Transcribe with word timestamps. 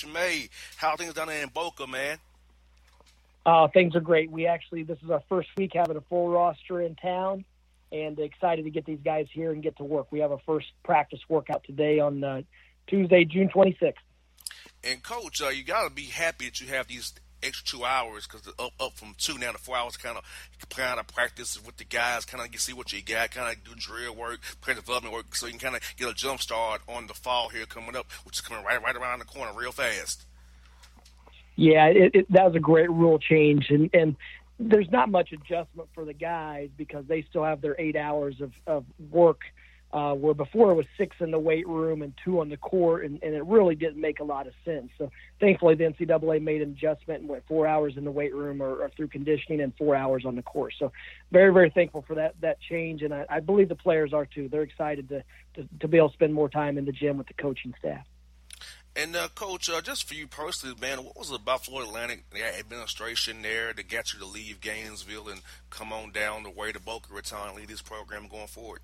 Coach 0.00 0.12
May, 0.12 0.48
how 0.76 0.96
things 0.96 1.14
down 1.14 1.28
there 1.28 1.42
in 1.42 1.48
Boca, 1.48 1.86
man? 1.86 2.18
Uh, 3.44 3.68
things 3.68 3.96
are 3.96 4.00
great. 4.00 4.30
We 4.30 4.46
actually, 4.46 4.82
this 4.82 4.98
is 5.02 5.10
our 5.10 5.22
first 5.28 5.48
week 5.56 5.72
having 5.74 5.96
a 5.96 6.00
full 6.02 6.28
roster 6.28 6.80
in 6.80 6.94
town 6.94 7.44
and 7.90 8.18
excited 8.18 8.64
to 8.64 8.70
get 8.70 8.84
these 8.84 9.00
guys 9.04 9.26
here 9.32 9.52
and 9.52 9.62
get 9.62 9.76
to 9.78 9.84
work. 9.84 10.08
We 10.10 10.20
have 10.20 10.30
our 10.30 10.40
first 10.46 10.66
practice 10.84 11.20
workout 11.28 11.64
today 11.64 11.98
on 11.98 12.22
uh, 12.22 12.42
Tuesday, 12.86 13.24
June 13.24 13.48
26th. 13.48 13.94
And, 14.84 15.02
Coach, 15.02 15.42
uh, 15.42 15.48
you 15.48 15.64
got 15.64 15.88
to 15.88 15.90
be 15.90 16.04
happy 16.04 16.46
that 16.46 16.60
you 16.60 16.68
have 16.68 16.86
these 16.86 17.12
extra 17.42 17.78
two 17.78 17.84
hours 17.84 18.26
because 18.26 18.46
up 18.58 18.72
up 18.80 18.92
from 18.94 19.14
two 19.18 19.38
now 19.38 19.52
to 19.52 19.58
four 19.58 19.76
hours. 19.76 19.96
Kind 19.96 20.16
of 20.16 20.24
kind 20.70 21.00
of 21.00 21.06
practice 21.08 21.64
with 21.64 21.76
the 21.76 21.84
guys, 21.84 22.24
kind 22.24 22.44
of 22.44 22.52
you 22.52 22.58
see 22.58 22.72
what 22.72 22.92
you 22.92 23.02
got, 23.02 23.30
kind 23.30 23.54
of 23.54 23.62
do 23.64 23.72
drill 23.76 24.14
work, 24.14 24.40
player 24.60 24.76
development 24.76 25.14
work, 25.14 25.34
so 25.34 25.46
you 25.46 25.52
can 25.52 25.60
kind 25.60 25.76
of 25.76 25.82
get 25.96 26.08
a 26.08 26.14
jump 26.14 26.40
start 26.40 26.82
on 26.88 27.06
the 27.06 27.14
fall 27.14 27.48
here 27.48 27.66
coming 27.66 27.96
up, 27.96 28.10
which 28.24 28.36
is 28.36 28.40
coming 28.40 28.64
right 28.64 28.82
right 28.82 28.96
around 28.96 29.18
the 29.18 29.24
corner 29.24 29.52
real 29.54 29.72
fast. 29.72 30.26
Yeah, 31.56 31.86
it, 31.86 32.14
it, 32.14 32.32
that 32.32 32.46
was 32.46 32.54
a 32.54 32.60
great 32.60 32.90
rule 32.90 33.18
change, 33.18 33.66
and 33.70 33.90
and 33.92 34.16
there's 34.58 34.90
not 34.90 35.08
much 35.08 35.32
adjustment 35.32 35.88
for 35.94 36.04
the 36.04 36.12
guys 36.12 36.68
because 36.76 37.04
they 37.06 37.22
still 37.22 37.44
have 37.44 37.60
their 37.60 37.76
eight 37.78 37.96
hours 37.96 38.40
of 38.40 38.52
of 38.66 38.84
work 39.10 39.40
uh, 39.92 40.14
where 40.14 40.34
before 40.34 40.70
it 40.70 40.74
was 40.74 40.86
six 40.96 41.16
in 41.20 41.30
the 41.30 41.38
weight 41.38 41.66
room 41.66 42.02
and 42.02 42.12
two 42.24 42.40
on 42.40 42.48
the 42.48 42.56
court, 42.56 43.04
and, 43.04 43.20
and 43.22 43.34
it 43.34 43.44
really 43.44 43.74
didn't 43.74 44.00
make 44.00 44.20
a 44.20 44.24
lot 44.24 44.46
of 44.46 44.52
sense. 44.64 44.90
So 44.98 45.10
thankfully, 45.40 45.74
the 45.74 45.84
NCAA 45.84 46.42
made 46.42 46.62
an 46.62 46.70
adjustment 46.70 47.20
and 47.20 47.28
went 47.28 47.46
four 47.48 47.66
hours 47.66 47.96
in 47.96 48.04
the 48.04 48.10
weight 48.10 48.34
room 48.34 48.62
or, 48.62 48.82
or 48.82 48.90
through 48.96 49.08
conditioning 49.08 49.60
and 49.60 49.74
four 49.76 49.96
hours 49.96 50.24
on 50.24 50.36
the 50.36 50.42
court. 50.42 50.74
So 50.78 50.92
very, 51.32 51.52
very 51.52 51.70
thankful 51.70 52.02
for 52.02 52.14
that 52.14 52.34
that 52.40 52.60
change, 52.60 53.02
and 53.02 53.12
I, 53.12 53.26
I 53.28 53.40
believe 53.40 53.68
the 53.68 53.74
players 53.74 54.12
are 54.12 54.26
too. 54.26 54.48
They're 54.48 54.62
excited 54.62 55.08
to, 55.08 55.24
to 55.54 55.68
to 55.80 55.88
be 55.88 55.96
able 55.96 56.10
to 56.10 56.14
spend 56.14 56.34
more 56.34 56.48
time 56.48 56.78
in 56.78 56.84
the 56.84 56.92
gym 56.92 57.18
with 57.18 57.26
the 57.26 57.34
coaching 57.34 57.74
staff. 57.78 58.06
And 58.96 59.14
uh, 59.14 59.28
coach, 59.34 59.70
uh, 59.70 59.80
just 59.80 60.08
for 60.08 60.14
you 60.14 60.26
personally, 60.26 60.74
man, 60.80 61.04
what 61.04 61.16
was 61.16 61.30
it 61.30 61.36
about 61.36 61.64
Florida 61.64 61.88
Atlantic 61.88 62.28
the 62.30 62.58
administration 62.58 63.42
there 63.42 63.72
that 63.72 63.88
got 63.88 64.12
you 64.12 64.18
to 64.18 64.26
leave 64.26 64.60
Gainesville 64.60 65.28
and 65.28 65.42
come 65.70 65.92
on 65.92 66.10
down 66.10 66.42
the 66.42 66.50
way 66.50 66.72
to 66.72 66.80
Boca 66.80 67.12
Raton 67.12 67.54
lead 67.54 67.68
this 67.68 67.82
program 67.82 68.26
going 68.26 68.48
forward? 68.48 68.80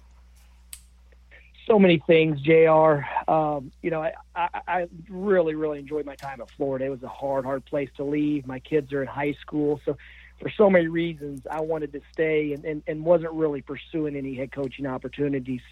So 1.66 1.78
many 1.78 2.02
things, 2.06 2.40
Jr. 2.40 3.00
Um, 3.30 3.72
you 3.82 3.90
know, 3.90 4.02
I, 4.02 4.12
I, 4.34 4.48
I 4.68 4.88
really, 5.08 5.54
really 5.54 5.78
enjoyed 5.78 6.06
my 6.06 6.14
time 6.14 6.40
at 6.40 6.50
Florida. 6.56 6.86
It 6.86 6.90
was 6.90 7.02
a 7.02 7.08
hard, 7.08 7.44
hard 7.44 7.64
place 7.64 7.90
to 7.96 8.04
leave. 8.04 8.46
My 8.46 8.60
kids 8.60 8.92
are 8.92 9.02
in 9.02 9.08
high 9.08 9.34
school, 9.40 9.80
so 9.84 9.96
for 10.40 10.50
so 10.50 10.68
many 10.68 10.86
reasons, 10.86 11.46
I 11.50 11.60
wanted 11.60 11.92
to 11.94 12.00
stay 12.12 12.52
and, 12.52 12.64
and, 12.64 12.82
and 12.86 13.04
wasn't 13.04 13.32
really 13.32 13.62
pursuing 13.62 14.16
any 14.16 14.34
head 14.34 14.52
coaching 14.52 14.86
opportunities, 14.86 15.62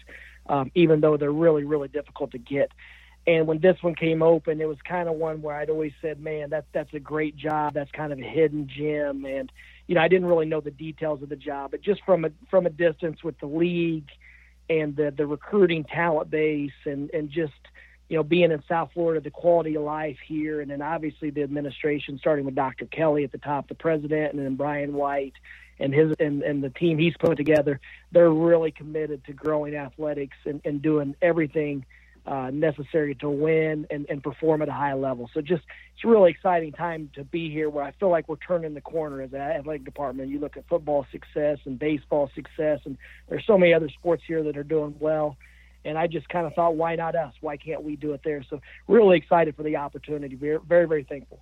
um, 0.47 0.71
even 0.73 1.01
though 1.01 1.17
they're 1.17 1.31
really, 1.31 1.63
really 1.63 1.87
difficult 1.87 2.31
to 2.31 2.39
get. 2.39 2.71
And 3.27 3.47
when 3.47 3.59
this 3.59 3.77
one 3.81 3.95
came 3.95 4.21
open, 4.21 4.61
it 4.61 4.67
was 4.67 4.77
kind 4.87 5.07
of 5.09 5.15
one 5.15 5.41
where 5.41 5.55
I'd 5.55 5.69
always 5.69 5.93
said, 6.01 6.19
"Man, 6.19 6.51
that 6.51 6.65
that's 6.73 6.93
a 6.93 6.99
great 6.99 7.35
job. 7.35 7.73
That's 7.73 7.89
kind 7.91 8.13
of 8.13 8.19
a 8.19 8.23
hidden 8.23 8.67
gem." 8.67 9.25
And 9.25 9.51
you 9.87 9.95
know, 9.95 10.01
I 10.01 10.07
didn't 10.07 10.27
really 10.27 10.45
know 10.45 10.61
the 10.61 10.71
details 10.71 11.23
of 11.23 11.29
the 11.29 11.35
job, 11.35 11.71
but 11.71 11.81
just 11.81 12.01
from 12.05 12.25
a 12.25 12.29
from 12.51 12.67
a 12.67 12.69
distance 12.69 13.23
with 13.23 13.39
the 13.39 13.47
league 13.47 14.09
and 14.69 14.95
the 14.95 15.13
the 15.15 15.25
recruiting 15.25 15.83
talent 15.83 16.29
base 16.29 16.71
and 16.85 17.09
and 17.11 17.29
just 17.29 17.53
you 18.09 18.17
know 18.17 18.23
being 18.23 18.51
in 18.51 18.63
South 18.67 18.91
Florida, 18.93 19.21
the 19.21 19.31
quality 19.31 19.75
of 19.75 19.83
life 19.83 20.17
here, 20.25 20.61
and 20.61 20.69
then 20.69 20.81
obviously 20.81 21.29
the 21.29 21.43
administration, 21.43 22.17
starting 22.19 22.45
with 22.45 22.55
Dr. 22.55 22.85
Kelly 22.85 23.23
at 23.23 23.31
the 23.31 23.37
top, 23.37 23.67
the 23.67 23.75
president, 23.75 24.33
and 24.33 24.43
then 24.43 24.55
Brian 24.55 24.93
White 24.93 25.33
and 25.79 25.93
his 25.93 26.13
and, 26.19 26.41
and 26.43 26.63
the 26.63 26.69
team 26.69 26.97
he's 26.97 27.15
put 27.17 27.37
together. 27.37 27.79
They're 28.11 28.31
really 28.31 28.71
committed 28.71 29.25
to 29.25 29.33
growing 29.33 29.75
athletics 29.75 30.37
and, 30.45 30.61
and 30.65 30.81
doing 30.81 31.15
everything 31.21 31.85
uh, 32.25 32.49
necessary 32.51 33.15
to 33.15 33.29
win 33.29 33.85
and, 33.89 34.05
and 34.09 34.23
perform 34.23 34.61
at 34.61 34.69
a 34.69 34.73
high 34.73 34.93
level. 34.93 35.29
So 35.33 35.41
just 35.41 35.63
it's 35.93 36.03
a 36.03 36.07
really 36.07 36.31
exciting 36.31 36.71
time 36.71 37.09
to 37.15 37.23
be 37.23 37.51
here 37.51 37.69
where 37.69 37.83
I 37.83 37.91
feel 37.99 38.09
like 38.09 38.27
we're 38.27 38.35
turning 38.37 38.73
the 38.73 38.81
corner 38.81 39.21
as 39.21 39.33
an 39.33 39.41
athletic 39.41 39.85
department. 39.85 40.29
You 40.29 40.39
look 40.39 40.57
at 40.57 40.67
football 40.67 41.05
success 41.11 41.59
and 41.65 41.77
baseball 41.77 42.31
success, 42.33 42.79
and 42.85 42.97
there's 43.29 43.45
so 43.45 43.57
many 43.57 43.73
other 43.73 43.89
sports 43.89 44.23
here 44.27 44.43
that 44.43 44.57
are 44.57 44.63
doing 44.63 44.95
well. 44.99 45.37
And 45.83 45.99
I 45.99 46.07
just 46.07 46.27
kind 46.29 46.47
of 46.47 46.53
thought, 46.53 46.75
why 46.75 46.95
not 46.95 47.15
us? 47.15 47.33
Why 47.41 47.57
can't 47.57 47.83
we 47.83 47.95
do 47.95 48.13
it 48.13 48.21
there? 48.23 48.43
So 48.49 48.59
really 48.87 49.17
excited 49.17 49.55
for 49.55 49.61
the 49.61 49.75
opportunity. 49.75 50.35
Very, 50.35 50.57
very, 50.67 50.87
very 50.87 51.03
thankful. 51.03 51.41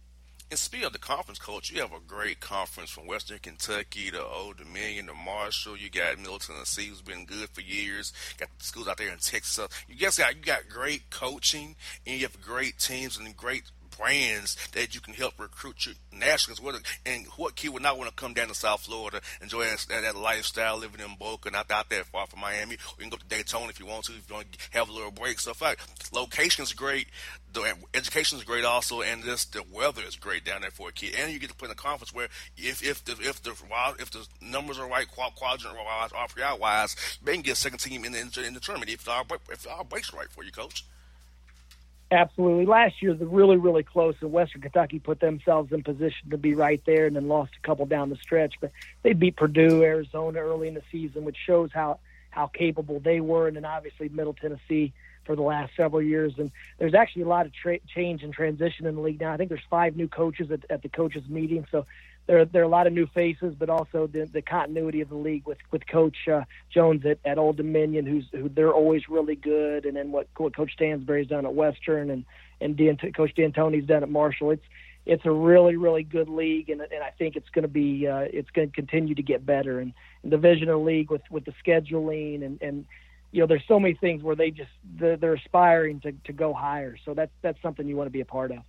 And 0.53 0.59
speaking 0.59 0.85
of 0.85 0.93
the 0.93 0.99
conference, 0.99 1.39
coach, 1.39 1.71
you 1.71 1.81
have 1.81 1.93
a 1.93 1.99
great 2.05 2.39
conference 2.39 2.91
from 2.91 3.07
Western 3.07 3.39
Kentucky 3.39 4.11
to 4.11 4.23
Old 4.23 4.57
Dominion 4.57 5.07
to 5.07 5.15
Marshall. 5.15 5.75
You 5.75 5.89
got 5.89 6.19
Middle 6.19 6.37
Tennessee, 6.37 6.85
who's 6.85 7.01
been 7.01 7.25
good 7.25 7.49
for 7.49 7.61
years. 7.61 8.13
Got 8.37 8.49
schools 8.59 8.87
out 8.87 8.97
there 8.97 9.11
in 9.11 9.17
Texas. 9.17 9.67
You 9.87 9.95
guys 9.95 10.19
got 10.19 10.35
you 10.35 10.43
got 10.43 10.69
great 10.69 11.09
coaching, 11.09 11.75
and 12.05 12.17
you 12.17 12.27
have 12.27 12.39
great 12.39 12.77
teams 12.77 13.17
and 13.17 13.35
great 13.35 13.63
brands 13.97 14.55
that 14.73 14.95
you 14.95 15.01
can 15.01 15.13
help 15.13 15.39
recruit 15.39 15.85
you 15.85 15.93
nationals. 16.11 16.61
What 16.61 16.75
and 17.05 17.25
what 17.37 17.55
kid 17.55 17.69
would 17.69 17.83
not 17.83 17.97
want 17.97 18.09
to 18.09 18.15
come 18.15 18.33
down 18.33 18.47
to 18.47 18.55
South 18.55 18.81
Florida, 18.81 19.21
enjoy 19.41 19.65
that, 19.65 19.85
that 19.89 20.15
lifestyle, 20.15 20.77
living 20.77 21.01
in 21.01 21.15
Boca, 21.19 21.51
not 21.51 21.69
out 21.71 21.89
that 21.89 22.05
far 22.05 22.27
from 22.27 22.39
Miami. 22.41 22.75
Or 22.75 23.03
you 23.03 23.03
can 23.03 23.09
go 23.09 23.17
to 23.17 23.25
Daytona 23.25 23.69
if 23.69 23.79
you 23.79 23.85
want 23.85 24.05
to, 24.05 24.13
if 24.13 24.29
you 24.29 24.35
want 24.35 24.51
to 24.51 24.59
have 24.71 24.89
a 24.89 24.91
little 24.91 25.11
break. 25.11 25.39
So, 25.39 25.51
in 25.51 25.55
fact, 25.55 26.13
location 26.13 26.63
is 26.63 26.73
great, 26.73 27.07
the 27.53 27.75
education 27.93 28.37
is 28.37 28.43
great 28.43 28.65
also, 28.65 29.01
and 29.01 29.23
this 29.23 29.45
the 29.45 29.63
weather 29.71 30.01
is 30.01 30.15
great 30.15 30.43
down 30.43 30.61
there 30.61 30.71
for 30.71 30.89
a 30.89 30.91
kid. 30.91 31.15
And 31.17 31.31
you 31.31 31.39
get 31.39 31.49
to 31.49 31.55
play 31.55 31.67
in 31.67 31.71
a 31.71 31.75
conference 31.75 32.13
where 32.13 32.27
if 32.57 32.83
if 32.83 33.03
the 33.05 33.13
if 33.21 33.41
the 33.43 33.51
if 33.99 34.11
the 34.11 34.27
numbers 34.41 34.79
are 34.79 34.87
right, 34.87 35.07
quadrant 35.07 35.75
wise, 35.75 36.11
RPI 36.11 36.59
wise, 36.59 36.95
they 37.23 37.33
can 37.33 37.41
get 37.41 37.53
a 37.53 37.55
second 37.55 37.79
team 37.79 38.05
in 38.05 38.11
the 38.11 38.19
in 38.19 38.53
the 38.53 38.59
tournament 38.59 38.91
if 38.91 39.07
our 39.07 39.23
if 39.51 39.67
our 39.67 39.83
breaks 39.83 40.13
right 40.13 40.29
for 40.29 40.43
you, 40.43 40.51
coach. 40.51 40.85
Absolutely. 42.13 42.67
Last 42.67 43.01
year, 43.01 43.15
the 43.15 43.25
really, 43.25 43.57
really 43.57 43.81
close, 43.81 44.13
and 44.21 44.31
Western 44.31 44.61
Kentucky 44.61 44.99
put 44.99 45.19
themselves 45.19 45.71
in 45.71 45.81
position 45.81 46.29
to 46.29 46.37
be 46.37 46.53
right 46.53 46.79
there, 46.85 47.07
and 47.07 47.15
then 47.15 47.27
lost 47.27 47.53
a 47.57 47.65
couple 47.65 47.87
down 47.87 48.09
the 48.09 48.15
stretch. 48.17 48.53
But 48.61 48.71
they 49.01 49.13
beat 49.13 49.35
Purdue, 49.35 49.81
Arizona 49.81 50.39
early 50.39 50.67
in 50.67 50.75
the 50.75 50.83
season, 50.91 51.25
which 51.25 51.37
shows 51.43 51.71
how 51.73 51.99
how 52.29 52.47
capable 52.47 52.99
they 52.99 53.19
were, 53.19 53.47
and 53.47 53.55
then 53.55 53.65
obviously 53.65 54.09
Middle 54.09 54.33
Tennessee 54.33 54.93
for 55.25 55.35
the 55.35 55.41
last 55.41 55.71
several 55.75 56.01
years. 56.03 56.33
And 56.37 56.51
there's 56.77 56.93
actually 56.93 57.23
a 57.23 57.27
lot 57.27 57.47
of 57.47 57.53
tra- 57.53 57.79
change 57.87 58.21
and 58.23 58.33
transition 58.33 58.85
in 58.85 58.95
the 58.95 59.01
league 59.01 59.19
now. 59.19 59.33
I 59.33 59.37
think 59.37 59.49
there's 59.49 59.61
five 59.69 59.95
new 59.95 60.07
coaches 60.07 60.51
at, 60.51 60.65
at 60.69 60.83
the 60.83 60.89
coaches 60.89 61.23
meeting, 61.27 61.65
so 61.71 61.85
there 62.25 62.45
there 62.45 62.61
are 62.61 62.65
a 62.65 62.69
lot 62.69 62.87
of 62.87 62.93
new 62.93 63.07
faces, 63.07 63.53
but 63.57 63.69
also 63.69 64.07
the, 64.07 64.29
the 64.31 64.41
continuity 64.41 65.01
of 65.01 65.09
the 65.09 65.15
league 65.15 65.45
with 65.45 65.57
with 65.71 65.85
Coach 65.87 66.15
uh, 66.31 66.43
Jones 66.73 67.05
at, 67.05 67.19
at 67.25 67.37
Old 67.37 67.57
Dominion, 67.57 68.05
who's 68.05 68.25
who 68.31 68.49
they're 68.49 68.73
always 68.73 69.09
really 69.09 69.35
good, 69.35 69.85
and 69.85 69.97
then 69.97 70.11
what, 70.11 70.27
what 70.37 70.55
Coach 70.55 70.71
Stansbury's 70.73 71.27
done 71.27 71.45
at 71.45 71.53
Western, 71.53 72.09
and 72.09 72.25
and 72.61 72.77
Dan, 72.77 72.97
Coach 73.15 73.35
D'Antoni's 73.35 73.87
done 73.87 74.03
at 74.03 74.09
Marshall. 74.09 74.51
It's 74.51 74.63
it's 75.05 75.25
a 75.25 75.31
really 75.31 75.75
really 75.75 76.03
good 76.03 76.29
league, 76.29 76.69
and 76.69 76.81
and 76.81 77.03
I 77.03 77.11
think 77.11 77.35
it's 77.35 77.49
going 77.49 77.63
to 77.63 77.67
be 77.69 78.07
uh, 78.07 78.25
it's 78.31 78.49
going 78.51 78.69
to 78.69 78.73
continue 78.73 79.15
to 79.15 79.23
get 79.23 79.45
better. 79.45 79.79
And, 79.79 79.93
and 80.23 80.31
divisional 80.31 80.83
league 80.83 81.11
with 81.11 81.23
with 81.29 81.43
the 81.45 81.53
scheduling 81.65 82.45
and 82.45 82.61
and 82.61 82.85
you 83.33 83.41
know 83.41 83.47
there's 83.47 83.63
so 83.67 83.79
many 83.79 83.95
things 83.95 84.23
where 84.23 84.35
they 84.35 84.49
just 84.49 84.71
they're, 84.97 85.17
they're 85.17 85.33
aspiring 85.33 85.99
to 86.01 86.13
to 86.23 86.31
go 86.31 86.53
higher. 86.53 86.95
So 87.03 87.13
that's 87.13 87.31
that's 87.41 87.61
something 87.61 87.85
you 87.85 87.97
want 87.97 88.07
to 88.07 88.11
be 88.11 88.21
a 88.21 88.25
part 88.25 88.51
of. 88.51 88.59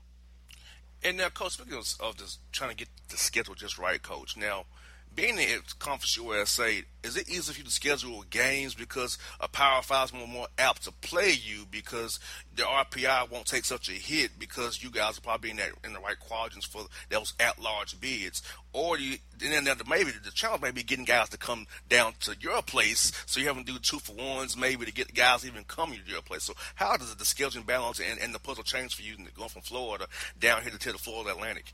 And 1.05 1.19
now, 1.19 1.29
coach, 1.29 1.53
speaking 1.53 1.75
of, 1.75 1.95
of 2.01 2.17
just 2.17 2.39
trying 2.51 2.71
to 2.71 2.77
get 2.77 2.89
the 3.11 3.19
schedule 3.19 3.55
just 3.55 3.79
right, 3.79 4.03
coach. 4.03 4.39
Now, 4.39 4.65
being 5.15 5.39
in 5.39 5.61
Conference 5.79 6.17
USA, 6.17 6.83
is 7.03 7.17
it 7.17 7.29
easier 7.29 7.53
for 7.53 7.59
you 7.59 7.65
to 7.65 7.71
schedule 7.71 8.25
games 8.31 8.75
because 8.75 9.19
a 9.41 9.47
Power 9.47 9.83
Five 9.83 10.07
is 10.07 10.13
more, 10.13 10.27
more 10.27 10.47
apt 10.59 10.85
to 10.85 10.93
play 10.93 11.33
you 11.33 11.67
because 11.71 12.19
the 12.57 12.63
RPI 12.63 13.31
won't 13.31 13.47
take 13.47 13.65
such 13.65 13.89
a 13.89 13.93
hit 13.93 14.39
because 14.39 14.83
you 14.83 14.91
guys 14.91 15.19
are 15.19 15.21
probably 15.21 15.51
in 15.51 15.57
that 15.59 15.71
in 15.85 15.93
the 15.93 16.01
right 16.01 16.19
quadrants 16.19 16.67
for 16.67 16.87
those 17.11 17.35
at 17.39 17.61
large 17.61 18.01
bids, 18.01 18.43
or 18.73 18.99
you 18.99 19.19
and 19.43 19.67
then 19.67 19.77
maybe 19.89 20.11
the 20.25 20.31
challenge 20.31 20.63
may 20.63 20.71
be 20.71 20.83
getting 20.83 21.05
guys 21.05 21.29
to 21.29 21.39
come 21.39 21.67
down 21.89 22.15
to 22.21 22.35
your 22.41 22.63
place, 22.63 23.13
so 23.27 23.41
you 23.41 23.47
have 23.47 23.59
to 23.59 23.65
do 23.65 23.79
two 23.79 23.99
for 23.99 24.15
ones 24.15 24.57
maybe 24.57 24.85
to 24.85 24.93
get 24.93 25.15
guys 25.15 25.47
even 25.47 25.65
coming 25.65 26.01
to 26.05 26.11
your 26.11 26.23
place. 26.23 26.45
So 26.45 26.55
how 26.75 26.97
does 26.97 27.15
the 27.15 27.25
scheduling 27.25 27.67
balance 27.67 28.01
and, 28.01 28.19
and 28.21 28.35
the 28.35 28.39
puzzle 28.39 28.65
change 28.65 28.95
for 28.95 29.03
you 29.03 29.17
going 29.37 29.49
from 29.49 29.63
Florida 29.63 30.07
down 30.39 30.63
here 30.63 30.71
to 30.71 30.93
the 30.93 30.99
Florida 30.99 31.31
Atlantic? 31.31 31.73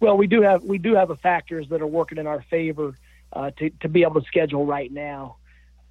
Well, 0.00 0.16
we 0.16 0.26
do 0.26 0.42
have 0.42 0.62
we 0.62 0.78
do 0.78 0.94
have 0.94 1.10
a 1.10 1.16
factors 1.16 1.66
that 1.70 1.82
are 1.82 1.86
working 1.86 2.18
in 2.18 2.26
our 2.26 2.42
favor 2.50 2.94
uh, 3.32 3.50
to 3.58 3.70
to 3.80 3.88
be 3.88 4.02
able 4.02 4.20
to 4.20 4.26
schedule 4.26 4.64
right 4.64 4.92
now. 4.92 5.36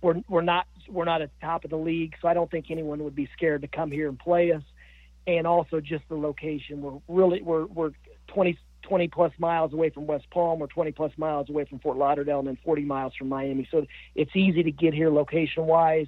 We're 0.01 0.21
we're 0.27 0.41
not 0.41 0.67
we're 0.87 1.05
not 1.05 1.21
at 1.21 1.31
the 1.39 1.45
top 1.45 1.65
of 1.65 1.69
the 1.69 1.77
league, 1.77 2.15
so 2.21 2.27
I 2.27 2.33
don't 2.33 2.49
think 2.49 2.67
anyone 2.69 3.03
would 3.03 3.15
be 3.15 3.29
scared 3.33 3.61
to 3.63 3.67
come 3.67 3.91
here 3.91 4.07
and 4.07 4.17
play 4.17 4.51
us. 4.51 4.63
And 5.25 5.45
also 5.45 5.81
just 5.81 6.07
the 6.07 6.15
location. 6.15 6.81
We're 6.81 6.99
really 7.09 7.41
we're 7.41 7.65
we're 7.65 7.91
20, 8.27 8.57
20 8.83 9.07
plus 9.09 9.33
miles 9.39 9.73
away 9.73 9.89
from 9.89 10.07
West 10.07 10.29
Palm. 10.29 10.59
We're 10.59 10.67
20 10.67 10.93
plus 10.93 11.11
miles 11.17 11.49
away 11.49 11.65
from 11.65 11.79
Fort 11.79 11.97
Lauderdale, 11.97 12.39
and 12.39 12.47
then 12.47 12.57
40 12.63 12.83
miles 12.83 13.13
from 13.13 13.27
Miami. 13.27 13.67
So 13.69 13.85
it's 14.15 14.35
easy 14.35 14.63
to 14.63 14.71
get 14.71 14.93
here 14.93 15.09
location 15.09 15.65
wise. 15.65 16.07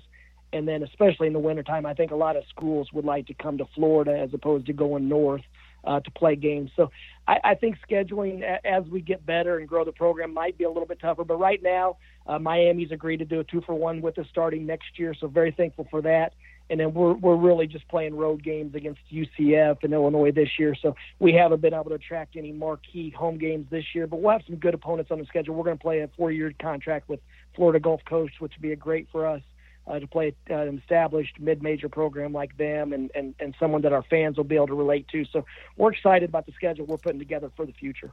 And 0.53 0.67
then 0.67 0.83
especially 0.83 1.27
in 1.27 1.33
the 1.33 1.39
wintertime, 1.39 1.85
I 1.85 1.93
think 1.93 2.11
a 2.11 2.15
lot 2.15 2.37
of 2.37 2.43
schools 2.49 2.91
would 2.93 3.05
like 3.05 3.27
to 3.27 3.33
come 3.33 3.57
to 3.57 3.65
Florida 3.75 4.17
as 4.17 4.33
opposed 4.33 4.65
to 4.67 4.73
going 4.73 5.09
north 5.09 5.43
uh, 5.83 5.99
to 5.99 6.11
play 6.11 6.35
games. 6.35 6.71
So 6.75 6.91
I, 7.27 7.37
I 7.43 7.55
think 7.55 7.77
scheduling 7.89 8.43
as 8.65 8.83
we 8.85 9.01
get 9.01 9.25
better 9.25 9.57
and 9.57 9.67
grow 9.67 9.85
the 9.85 9.91
program 9.91 10.33
might 10.33 10.57
be 10.57 10.63
a 10.63 10.69
little 10.69 10.85
bit 10.85 10.99
tougher. 10.99 11.23
But 11.23 11.39
right 11.39 11.61
now, 11.61 11.97
uh, 12.27 12.39
Miami's 12.39 12.91
agreed 12.91 13.17
to 13.17 13.25
do 13.25 13.39
a 13.39 13.43
two 13.43 13.61
for 13.61 13.75
one 13.75 14.01
with 14.01 14.17
us 14.17 14.25
starting 14.29 14.65
next 14.65 14.97
year. 14.97 15.13
So 15.13 15.27
very 15.27 15.51
thankful 15.51 15.87
for 15.89 16.01
that. 16.01 16.33
And 16.71 16.79
then 16.79 16.93
we're 16.93 17.13
we're 17.13 17.35
really 17.35 17.65
just 17.65 17.87
playing 17.87 18.15
road 18.15 18.43
games 18.43 18.75
against 18.75 18.99
UCF 19.11 19.77
and 19.83 19.91
Illinois 19.91 20.31
this 20.31 20.49
year. 20.59 20.75
So 20.79 20.95
we 21.17 21.33
haven't 21.33 21.61
been 21.61 21.73
able 21.73 21.85
to 21.85 21.95
attract 21.95 22.35
any 22.35 22.51
marquee 22.51 23.09
home 23.09 23.39
games 23.39 23.65
this 23.71 23.85
year. 23.95 24.05
But 24.05 24.21
we'll 24.21 24.33
have 24.33 24.43
some 24.45 24.57
good 24.57 24.75
opponents 24.75 25.09
on 25.09 25.17
the 25.17 25.25
schedule. 25.25 25.55
We're 25.55 25.63
going 25.63 25.77
to 25.77 25.81
play 25.81 26.01
a 26.01 26.09
four 26.15 26.31
year 26.31 26.53
contract 26.61 27.09
with 27.09 27.21
Florida 27.55 27.79
Gulf 27.79 28.01
Coast, 28.07 28.33
which 28.39 28.53
would 28.55 28.61
be 28.61 28.71
a 28.71 28.75
great 28.75 29.07
for 29.11 29.25
us 29.25 29.41
uh, 29.89 29.99
to 29.99 30.07
play 30.07 30.33
uh, 30.49 30.53
an 30.53 30.77
established 30.77 31.39
mid-major 31.39 31.89
program 31.89 32.31
like 32.31 32.55
them 32.57 32.93
and, 32.93 33.09
and, 33.15 33.33
and 33.39 33.55
someone 33.59 33.81
that 33.81 33.91
our 33.91 34.03
fans 34.03 34.37
will 34.37 34.43
be 34.43 34.55
able 34.55 34.67
to 34.67 34.75
relate 34.75 35.07
to. 35.09 35.25
So 35.25 35.45
we're 35.77 35.91
excited 35.91 36.29
about 36.29 36.45
the 36.45 36.51
schedule 36.53 36.85
we're 36.85 36.97
putting 36.97 37.19
together 37.19 37.51
for 37.55 37.65
the 37.65 37.73
future. 37.73 38.11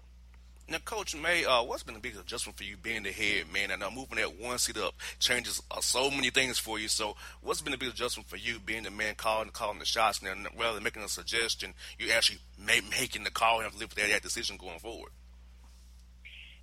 Now, 0.69 0.79
Coach 0.79 1.15
May, 1.15 1.45
uh, 1.45 1.63
what's 1.63 1.85
been 1.85 1.95
the 1.95 2.01
biggest 2.01 2.23
adjustment 2.23 2.59
for 2.59 2.65
you 2.65 2.77
being 2.77 3.05
the 3.05 3.13
head 3.13 3.53
man? 3.53 3.71
And 3.71 3.81
now 3.81 3.91
moving 3.91 4.19
that 4.19 4.41
one 4.41 4.59
seat 4.59 4.77
up 4.77 4.95
changes 5.21 5.63
uh, 5.71 5.81
so 5.81 6.11
many 6.11 6.31
things 6.31 6.59
for 6.59 6.77
you. 6.77 6.89
So, 6.89 7.15
what's 7.41 7.61
been 7.61 7.71
the 7.71 7.79
biggest 7.79 8.01
adjustment 8.01 8.29
for 8.29 8.37
you 8.37 8.59
being 8.59 8.83
the 8.83 8.91
man 8.91 9.15
calling 9.15 9.51
calling 9.51 9.79
the 9.79 9.85
shots 9.85 10.23
now, 10.23 10.35
rather 10.59 10.75
than 10.75 10.83
making 10.83 11.05
a 11.05 11.09
suggestion, 11.09 11.73
you 12.01 12.11
actually 12.11 12.39
make, 12.59 12.91
making 12.91 13.23
the 13.23 13.31
call 13.31 13.59
and 13.59 13.63
have 13.63 13.75
to 13.75 13.79
live 13.79 13.91
with 13.91 13.99
that, 13.99 14.11
that 14.11 14.23
decision 14.23 14.57
going 14.57 14.81
forward? 14.81 15.13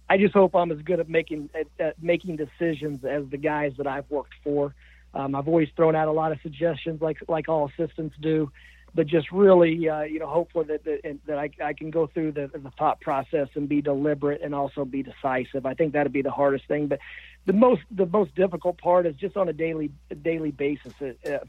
I 0.09 0.17
just 0.17 0.33
hope 0.33 0.53
I'm 0.53 0.71
as 0.73 0.81
good 0.81 0.99
at 0.99 1.07
making 1.07 1.49
at, 1.55 1.67
at 1.79 2.03
making 2.03 2.35
decisions 2.35 3.05
as 3.05 3.29
the 3.29 3.37
guys 3.37 3.71
that 3.77 3.87
I've 3.87 4.09
worked 4.09 4.33
for. 4.43 4.75
Um, 5.13 5.35
I've 5.35 5.47
always 5.47 5.69
thrown 5.75 5.95
out 5.95 6.07
a 6.07 6.11
lot 6.11 6.31
of 6.31 6.39
suggestions, 6.41 7.01
like 7.01 7.17
like 7.27 7.47
all 7.49 7.69
assistants 7.69 8.15
do, 8.19 8.51
but 8.95 9.07
just 9.07 9.31
really, 9.31 9.89
uh, 9.89 10.01
you 10.01 10.19
know, 10.19 10.27
hopefully 10.27 10.65
that 10.65 10.83
that, 10.85 11.19
that 11.27 11.37
I, 11.37 11.49
I 11.63 11.73
can 11.73 11.91
go 11.91 12.07
through 12.07 12.33
the, 12.33 12.49
the 12.53 12.71
thought 12.77 13.01
process 13.01 13.49
and 13.55 13.67
be 13.67 13.81
deliberate 13.81 14.41
and 14.41 14.53
also 14.55 14.85
be 14.85 15.03
decisive. 15.03 15.65
I 15.65 15.73
think 15.73 15.93
that'd 15.93 16.13
be 16.13 16.21
the 16.21 16.31
hardest 16.31 16.67
thing. 16.67 16.87
But 16.87 16.99
the 17.45 17.53
most 17.53 17.81
the 17.91 18.05
most 18.05 18.33
difficult 18.35 18.77
part 18.77 19.05
is 19.05 19.15
just 19.15 19.37
on 19.37 19.49
a 19.49 19.53
daily 19.53 19.91
daily 20.21 20.51
basis. 20.51 20.93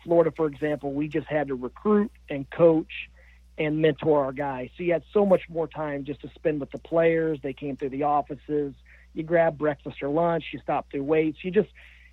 Florida, 0.03 0.33
for 0.37 0.47
example, 0.47 0.93
we 0.93 1.09
just 1.09 1.27
had 1.27 1.49
to 1.49 1.55
recruit 1.55 2.11
and 2.29 2.49
coach 2.51 3.09
and 3.57 3.79
mentor 3.79 4.25
our 4.25 4.33
guys. 4.33 4.71
So 4.77 4.83
you 4.83 4.93
had 4.93 5.05
so 5.13 5.25
much 5.25 5.43
more 5.49 5.69
time 5.69 6.05
just 6.05 6.21
to 6.23 6.31
spend 6.35 6.61
with 6.61 6.71
the 6.71 6.79
players. 6.79 7.39
They 7.43 7.53
came 7.53 7.77
through 7.77 7.91
the 7.91 8.03
offices. 8.03 8.75
You 9.13 9.23
grab 9.23 9.57
breakfast 9.59 10.03
or 10.03 10.09
lunch. 10.09 10.45
You 10.53 10.59
stop 10.59 10.91
through 10.91 11.05
weights. 11.05 11.39
You 11.43 11.53
just 11.53 11.69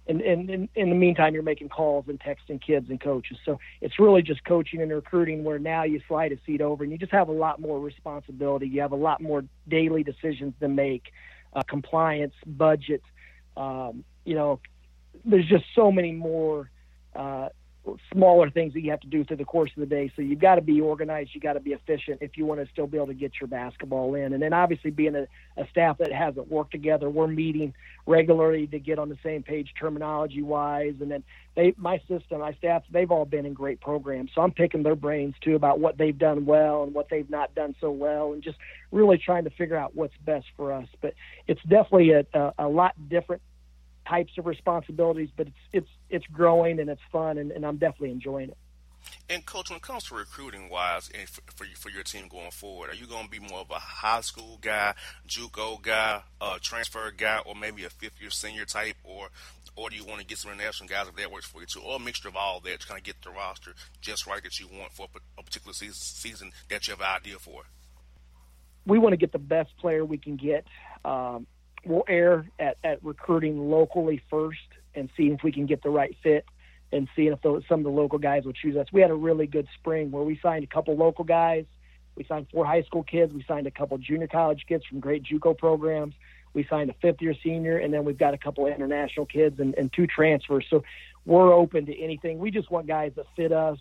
and, 0.08 0.22
in 0.22 0.90
the 0.90 0.96
meantime, 0.96 1.34
you're 1.34 1.44
making 1.44 1.70
calls 1.70 2.06
and 2.08 2.20
texting 2.20 2.62
kids 2.62 2.90
and 2.90 3.00
coaches. 3.00 3.38
So 3.46 3.60
it's 3.82 4.00
really 4.00 4.22
just 4.22 4.44
coaching 4.44 4.82
and 4.82 4.92
recruiting 4.92 5.44
where 5.44 5.60
now 5.60 5.84
you 5.84 6.02
slide 6.08 6.32
a 6.32 6.38
seat 6.46 6.62
over 6.62 6.84
and 6.84 6.92
you 6.92 6.98
just 6.98 7.12
have 7.12 7.30
a 7.30 7.34
lot 7.34 7.60
more 7.60 7.80
responsibility. 7.80 8.68
You 8.68 8.82
have 8.82 8.92
a 8.92 8.98
lot 8.98 9.22
more 9.22 9.44
daily 9.68 10.04
decisions 10.04 10.54
to 10.60 10.68
make, 10.68 11.12
uh, 11.54 11.64
compliance, 11.64 12.34
budget. 12.46 13.04
Um, 13.56 14.04
you 14.26 14.36
know, 14.36 14.60
there's 15.26 15.48
just 15.48 15.66
so 15.76 15.92
many 15.92 16.12
more 16.12 16.72
uh, 17.16 17.50
smaller 18.14 18.50
things 18.50 18.74
that 18.74 18.82
you 18.82 18.92
have 18.92 19.00
to 19.00 19.08
do 19.08 19.24
through 19.24 19.38
the 19.38 19.46
course 19.46 19.72
of 19.76 19.80
the 19.80 19.88
day. 19.88 20.12
So 20.16 20.22
you've 20.22 20.40
got 20.40 20.56
to 20.56 20.62
be 20.62 20.82
organized, 20.82 21.32
you 21.34 21.42
got 21.42 21.54
to 21.54 21.60
be 21.60 21.72
efficient 21.72 22.20
if 22.22 22.38
you 22.38 22.46
want 22.46 22.62
to 22.62 22.72
still 22.72 22.88
be 22.88 22.98
able 22.98 23.08
to 23.08 23.14
get 23.14 23.34
your 23.42 23.48
basketball 23.48 24.14
in. 24.16 24.34
And 24.34 24.42
then 24.42 24.54
obviously 24.54 24.92
being 24.92 25.16
a, 25.16 25.28
a 25.58 25.68
staff 25.70 25.98
that 25.98 26.12
hasn't 26.12 26.50
worked 26.50 26.72
together, 26.72 27.10
we're 27.10 27.28
meeting 27.28 27.74
regularly 28.06 28.68
to 28.68 28.80
get 28.80 29.00
on 29.00 29.10
the 29.10 29.18
same 29.24 29.42
page 29.42 29.74
terminology 29.80 30.42
wise. 30.42 30.96
And 31.02 31.10
then 31.10 31.24
they, 31.56 31.74
my 31.78 31.98
system, 32.08 32.40
my 32.40 32.54
staff, 32.54 32.84
they've 32.92 33.12
all 33.12 33.26
been 33.26 33.46
in 33.46 33.54
great 33.54 33.82
programs. 33.82 34.32
So 34.36 34.42
I'm 34.42 34.52
picking 34.52 34.84
their 34.84 34.96
brains 34.96 35.36
too 35.42 35.56
about 35.56 35.80
what 35.80 35.98
they've 35.98 36.18
done 36.18 36.46
well 36.46 36.84
and 36.84 36.94
what 36.94 37.08
they've 37.10 37.30
not 37.30 37.54
done 37.56 37.76
so 37.82 37.92
well, 37.92 38.34
and 38.34 38.44
just 38.44 38.58
really 38.92 39.18
trying 39.18 39.44
to 39.46 39.50
figure 39.52 39.76
out 39.76 39.96
what's 39.96 40.14
best 40.26 40.46
for 40.56 40.72
us. 40.72 40.88
But 41.02 41.14
it's 41.48 41.62
definitely 41.64 42.12
a, 42.12 42.26
a, 42.34 42.54
a 42.60 42.68
lot 42.68 42.94
different 43.10 43.42
types 44.12 44.38
of 44.38 44.46
responsibilities, 44.46 45.30
but 45.36 45.48
it's 45.48 45.58
it's 45.72 45.90
it's 46.10 46.28
growing 46.28 46.80
and 46.80 46.90
it's 46.90 47.02
fun, 47.12 47.38
and, 47.38 47.52
and 47.52 47.66
I'm 47.66 47.78
definitely 47.78 48.12
enjoying 48.12 48.50
it. 48.50 48.58
And 49.30 49.46
coach, 49.46 49.70
when 49.70 49.78
it 49.78 49.82
comes 49.82 50.04
to 50.06 50.16
recruiting 50.16 50.70
wise, 50.70 51.10
and 51.18 51.28
for, 51.28 51.42
for, 51.56 51.66
for 51.76 51.90
your 51.90 52.04
team 52.04 52.28
going 52.28 52.52
forward, 52.52 52.92
are 52.92 52.94
you 52.94 53.08
going 53.08 53.24
to 53.24 53.30
be 53.32 53.40
more 53.40 53.62
of 53.62 53.72
a 53.72 53.80
high 53.80 54.22
school 54.22 54.60
guy, 54.62 54.94
JUCO 55.28 55.82
guy, 55.82 56.22
a 56.40 56.60
transfer 56.62 57.12
guy, 57.16 57.40
or 57.46 57.56
maybe 57.56 57.84
a 57.84 57.90
fifth 57.90 58.22
year 58.22 58.30
senior 58.30 58.66
type, 58.66 58.98
or 59.04 59.30
or 59.76 59.90
do 59.90 59.96
you 59.96 60.06
want 60.06 60.20
to 60.20 60.26
get 60.26 60.38
some 60.38 60.52
international 60.52 60.90
guys 60.90 61.08
if 61.08 61.16
that 61.16 61.32
works 61.32 61.46
for 61.46 61.62
you 61.62 61.66
too, 61.66 61.80
or 61.80 61.96
a 61.96 62.00
mixture 62.00 62.28
of 62.28 62.36
all 62.36 62.60
that 62.60 62.82
to 62.82 62.88
kind 62.88 63.00
of 63.00 63.06
get 63.06 63.16
the 63.24 63.32
roster 63.32 63.74
just 64.02 64.28
right 64.28 64.44
that 64.44 64.60
you 64.60 64.68
want 64.68 64.92
for 64.92 65.08
a 65.38 65.44
particular 65.44 65.74
season, 65.74 65.94
season 65.94 66.52
that 66.70 66.88
you 66.88 66.92
have 66.92 67.00
an 67.00 67.08
idea 67.16 67.40
for? 67.40 67.64
We 68.86 69.00
want 69.00 69.14
to 69.14 69.18
get 69.18 69.32
the 69.32 69.40
best 69.40 69.78
player 69.78 70.04
we 70.04 70.18
can 70.18 70.36
get. 70.36 70.66
Um, 71.06 71.48
we'll 71.86 72.04
air 72.08 72.46
at, 72.60 72.78
at 72.84 73.04
recruiting 73.04 73.70
locally 73.70 74.22
first 74.30 74.60
and 74.96 75.10
seeing 75.16 75.34
if 75.34 75.44
we 75.44 75.52
can 75.52 75.66
get 75.66 75.82
the 75.84 75.90
right 75.90 76.16
fit 76.22 76.46
and 76.92 77.08
seeing 77.16 77.32
if 77.32 77.42
those, 77.42 77.64
some 77.70 77.80
of 77.80 77.84
the 77.86 77.92
local 77.92 78.20
guys 78.20 78.44
will 78.44 78.54
choose 78.54 78.76
us. 78.76 78.88
We 78.92 79.02
had 79.02 79.12
a 79.12 79.16
really 79.16 79.48
good 79.48 79.68
spring 79.80 80.12
where 80.12 80.24
we 80.24 80.40
signed 80.42 80.64
a 80.64 80.68
couple 80.68 80.96
local 80.96 81.24
guys. 81.24 81.66
We 82.16 82.26
signed 82.26 82.48
four 82.52 82.66
high 82.66 82.84
school 82.84 83.04
kids. 83.04 83.34
We 83.34 83.44
signed 83.48 83.68
a 83.68 83.72
couple 83.72 83.98
junior 83.98 84.28
college 84.28 84.66
kids 84.68 84.86
from 84.86 85.00
great 85.00 85.24
JUCO 85.24 85.58
programs. 85.58 86.14
We 86.54 86.68
signed 86.70 86.90
a 86.90 86.94
fifth 87.02 87.22
year 87.22 87.34
senior, 87.42 87.78
and 87.78 87.94
then 87.94 88.04
we've 88.04 88.18
got 88.18 88.34
a 88.34 88.38
couple 88.38 88.68
international 88.68 89.26
kids 89.26 89.60
and, 89.60 89.74
and 89.76 89.92
two 89.94 90.06
transfers. 90.06 90.66
So 90.70 90.84
we're 91.26 91.54
open 91.54 91.86
to 91.86 91.98
anything. 91.98 92.40
We 92.40 92.52
just 92.52 92.70
want 92.70 92.88
guys 92.88 93.14
that 93.16 93.26
fit 93.38 93.54
us 93.54 93.78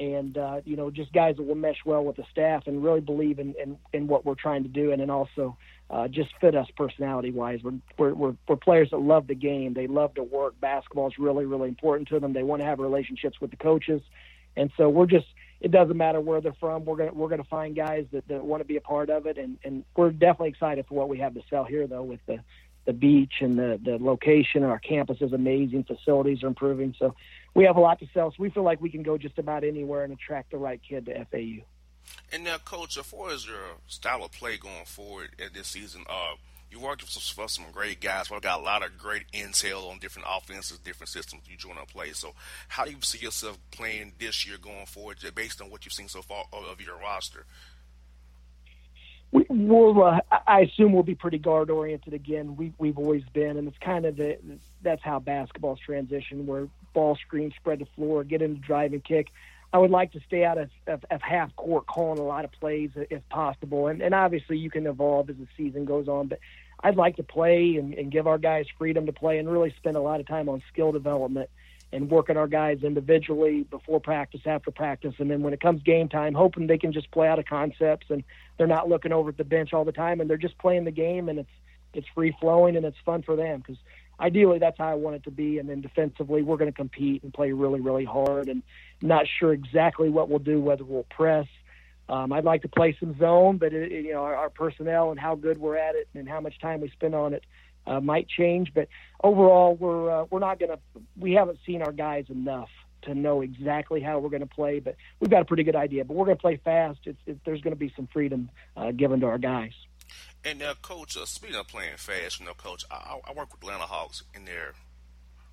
and 0.00 0.38
uh, 0.38 0.60
you 0.64 0.76
know 0.76 0.90
just 0.90 1.12
guys 1.12 1.36
that 1.36 1.42
will 1.42 1.54
mesh 1.54 1.78
well 1.84 2.04
with 2.04 2.16
the 2.16 2.24
staff 2.30 2.66
and 2.66 2.82
really 2.82 3.00
believe 3.00 3.38
in, 3.38 3.54
in, 3.60 3.76
in 3.92 4.06
what 4.06 4.24
we're 4.24 4.34
trying 4.34 4.62
to 4.62 4.68
do 4.68 4.92
and 4.92 5.00
then 5.00 5.10
also 5.10 5.56
uh, 5.90 6.06
just 6.06 6.30
fit 6.40 6.54
us 6.54 6.66
personality 6.76 7.30
wise 7.30 7.60
we're, 7.62 7.72
we're, 7.98 8.14
we're, 8.14 8.36
we're 8.46 8.56
players 8.56 8.90
that 8.90 8.98
love 8.98 9.26
the 9.26 9.34
game 9.34 9.74
they 9.74 9.86
love 9.86 10.14
to 10.14 10.22
work 10.22 10.58
basketball 10.60 11.08
is 11.08 11.18
really 11.18 11.44
really 11.44 11.68
important 11.68 12.08
to 12.08 12.18
them 12.20 12.32
they 12.32 12.42
want 12.42 12.60
to 12.60 12.66
have 12.66 12.78
relationships 12.78 13.40
with 13.40 13.50
the 13.50 13.56
coaches 13.56 14.02
and 14.56 14.70
so 14.76 14.88
we're 14.88 15.06
just 15.06 15.26
it 15.60 15.70
doesn't 15.70 15.96
matter 15.96 16.20
where 16.20 16.40
they're 16.40 16.56
from 16.60 16.84
we're 16.84 16.96
gonna 16.96 17.12
we're 17.12 17.28
gonna 17.28 17.44
find 17.44 17.74
guys 17.74 18.04
that, 18.12 18.26
that 18.28 18.44
want 18.44 18.60
to 18.60 18.66
be 18.66 18.76
a 18.76 18.80
part 18.80 19.10
of 19.10 19.26
it 19.26 19.38
and, 19.38 19.58
and 19.64 19.84
we're 19.96 20.10
definitely 20.10 20.48
excited 20.48 20.84
for 20.88 20.94
what 20.94 21.08
we 21.08 21.18
have 21.18 21.34
to 21.34 21.40
sell 21.48 21.64
here 21.64 21.86
though 21.86 22.02
with 22.02 22.20
the 22.26 22.38
the 22.88 22.94
beach 22.94 23.34
and 23.42 23.58
the, 23.58 23.78
the 23.84 23.98
location. 24.00 24.64
Our 24.64 24.78
campus 24.78 25.18
is 25.20 25.34
amazing. 25.34 25.84
Facilities 25.84 26.42
are 26.42 26.46
improving. 26.46 26.94
So 26.98 27.14
we 27.54 27.64
have 27.64 27.76
a 27.76 27.80
lot 27.80 28.00
to 28.00 28.06
sell. 28.14 28.30
So 28.30 28.36
we 28.38 28.48
feel 28.48 28.62
like 28.62 28.80
we 28.80 28.88
can 28.88 29.02
go 29.02 29.18
just 29.18 29.38
about 29.38 29.62
anywhere 29.62 30.04
and 30.04 30.12
attract 30.14 30.52
the 30.52 30.56
right 30.56 30.80
kid 30.82 31.04
to 31.04 31.26
FAU. 31.26 31.66
And 32.32 32.44
now, 32.44 32.58
Coach, 32.58 32.98
as 32.98 33.06
far 33.06 33.30
as 33.30 33.46
your 33.46 33.76
style 33.86 34.24
of 34.24 34.32
play 34.32 34.56
going 34.56 34.84
forward 34.84 35.30
at 35.44 35.54
this 35.54 35.68
season, 35.68 36.04
uh, 36.08 36.34
you 36.70 36.78
worked 36.78 37.02
with 37.02 37.10
some, 37.10 37.48
some 37.48 37.64
great 37.72 38.00
guys. 38.00 38.30
We've 38.30 38.42
got 38.42 38.60
a 38.60 38.62
lot 38.62 38.84
of 38.84 38.98
great 38.98 39.24
intel 39.32 39.90
on 39.90 39.98
different 39.98 40.28
offenses, 40.30 40.78
different 40.78 41.08
systems 41.08 41.42
you 41.48 41.56
join 41.56 41.78
up 41.78 41.88
play. 41.88 42.12
So, 42.12 42.34
how 42.68 42.84
do 42.84 42.90
you 42.90 42.98
see 43.00 43.18
yourself 43.18 43.58
playing 43.70 44.12
this 44.18 44.46
year 44.46 44.58
going 44.60 44.86
forward, 44.86 45.18
based 45.34 45.62
on 45.62 45.70
what 45.70 45.86
you've 45.86 45.94
seen 45.94 46.08
so 46.08 46.20
far 46.22 46.44
of 46.52 46.80
your 46.80 46.98
roster? 46.98 47.46
we, 49.30 49.44
will 49.50 50.02
uh, 50.02 50.20
I 50.46 50.60
assume 50.60 50.92
we'll 50.92 51.02
be 51.02 51.14
pretty 51.14 51.38
guard 51.38 51.70
oriented 51.70 52.14
again. 52.14 52.56
We, 52.56 52.72
we've 52.78 52.98
always 52.98 53.24
been, 53.34 53.56
and 53.56 53.68
it's 53.68 53.78
kind 53.78 54.06
of 54.06 54.16
the 54.16 54.38
that's 54.82 55.02
how 55.02 55.18
basketball's 55.18 55.80
transition, 55.80 56.46
where 56.46 56.68
ball 56.94 57.16
screen, 57.16 57.52
spread 57.56 57.80
the 57.80 57.86
floor, 57.94 58.24
get 58.24 58.42
into 58.42 58.60
drive 58.60 58.92
and 58.92 59.04
kick. 59.04 59.28
I 59.72 59.78
would 59.78 59.90
like 59.90 60.12
to 60.12 60.20
stay 60.26 60.44
out 60.44 60.56
of, 60.56 60.70
of, 60.86 61.04
of 61.10 61.20
half 61.20 61.54
court, 61.56 61.86
calling 61.86 62.18
a 62.18 62.22
lot 62.22 62.44
of 62.44 62.52
plays 62.52 62.90
if 62.94 63.28
possible, 63.28 63.88
and 63.88 64.00
and 64.00 64.14
obviously 64.14 64.56
you 64.56 64.70
can 64.70 64.86
evolve 64.86 65.28
as 65.30 65.36
the 65.36 65.46
season 65.56 65.84
goes 65.84 66.08
on, 66.08 66.28
but 66.28 66.38
I'd 66.82 66.96
like 66.96 67.16
to 67.16 67.22
play 67.22 67.76
and, 67.76 67.92
and 67.94 68.10
give 68.10 68.26
our 68.26 68.38
guys 68.38 68.66
freedom 68.78 69.06
to 69.06 69.12
play 69.12 69.38
and 69.38 69.50
really 69.50 69.74
spend 69.76 69.96
a 69.96 70.00
lot 70.00 70.20
of 70.20 70.26
time 70.26 70.48
on 70.48 70.62
skill 70.72 70.92
development 70.92 71.50
and 71.92 72.10
working 72.10 72.36
our 72.36 72.46
guys 72.46 72.82
individually 72.82 73.62
before 73.64 73.98
practice, 73.98 74.42
after 74.46 74.70
practice, 74.70 75.14
and 75.18 75.30
then 75.30 75.42
when 75.42 75.52
it 75.52 75.60
comes 75.60 75.82
game 75.82 76.08
time, 76.08 76.34
hoping 76.34 76.66
they 76.66 76.78
can 76.78 76.92
just 76.92 77.10
play 77.10 77.26
out 77.26 77.38
of 77.38 77.46
concepts 77.46 78.06
and 78.10 78.22
they're 78.56 78.66
not 78.66 78.88
looking 78.88 79.12
over 79.12 79.30
at 79.30 79.36
the 79.36 79.44
bench 79.44 79.72
all 79.72 79.84
the 79.84 79.92
time 79.92 80.20
and 80.20 80.28
they're 80.28 80.36
just 80.36 80.58
playing 80.58 80.84
the 80.84 80.90
game 80.90 81.28
and 81.28 81.38
it's 81.38 81.50
it's 81.94 82.06
free 82.14 82.36
flowing 82.38 82.76
and 82.76 82.84
it's 82.84 82.98
fun 83.04 83.22
for 83.22 83.34
them. 83.34 83.60
Because 83.60 83.78
ideally 84.20 84.58
that's 84.58 84.78
how 84.78 84.88
I 84.88 84.94
want 84.94 85.16
it 85.16 85.24
to 85.24 85.30
be. 85.30 85.58
And 85.58 85.68
then 85.68 85.80
defensively, 85.80 86.42
we're 86.42 86.56
going 86.56 86.70
to 86.70 86.76
compete 86.76 87.22
and 87.22 87.32
play 87.32 87.52
really, 87.52 87.80
really 87.80 88.04
hard. 88.04 88.48
And 88.48 88.62
not 89.00 89.26
sure 89.38 89.52
exactly 89.52 90.08
what 90.08 90.28
we'll 90.28 90.38
do, 90.38 90.60
whether 90.60 90.84
we'll 90.84 91.04
press. 91.04 91.46
Um, 92.08 92.32
I'd 92.32 92.44
like 92.44 92.62
to 92.62 92.68
play 92.68 92.96
some 92.98 93.18
zone, 93.18 93.58
but 93.58 93.74
it, 93.74 93.92
it, 93.92 94.04
you 94.06 94.12
know 94.12 94.22
our, 94.22 94.34
our 94.34 94.50
personnel 94.50 95.10
and 95.10 95.20
how 95.20 95.34
good 95.34 95.58
we're 95.58 95.76
at 95.76 95.94
it 95.94 96.08
and 96.14 96.26
how 96.28 96.40
much 96.40 96.58
time 96.58 96.80
we 96.80 96.88
spend 96.90 97.14
on 97.14 97.34
it 97.34 97.44
uh, 97.86 98.00
might 98.00 98.28
change. 98.28 98.72
But 98.74 98.88
overall, 99.22 99.74
we're 99.74 100.22
uh, 100.22 100.24
we're 100.30 100.38
not 100.38 100.58
going 100.58 100.70
to. 100.70 100.78
We 101.18 101.32
haven't 101.32 101.58
seen 101.66 101.82
our 101.82 101.92
guys 101.92 102.24
enough 102.30 102.70
to 103.02 103.14
know 103.14 103.42
exactly 103.42 104.00
how 104.00 104.18
we're 104.18 104.30
going 104.30 104.40
to 104.40 104.46
play, 104.46 104.80
but 104.80 104.96
we've 105.20 105.30
got 105.30 105.42
a 105.42 105.44
pretty 105.44 105.64
good 105.64 105.76
idea. 105.76 106.04
But 106.04 106.16
we're 106.16 106.24
going 106.24 106.36
to 106.36 106.40
play 106.40 106.56
fast. 106.56 107.00
It's, 107.04 107.18
it, 107.26 107.38
there's 107.44 107.60
going 107.60 107.74
to 107.74 107.78
be 107.78 107.92
some 107.94 108.08
freedom 108.12 108.50
uh, 108.76 108.90
given 108.92 109.20
to 109.20 109.26
our 109.26 109.38
guys. 109.38 109.72
And 110.44 110.60
now, 110.60 110.72
Coach, 110.80 111.16
uh, 111.16 111.26
speaking 111.26 111.56
of 111.56 111.68
playing 111.68 111.96
fast, 111.96 112.40
you 112.40 112.46
know, 112.46 112.54
Coach, 112.54 112.84
I, 112.90 113.18
I 113.28 113.32
work 113.32 113.52
with 113.52 113.62
Atlanta 113.62 113.84
Hawks 113.84 114.22
in 114.34 114.44
their 114.44 114.74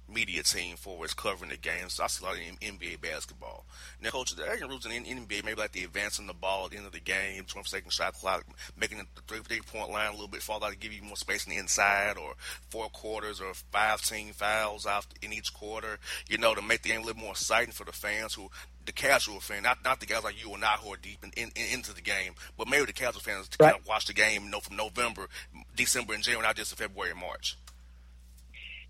media 0.07 0.43
team 0.43 0.75
for 0.75 1.03
its 1.03 1.13
covering 1.13 1.49
the 1.49 1.57
game. 1.57 1.89
So 1.89 2.03
I 2.03 2.07
see 2.07 2.23
a 2.23 2.27
lot 2.27 2.37
of 2.37 2.59
NBA 2.59 3.01
basketball. 3.01 3.65
Now, 4.01 4.09
coach, 4.09 4.35
the 4.35 4.43
American 4.43 4.69
rules 4.69 4.85
in 4.85 5.03
NBA 5.03 5.43
maybe 5.43 5.55
like 5.55 5.71
the 5.71 5.83
advancing 5.83 6.27
the 6.27 6.33
ball 6.33 6.65
at 6.65 6.71
the 6.71 6.77
end 6.77 6.85
of 6.85 6.91
the 6.91 6.99
game, 6.99 7.43
20 7.45 7.67
second 7.67 7.91
shot 7.91 8.13
clock, 8.13 8.45
making 8.79 8.99
the 8.99 9.05
three, 9.27 9.39
three 9.39 9.61
point 9.61 9.91
line 9.91 10.09
a 10.09 10.11
little 10.11 10.27
bit 10.27 10.41
farther 10.41 10.69
to 10.69 10.77
give 10.77 10.93
you 10.93 11.01
more 11.01 11.15
space 11.15 11.47
on 11.47 11.53
the 11.53 11.59
inside, 11.59 12.17
or 12.17 12.33
four 12.69 12.89
quarters 12.89 13.41
or 13.41 13.53
five 13.71 14.01
team 14.01 14.33
fouls 14.33 14.85
out 14.85 15.07
in 15.21 15.33
each 15.33 15.53
quarter. 15.53 15.97
You 16.29 16.37
know, 16.37 16.53
to 16.53 16.61
make 16.61 16.83
the 16.83 16.89
game 16.89 17.01
a 17.01 17.05
little 17.05 17.21
more 17.21 17.31
exciting 17.31 17.73
for 17.73 17.85
the 17.85 17.91
fans 17.91 18.33
who 18.33 18.49
the 18.85 18.91
casual 18.91 19.39
fan, 19.39 19.63
not 19.63 19.83
not 19.83 19.99
the 19.99 20.05
guys 20.05 20.23
like 20.23 20.41
you 20.41 20.51
or 20.51 20.57
not 20.57 20.79
who 20.79 20.93
are 20.93 20.97
deep 20.97 21.23
in, 21.23 21.31
in, 21.35 21.51
in, 21.55 21.73
into 21.73 21.93
the 21.93 22.01
game, 22.01 22.33
but 22.57 22.67
maybe 22.67 22.85
the 22.85 22.93
casual 22.93 23.21
fans 23.21 23.47
to 23.49 23.57
right. 23.59 23.71
kind 23.71 23.81
of 23.81 23.87
watch 23.87 24.05
the 24.05 24.13
game, 24.13 24.43
you 24.45 24.49
know, 24.49 24.59
from 24.59 24.75
November, 24.75 25.27
December, 25.75 26.13
and 26.13 26.23
January, 26.23 26.45
not 26.45 26.55
just 26.55 26.75
February 26.75 27.11
and 27.11 27.19
March. 27.19 27.57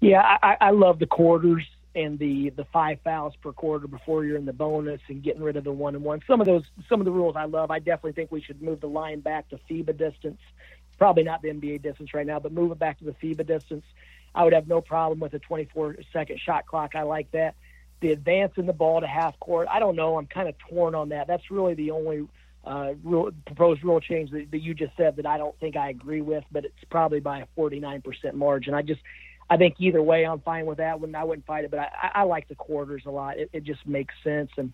Yeah, 0.01 0.21
I, 0.21 0.57
I 0.59 0.69
love 0.71 0.99
the 0.99 1.05
quarters 1.05 1.65
and 1.95 2.19
the 2.19 2.49
the 2.49 2.65
five 2.65 2.99
fouls 3.03 3.33
per 3.41 3.53
quarter 3.53 3.87
before 3.87 4.25
you're 4.25 4.37
in 4.37 4.45
the 4.45 4.53
bonus 4.53 5.01
and 5.07 5.23
getting 5.23 5.41
rid 5.41 5.55
of 5.55 5.63
the 5.63 5.71
one 5.71 5.95
and 5.95 6.03
one. 6.03 6.21
Some 6.27 6.41
of 6.41 6.47
those 6.47 6.65
some 6.89 6.99
of 6.99 7.05
the 7.05 7.11
rules 7.11 7.35
I 7.35 7.45
love. 7.45 7.71
I 7.71 7.79
definitely 7.79 8.11
think 8.11 8.31
we 8.31 8.41
should 8.41 8.61
move 8.61 8.81
the 8.81 8.89
line 8.89 9.21
back 9.21 9.49
to 9.49 9.59
FIBA 9.69 9.97
distance. 9.97 10.39
Probably 10.97 11.23
not 11.23 11.41
the 11.41 11.49
NBA 11.49 11.81
distance 11.81 12.13
right 12.13 12.27
now, 12.27 12.39
but 12.39 12.51
move 12.51 12.71
it 12.71 12.79
back 12.79 12.99
to 12.99 13.05
the 13.05 13.13
FIBA 13.13 13.47
distance. 13.47 13.85
I 14.33 14.43
would 14.43 14.53
have 14.53 14.67
no 14.67 14.81
problem 14.81 15.19
with 15.19 15.33
a 15.33 15.39
24 15.39 15.97
second 16.11 16.39
shot 16.39 16.65
clock. 16.65 16.95
I 16.95 17.03
like 17.03 17.31
that. 17.31 17.55
The 18.01 18.11
advance 18.11 18.53
in 18.57 18.65
the 18.65 18.73
ball 18.73 19.01
to 19.01 19.07
half 19.07 19.39
court. 19.39 19.67
I 19.71 19.79
don't 19.79 19.95
know. 19.95 20.17
I'm 20.17 20.27
kind 20.27 20.49
of 20.49 20.55
torn 20.57 20.95
on 20.95 21.09
that. 21.09 21.27
That's 21.27 21.49
really 21.49 21.73
the 21.73 21.91
only 21.91 22.27
uh, 22.65 22.93
rule, 23.03 23.31
proposed 23.45 23.83
rule 23.83 23.99
change 23.99 24.31
that, 24.31 24.51
that 24.51 24.61
you 24.61 24.73
just 24.73 24.95
said 24.97 25.15
that 25.15 25.25
I 25.25 25.37
don't 25.37 25.57
think 25.59 25.75
I 25.75 25.89
agree 25.89 26.21
with, 26.21 26.43
but 26.51 26.65
it's 26.65 26.73
probably 26.89 27.19
by 27.19 27.39
a 27.39 27.47
49% 27.57 28.33
margin. 28.33 28.73
I 28.73 28.81
just 28.81 29.01
I 29.49 29.57
think 29.57 29.75
either 29.79 30.01
way, 30.01 30.25
I'm 30.25 30.39
fine 30.41 30.65
with 30.65 30.79
that. 30.79 30.99
When 30.99 31.13
I 31.15 31.23
wouldn't 31.23 31.45
fight 31.45 31.65
it, 31.65 31.71
but 31.71 31.79
I, 31.79 32.11
I 32.15 32.23
like 32.23 32.47
the 32.47 32.55
quarters 32.55 33.03
a 33.05 33.11
lot. 33.11 33.37
It, 33.37 33.49
it 33.53 33.63
just 33.63 33.85
makes 33.85 34.13
sense, 34.23 34.49
and 34.57 34.73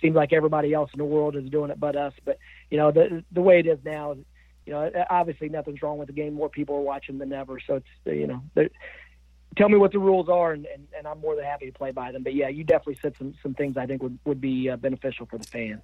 seems 0.00 0.14
like 0.14 0.32
everybody 0.32 0.74
else 0.74 0.90
in 0.92 0.98
the 0.98 1.04
world 1.04 1.36
is 1.36 1.48
doing 1.50 1.70
it 1.70 1.80
but 1.80 1.96
us. 1.96 2.12
But 2.24 2.38
you 2.70 2.76
know, 2.76 2.90
the 2.90 3.24
the 3.32 3.40
way 3.40 3.60
it 3.60 3.66
is 3.66 3.78
now, 3.84 4.16
you 4.66 4.72
know, 4.72 4.90
obviously 5.08 5.48
nothing's 5.48 5.80
wrong 5.82 5.98
with 5.98 6.08
the 6.08 6.12
game. 6.12 6.34
More 6.34 6.50
people 6.50 6.76
are 6.76 6.82
watching 6.82 7.18
than 7.18 7.32
ever, 7.32 7.58
so 7.66 7.76
it's 7.76 7.86
you 8.04 8.26
know, 8.26 8.42
tell 9.56 9.68
me 9.68 9.76
what 9.76 9.92
the 9.92 9.98
rules 9.98 10.28
are, 10.28 10.52
and, 10.52 10.66
and, 10.66 10.86
and 10.96 11.06
I'm 11.06 11.20
more 11.20 11.36
than 11.36 11.44
happy 11.44 11.66
to 11.66 11.72
play 11.72 11.90
by 11.90 12.12
them. 12.12 12.22
But 12.22 12.34
yeah, 12.34 12.48
you 12.48 12.64
definitely 12.64 12.98
said 13.02 13.14
some 13.16 13.34
some 13.42 13.54
things 13.54 13.76
I 13.76 13.86
think 13.86 14.02
would 14.02 14.18
would 14.24 14.40
be 14.40 14.70
uh, 14.70 14.76
beneficial 14.76 15.26
for 15.26 15.38
the 15.38 15.46
fans. 15.46 15.82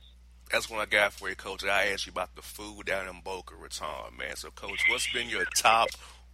That's 0.50 0.70
what 0.70 0.80
I 0.80 0.86
got 0.86 1.12
for 1.12 1.28
you, 1.28 1.34
Coach. 1.34 1.64
I 1.64 1.86
asked 1.88 2.06
you 2.06 2.12
about 2.12 2.36
the 2.36 2.42
food 2.42 2.86
down 2.86 3.08
in 3.08 3.20
Boca 3.24 3.54
Raton, 3.56 4.16
man. 4.16 4.36
So, 4.36 4.50
Coach, 4.50 4.80
what's 4.88 5.12
been 5.12 5.28
your 5.28 5.44
top 5.56 5.88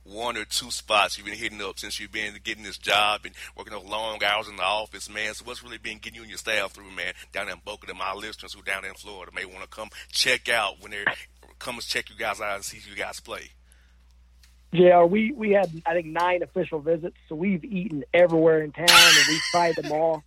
one 0.05 0.37
or 0.37 0.45
two 0.45 0.71
spots 0.71 1.17
you've 1.17 1.27
been 1.27 1.37
hitting 1.37 1.63
up 1.63 1.79
since 1.79 2.01
you've 2.01 2.13
been 2.13 2.35
getting 2.43 2.65
this 2.65 2.79
job 2.79 3.21
and 3.25 3.35
working 3.57 3.73
those 3.73 3.85
long 3.85 4.23
hours 4.23 4.49
in 4.49 4.57
the 4.57 4.63
office, 4.63 5.09
man. 5.09 5.33
So 5.35 5.45
what's 5.45 5.63
really 5.63 5.79
been 5.79 5.99
getting 5.99 6.17
you 6.17 6.23
and 6.23 6.31
your 6.31 6.39
staff 6.39 6.73
through, 6.73 6.91
man, 6.91 7.15
down 7.33 7.49
in 7.49 7.57
Boca 7.65 7.87
to 7.87 7.95
my 7.95 8.13
listeners 8.13 8.53
who 8.53 8.63
down 8.63 8.85
in 8.85 8.95
Florida 8.95 9.33
may 9.35 9.45
want 9.45 9.63
to 9.63 9.69
come 9.69 9.91
check 10.11 10.49
out 10.49 10.81
when 10.81 10.91
they're 10.91 11.05
come 11.59 11.79
check 11.81 12.11
you 12.11 12.17
guys 12.17 12.41
out 12.41 12.57
and 12.57 12.65
see 12.65 12.81
you 12.89 12.97
guys 12.97 13.21
play. 13.21 13.51
Yeah, 14.73 15.05
we 15.05 15.33
we 15.33 15.51
had 15.51 15.71
I 15.85 15.93
think 15.93 16.07
nine 16.07 16.43
official 16.43 16.81
visits, 16.81 17.17
so 17.29 17.35
we've 17.35 17.63
eaten 17.63 18.05
everywhere 18.15 18.63
in 18.63 18.73
town 18.73 18.89
and 18.89 19.27
we've 19.29 19.43
tried 19.51 19.77
them 19.77 19.93
all. 19.93 20.25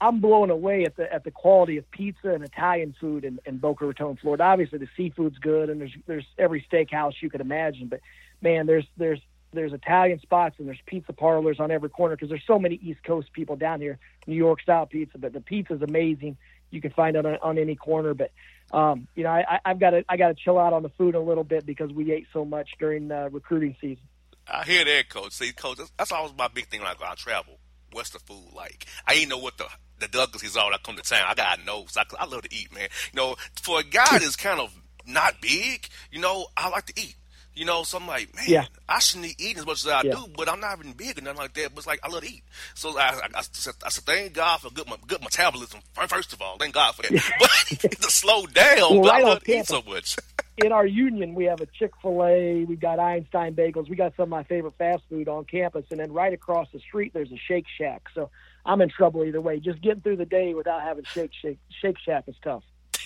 I'm 0.00 0.20
blown 0.20 0.50
away 0.50 0.84
at 0.84 0.96
the 0.96 1.12
at 1.12 1.24
the 1.24 1.32
quality 1.32 1.76
of 1.78 1.90
pizza 1.90 2.30
and 2.30 2.44
Italian 2.44 2.94
food 3.00 3.24
in, 3.24 3.40
in 3.46 3.58
Boca 3.58 3.84
Raton, 3.84 4.16
Florida. 4.16 4.44
Obviously, 4.44 4.78
the 4.78 4.88
seafood's 4.96 5.38
good, 5.38 5.70
and 5.70 5.80
there's 5.80 5.94
there's 6.06 6.26
every 6.38 6.64
steakhouse 6.70 7.14
you 7.20 7.28
could 7.30 7.40
imagine. 7.40 7.88
But 7.88 8.00
man, 8.40 8.66
there's 8.66 8.86
there's 8.96 9.20
there's 9.52 9.72
Italian 9.72 10.20
spots 10.20 10.56
and 10.58 10.68
there's 10.68 10.80
pizza 10.86 11.12
parlors 11.12 11.58
on 11.58 11.70
every 11.70 11.88
corner 11.88 12.14
because 12.16 12.28
there's 12.28 12.46
so 12.46 12.58
many 12.58 12.76
East 12.76 13.02
Coast 13.02 13.32
people 13.32 13.56
down 13.56 13.80
here, 13.80 13.98
New 14.26 14.36
York 14.36 14.60
style 14.60 14.86
pizza. 14.86 15.18
But 15.18 15.32
the 15.32 15.40
pizza's 15.40 15.82
amazing. 15.82 16.36
You 16.70 16.80
can 16.80 16.90
find 16.90 17.16
it 17.16 17.24
on, 17.24 17.38
on 17.42 17.58
any 17.58 17.74
corner. 17.74 18.14
But 18.14 18.30
um, 18.72 19.06
you 19.14 19.22
know, 19.22 19.30
I, 19.30 19.60
I've 19.64 19.78
got 19.78 19.90
to 19.90 20.04
I 20.08 20.16
got 20.16 20.28
to 20.28 20.34
chill 20.34 20.58
out 20.58 20.72
on 20.72 20.82
the 20.82 20.88
food 20.90 21.14
a 21.14 21.20
little 21.20 21.44
bit 21.44 21.66
because 21.66 21.92
we 21.92 22.12
ate 22.12 22.26
so 22.32 22.44
much 22.44 22.70
during 22.78 23.10
uh, 23.10 23.28
recruiting 23.30 23.76
season. 23.80 24.02
I 24.46 24.64
hear 24.64 24.84
that, 24.84 25.08
coach. 25.08 25.32
See, 25.32 25.52
coach, 25.52 25.78
that's, 25.78 25.92
that's 25.96 26.12
always 26.12 26.32
my 26.36 26.48
big 26.48 26.68
thing 26.68 26.80
when 26.80 26.88
I 26.88 27.14
travel. 27.14 27.58
What's 27.92 28.10
the 28.10 28.18
food 28.18 28.52
like? 28.54 28.86
I 29.06 29.14
ain't 29.14 29.30
know 29.30 29.38
what 29.38 29.56
the 29.58 29.66
the 30.00 30.08
Douglas 30.08 30.42
is 30.42 30.56
all. 30.56 30.72
I 30.74 30.78
come 30.78 30.96
to 30.96 31.02
town. 31.02 31.24
I 31.26 31.34
gotta 31.34 31.64
know. 31.64 31.84
So 31.88 32.00
I, 32.00 32.04
I 32.18 32.26
love 32.26 32.42
to 32.42 32.54
eat, 32.54 32.74
man. 32.74 32.88
You 33.12 33.16
know, 33.16 33.36
for 33.62 33.80
a 33.80 33.84
guy 33.84 34.04
that's 34.18 34.36
kind 34.36 34.60
of 34.60 34.74
not 35.06 35.40
big, 35.40 35.88
you 36.10 36.20
know, 36.20 36.46
I 36.56 36.68
like 36.68 36.86
to 36.86 37.00
eat. 37.00 37.16
You 37.54 37.64
know, 37.64 37.84
so 37.84 37.98
I'm 37.98 38.06
like, 38.06 38.34
man, 38.34 38.44
yeah. 38.48 38.64
I 38.88 38.98
shouldn't 38.98 39.28
eat 39.28 39.40
eating 39.40 39.58
as 39.58 39.66
much 39.66 39.84
as 39.84 39.88
I 39.88 40.02
yeah. 40.02 40.12
do, 40.12 40.26
but 40.36 40.48
I'm 40.48 40.58
not 40.58 40.78
even 40.78 40.92
big 40.92 41.18
or 41.18 41.22
nothing 41.22 41.38
like 41.38 41.54
that. 41.54 41.70
But 41.70 41.78
it's 41.78 41.86
like 41.86 42.00
I 42.02 42.08
love 42.08 42.22
to 42.22 42.28
eat, 42.28 42.42
so 42.74 42.98
I, 42.98 43.10
I, 43.10 43.28
I, 43.36 43.42
said, 43.42 43.74
I 43.84 43.90
said, 43.90 44.04
thank 44.04 44.32
God 44.32 44.60
for 44.60 44.70
good 44.70 44.88
good 45.06 45.22
metabolism. 45.22 45.80
First 46.08 46.32
of 46.32 46.42
all, 46.42 46.56
thank 46.58 46.74
God 46.74 46.94
for 46.94 47.02
that. 47.02 47.12
but 47.80 47.92
to 47.92 48.10
slow 48.10 48.46
down, 48.46 48.78
well, 48.78 49.02
but 49.02 49.12
right 49.12 49.24
I 49.24 49.28
love 49.28 49.44
to 49.44 49.58
eat 49.58 49.66
so 49.66 49.82
much. 49.82 50.16
in 50.58 50.72
our 50.72 50.86
union, 50.86 51.34
we 51.34 51.44
have 51.44 51.60
a 51.60 51.66
Chick 51.66 51.92
Fil 52.00 52.24
A, 52.24 52.64
we 52.64 52.76
got 52.76 52.98
Einstein 52.98 53.54
Bagels, 53.54 53.88
we 53.88 53.96
got 53.96 54.14
some 54.16 54.24
of 54.24 54.28
my 54.28 54.44
favorite 54.44 54.74
fast 54.78 55.02
food 55.08 55.28
on 55.28 55.44
campus, 55.44 55.84
and 55.90 56.00
then 56.00 56.12
right 56.12 56.32
across 56.32 56.68
the 56.72 56.78
street 56.80 57.12
there's 57.12 57.32
a 57.32 57.38
Shake 57.48 57.66
Shack. 57.78 58.02
So 58.14 58.30
I'm 58.64 58.80
in 58.80 58.88
trouble 58.88 59.24
either 59.24 59.40
way. 59.40 59.60
Just 59.60 59.80
getting 59.80 60.00
through 60.00 60.16
the 60.16 60.26
day 60.26 60.54
without 60.54 60.82
having 60.82 61.04
Shake 61.04 61.32
Shake 61.40 61.58
Shake 61.80 61.98
Shack 61.98 62.24
is 62.28 62.36
tough. 62.42 62.62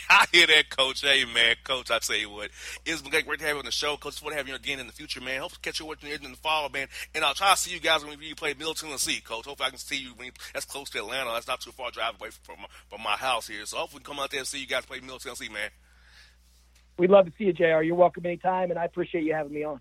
I 0.10 0.24
hear 0.32 0.46
that, 0.46 0.70
Coach. 0.70 1.02
Hey, 1.02 1.24
man, 1.26 1.56
Coach, 1.64 1.90
I 1.90 1.98
tell 1.98 2.16
you 2.16 2.30
what, 2.30 2.50
it's 2.86 3.02
been 3.02 3.10
great 3.10 3.40
to 3.40 3.44
have 3.44 3.54
you 3.54 3.58
on 3.58 3.64
the 3.64 3.70
show. 3.70 3.96
Coach, 3.96 4.22
want 4.22 4.32
to 4.32 4.38
have 4.38 4.48
you 4.48 4.54
again 4.54 4.80
in 4.80 4.86
the 4.86 4.92
future, 4.92 5.20
man. 5.20 5.40
Hope 5.40 5.52
to 5.52 5.60
catch 5.60 5.80
you 5.80 5.86
watching 5.86 6.10
in 6.10 6.30
the 6.30 6.36
fall, 6.38 6.68
man. 6.70 6.88
And 7.14 7.24
I'll 7.24 7.34
try 7.34 7.50
to 7.50 7.56
see 7.56 7.72
you 7.72 7.80
guys 7.80 8.04
when 8.04 8.18
you 8.20 8.34
play 8.34 8.54
Middle 8.54 8.74
Tennessee, 8.74 9.20
Coach. 9.20 9.44
Hopefully 9.44 9.66
I 9.66 9.70
can 9.70 9.78
see 9.78 9.98
you 9.98 10.10
when 10.16 10.26
you, 10.26 10.32
that's 10.54 10.64
close 10.64 10.88
to 10.90 10.98
Atlanta. 10.98 11.30
That's 11.32 11.48
not 11.48 11.60
too 11.60 11.72
far 11.72 11.90
drive 11.90 12.14
away 12.18 12.30
from, 12.30 12.56
from 12.88 13.02
my 13.02 13.16
house 13.16 13.46
here. 13.48 13.66
So 13.66 13.76
hopefully 13.76 14.00
we 14.00 14.04
can 14.04 14.14
come 14.14 14.22
out 14.22 14.30
there 14.30 14.40
and 14.40 14.48
see 14.48 14.60
you 14.60 14.66
guys 14.66 14.86
play 14.86 15.00
Middle 15.00 15.18
Tennessee, 15.18 15.50
man. 15.50 15.70
We'd 16.98 17.10
love 17.10 17.26
to 17.26 17.32
see 17.36 17.44
you, 17.44 17.52
JR. 17.52 17.82
You're 17.82 17.94
welcome 17.94 18.24
anytime, 18.24 18.70
and 18.70 18.78
I 18.78 18.86
appreciate 18.86 19.24
you 19.24 19.34
having 19.34 19.52
me 19.52 19.64
on. 19.64 19.80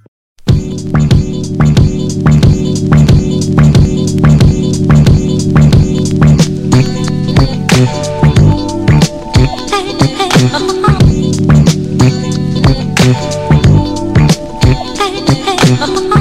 Hey 7.81 7.87
hey 10.17 10.29
haha. 10.51 10.91
Hey 14.97 15.17
hey 15.25 15.57
haha. 15.79 16.19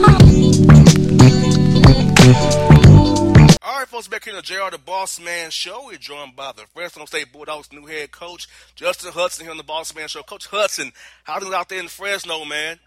JR 4.43 4.71
the 4.71 4.79
Boss 4.79 5.21
Man 5.21 5.51
Show. 5.51 5.87
We're 5.87 5.97
joined 5.97 6.37
by 6.37 6.53
the 6.53 6.65
Fresno 6.73 7.05
State 7.05 7.33
Bulldogs' 7.33 7.73
new 7.73 7.87
head 7.87 8.11
coach, 8.11 8.49
Justin 8.75 9.13
Hutson, 9.13 9.43
here 9.43 9.51
on 9.51 9.57
the 9.57 9.63
Boss 9.63 9.95
Man 9.95 10.09
Show. 10.09 10.23
Coach 10.23 10.49
Hutson, 10.49 10.93
how's 11.25 11.45
it 11.45 11.53
out 11.53 11.69
there 11.69 11.81
in 11.81 11.89
Fresno, 11.89 12.45
man? 12.45 12.79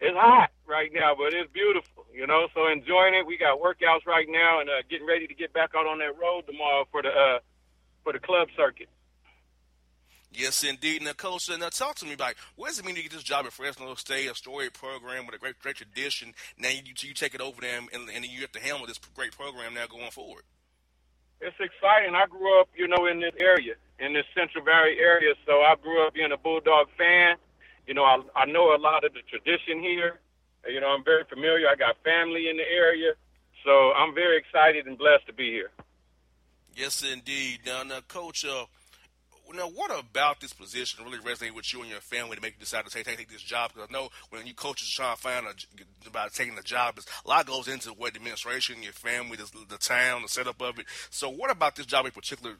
It's 0.00 0.16
hot 0.16 0.50
right 0.66 0.90
now, 0.92 1.14
but 1.16 1.34
it's 1.34 1.50
beautiful, 1.52 2.06
you 2.12 2.26
know. 2.26 2.48
So 2.54 2.68
enjoying 2.68 3.14
it. 3.14 3.26
We 3.26 3.36
got 3.36 3.60
workouts 3.60 4.06
right 4.06 4.26
now, 4.28 4.60
and 4.60 4.68
uh, 4.70 4.82
getting 4.88 5.06
ready 5.06 5.26
to 5.26 5.34
get 5.34 5.52
back 5.52 5.70
out 5.76 5.86
on 5.86 5.98
that 5.98 6.18
road 6.18 6.46
tomorrow 6.46 6.86
for 6.90 7.02
the 7.02 7.08
uh, 7.08 7.38
for 8.04 8.12
the 8.12 8.20
club 8.20 8.48
circuit. 8.56 8.88
Yes, 10.38 10.62
indeed. 10.62 11.02
Now, 11.02 11.14
coach, 11.14 11.50
now 11.50 11.68
talk 11.68 11.96
to 11.96 12.06
me 12.06 12.12
about 12.12 12.34
what 12.54 12.68
does 12.68 12.78
it 12.78 12.84
mean 12.84 12.94
to 12.94 13.02
get 13.02 13.10
this 13.10 13.24
job 13.24 13.44
at 13.44 13.52
Fresno 13.52 13.92
State, 13.96 14.30
a 14.30 14.36
storied 14.36 14.72
program 14.72 15.26
with 15.26 15.34
a 15.34 15.38
great, 15.38 15.58
great 15.58 15.74
tradition. 15.74 16.32
Now 16.56 16.68
you, 16.68 16.82
you 16.96 17.12
take 17.12 17.34
it 17.34 17.40
over 17.40 17.60
them, 17.60 17.88
and, 17.92 18.08
and 18.08 18.24
you 18.24 18.42
have 18.42 18.52
to 18.52 18.60
handle 18.60 18.86
this 18.86 19.00
great 19.16 19.36
program 19.36 19.74
now 19.74 19.86
going 19.88 20.12
forward. 20.12 20.44
It's 21.40 21.56
exciting. 21.58 22.14
I 22.14 22.26
grew 22.26 22.60
up, 22.60 22.68
you 22.76 22.86
know, 22.86 23.06
in 23.06 23.18
this 23.18 23.34
area, 23.40 23.74
in 23.98 24.12
this 24.12 24.26
Central 24.32 24.62
Valley 24.62 24.98
area. 25.00 25.34
So 25.44 25.54
I 25.62 25.74
grew 25.82 26.06
up 26.06 26.14
being 26.14 26.30
a 26.30 26.36
Bulldog 26.36 26.86
fan. 26.96 27.34
You 27.88 27.94
know, 27.94 28.04
I, 28.04 28.22
I 28.36 28.46
know 28.46 28.76
a 28.76 28.78
lot 28.78 29.02
of 29.02 29.12
the 29.14 29.22
tradition 29.28 29.80
here. 29.80 30.20
You 30.68 30.80
know, 30.80 30.86
I'm 30.86 31.02
very 31.02 31.24
familiar. 31.24 31.66
I 31.66 31.74
got 31.74 31.96
family 32.04 32.48
in 32.48 32.56
the 32.58 32.68
area. 32.70 33.14
So 33.64 33.90
I'm 33.90 34.14
very 34.14 34.38
excited 34.38 34.86
and 34.86 34.96
blessed 34.96 35.26
to 35.26 35.32
be 35.32 35.50
here. 35.50 35.70
Yes, 36.76 37.02
indeed. 37.02 37.60
Now, 37.66 37.82
now 37.82 38.00
Coach, 38.06 38.44
uh, 38.44 38.66
now 39.56 39.68
what 39.68 39.90
about 39.98 40.40
this 40.40 40.52
position 40.52 41.04
really 41.04 41.18
resonated 41.18 41.54
with 41.54 41.72
you 41.72 41.80
and 41.80 41.90
your 41.90 42.00
family 42.00 42.36
to 42.36 42.42
make 42.42 42.54
you 42.54 42.60
decide 42.60 42.84
to 42.84 42.90
take, 42.90 43.04
take, 43.04 43.18
take 43.18 43.30
this 43.30 43.42
job? 43.42 43.72
Because 43.72 43.88
I 43.88 43.92
know 43.92 44.08
when 44.30 44.46
you 44.46 44.54
coaches 44.54 44.90
trying 44.90 45.16
to 45.16 45.20
find 45.20 45.46
a, 45.46 46.08
about 46.08 46.32
taking 46.34 46.54
the 46.54 46.62
job, 46.62 46.98
a 47.24 47.28
lot 47.28 47.46
goes 47.46 47.68
into 47.68 47.90
what 47.90 48.14
administration, 48.14 48.82
your 48.82 48.92
family, 48.92 49.36
the, 49.36 49.48
the 49.68 49.78
town, 49.78 50.22
the 50.22 50.28
setup 50.28 50.60
of 50.60 50.78
it. 50.78 50.86
So 51.10 51.30
what 51.30 51.50
about 51.50 51.76
this 51.76 51.86
job 51.86 52.04
in 52.04 52.12
particular 52.12 52.56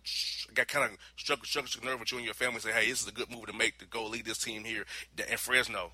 got 0.55 0.69
kind 0.69 0.91
of 0.91 0.99
struck, 1.17 1.45
struck 1.45 1.67
nerve 1.85 2.01
with 2.01 2.13
you 2.13 2.19
and 2.19 2.25
your 2.25 2.35
family? 2.35 2.61
Say, 2.61 2.73
hey, 2.73 2.89
this 2.89 3.03
is 3.03 3.09
a 3.09 3.13
good 3.13 3.31
move 3.31 3.47
to 3.47 3.53
make 3.53 3.79
to 3.79 3.87
go 3.87 4.07
lead 4.07 4.25
this 4.25 4.39
team 4.39 4.65
here 4.65 4.85
in 5.19 5.37
Fresno. 5.37 5.93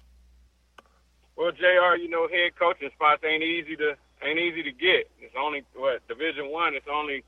Well, 1.37 1.51
Jr., 1.51 1.97
you 2.01 2.09
know, 2.09 2.29
head 2.29 2.53
coaching 2.59 2.91
spots 2.95 3.23
ain't 3.25 3.43
easy 3.43 3.77
to 3.77 3.97
ain't 4.23 4.39
easy 4.39 4.63
to 4.63 4.73
get. 4.73 5.11
It's 5.21 5.35
only 5.37 5.65
what 5.75 6.07
Division 6.09 6.51
One. 6.51 6.75
It's 6.75 6.87
only 6.91 7.25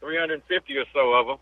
350 0.00 0.76
or 0.76 0.84
so 0.92 1.12
of 1.12 1.26
them. 1.26 1.38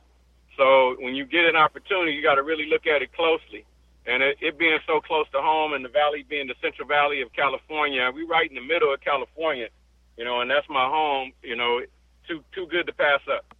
So 0.56 0.96
when 1.00 1.14
you 1.14 1.24
get 1.24 1.44
an 1.44 1.56
opportunity, 1.56 2.12
you 2.12 2.22
got 2.22 2.36
to 2.36 2.42
really 2.42 2.66
look 2.68 2.86
at 2.86 3.02
it 3.02 3.12
closely. 3.12 3.64
And 4.06 4.22
it, 4.22 4.38
it 4.40 4.58
being 4.58 4.78
so 4.86 5.00
close 5.00 5.26
to 5.32 5.40
home, 5.40 5.72
and 5.72 5.84
the 5.84 5.88
valley 5.88 6.24
being 6.28 6.46
the 6.46 6.54
Central 6.62 6.86
Valley 6.86 7.22
of 7.22 7.32
California, 7.32 8.08
we 8.14 8.24
right 8.24 8.48
in 8.48 8.54
the 8.54 8.62
middle 8.62 8.94
of 8.94 9.00
California, 9.00 9.68
you 10.16 10.24
know, 10.24 10.40
and 10.40 10.50
that's 10.50 10.68
my 10.68 10.86
home. 10.88 11.32
You 11.42 11.56
know, 11.56 11.80
too 12.28 12.42
too 12.54 12.66
good 12.70 12.86
to 12.86 12.92
pass 12.92 13.20
up. 13.28 13.52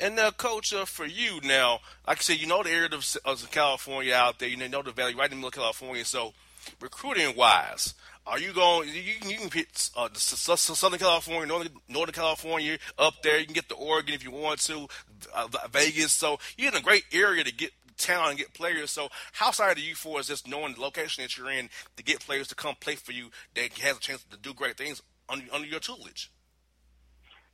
And 0.00 0.16
now, 0.16 0.30
Coach, 0.30 0.72
uh, 0.72 0.84
for 0.84 1.06
you 1.06 1.40
now, 1.42 1.80
like 2.06 2.18
I 2.18 2.20
said, 2.20 2.40
you 2.40 2.46
know 2.46 2.62
the 2.62 2.70
area 2.70 2.88
of, 2.92 3.16
of 3.24 3.50
California 3.50 4.12
out 4.12 4.38
there. 4.38 4.48
You 4.48 4.56
know 4.56 4.82
the 4.82 4.92
valley 4.92 5.14
right 5.14 5.30
in 5.30 5.30
the 5.30 5.36
middle 5.36 5.48
of 5.48 5.54
California. 5.54 6.04
So, 6.04 6.34
recruiting 6.80 7.36
wise, 7.36 7.94
are 8.28 8.38
you 8.38 8.52
going? 8.52 8.88
You 8.88 9.14
can, 9.20 9.30
you 9.30 9.36
can 9.38 9.50
hit 9.50 9.90
uh, 9.96 10.08
Southern 10.14 10.98
California, 10.98 11.46
Northern, 11.46 11.72
Northern 11.88 12.12
California, 12.12 12.78
up 12.98 13.22
there. 13.22 13.38
You 13.38 13.46
can 13.46 13.54
get 13.54 13.68
to 13.70 13.74
Oregon 13.74 14.14
if 14.14 14.22
you 14.22 14.30
want 14.30 14.60
to, 14.60 14.86
uh, 15.34 15.48
Vegas. 15.70 16.12
So 16.12 16.38
you're 16.56 16.68
in 16.68 16.76
a 16.76 16.82
great 16.82 17.04
area 17.12 17.42
to 17.42 17.52
get 17.52 17.72
talent 17.96 18.30
and 18.30 18.38
get 18.38 18.52
players. 18.52 18.90
So 18.90 19.08
how 19.32 19.48
excited 19.48 19.78
are 19.78 19.86
you 19.86 19.94
for 19.94 20.20
is 20.20 20.26
just 20.26 20.46
knowing 20.46 20.74
the 20.74 20.80
location 20.80 21.22
that 21.22 21.36
you're 21.38 21.50
in 21.50 21.70
to 21.96 22.02
get 22.02 22.20
players 22.20 22.48
to 22.48 22.54
come 22.54 22.74
play 22.78 22.96
for 22.96 23.12
you 23.12 23.30
that 23.54 23.72
has 23.78 23.96
a 23.96 24.00
chance 24.00 24.24
to 24.30 24.36
do 24.36 24.52
great 24.52 24.76
things 24.76 25.02
under, 25.28 25.46
under 25.52 25.66
your 25.66 25.80
tutelage? 25.80 26.30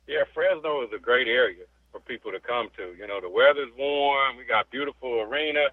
Yeah, 0.07 0.23
Fresno 0.33 0.83
is 0.83 0.89
a 0.93 0.99
great 0.99 1.27
area 1.27 1.63
for 1.91 1.99
people 2.01 2.31
to 2.31 2.39
come 2.39 2.67
to. 2.75 2.93
You 2.99 3.07
know, 3.07 3.21
the 3.21 3.29
weather's 3.29 3.71
warm. 3.77 4.37
We 4.37 4.43
got 4.43 4.69
beautiful 4.69 5.21
arena. 5.21 5.67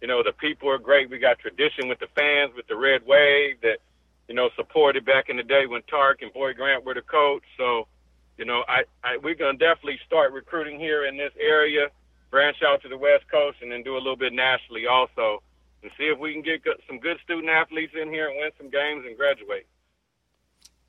You 0.00 0.08
know, 0.08 0.22
the 0.22 0.32
people 0.32 0.70
are 0.70 0.78
great. 0.78 1.10
We 1.10 1.18
got 1.18 1.38
tradition 1.38 1.88
with 1.88 1.98
the 1.98 2.08
fans, 2.14 2.52
with 2.56 2.66
the 2.68 2.76
red 2.76 3.06
wave 3.06 3.60
that– 3.60 3.78
you 4.28 4.34
know, 4.34 4.50
supported 4.56 5.04
back 5.04 5.28
in 5.28 5.36
the 5.36 5.42
day 5.42 5.66
when 5.66 5.82
Tark 5.82 6.22
and 6.22 6.32
Boyd 6.32 6.56
Grant 6.56 6.84
were 6.84 6.94
the 6.94 7.02
coach. 7.02 7.42
So, 7.56 7.86
you 8.36 8.44
know, 8.44 8.64
I, 8.68 8.82
I 9.04 9.18
we're 9.18 9.34
gonna 9.34 9.58
definitely 9.58 9.98
start 10.06 10.32
recruiting 10.32 10.78
here 10.78 11.06
in 11.06 11.16
this 11.16 11.32
area, 11.40 11.88
branch 12.30 12.56
out 12.66 12.82
to 12.82 12.88
the 12.88 12.98
West 12.98 13.24
Coast, 13.30 13.58
and 13.62 13.70
then 13.70 13.82
do 13.82 13.94
a 13.94 13.98
little 14.02 14.16
bit 14.16 14.32
nationally 14.32 14.86
also, 14.86 15.42
and 15.82 15.90
see 15.96 16.04
if 16.04 16.18
we 16.18 16.32
can 16.32 16.42
get 16.42 16.60
some 16.86 16.98
good 16.98 17.18
student 17.24 17.48
athletes 17.48 17.94
in 18.00 18.08
here 18.08 18.28
and 18.28 18.38
win 18.38 18.50
some 18.58 18.70
games 18.70 19.04
and 19.06 19.16
graduate. 19.16 19.66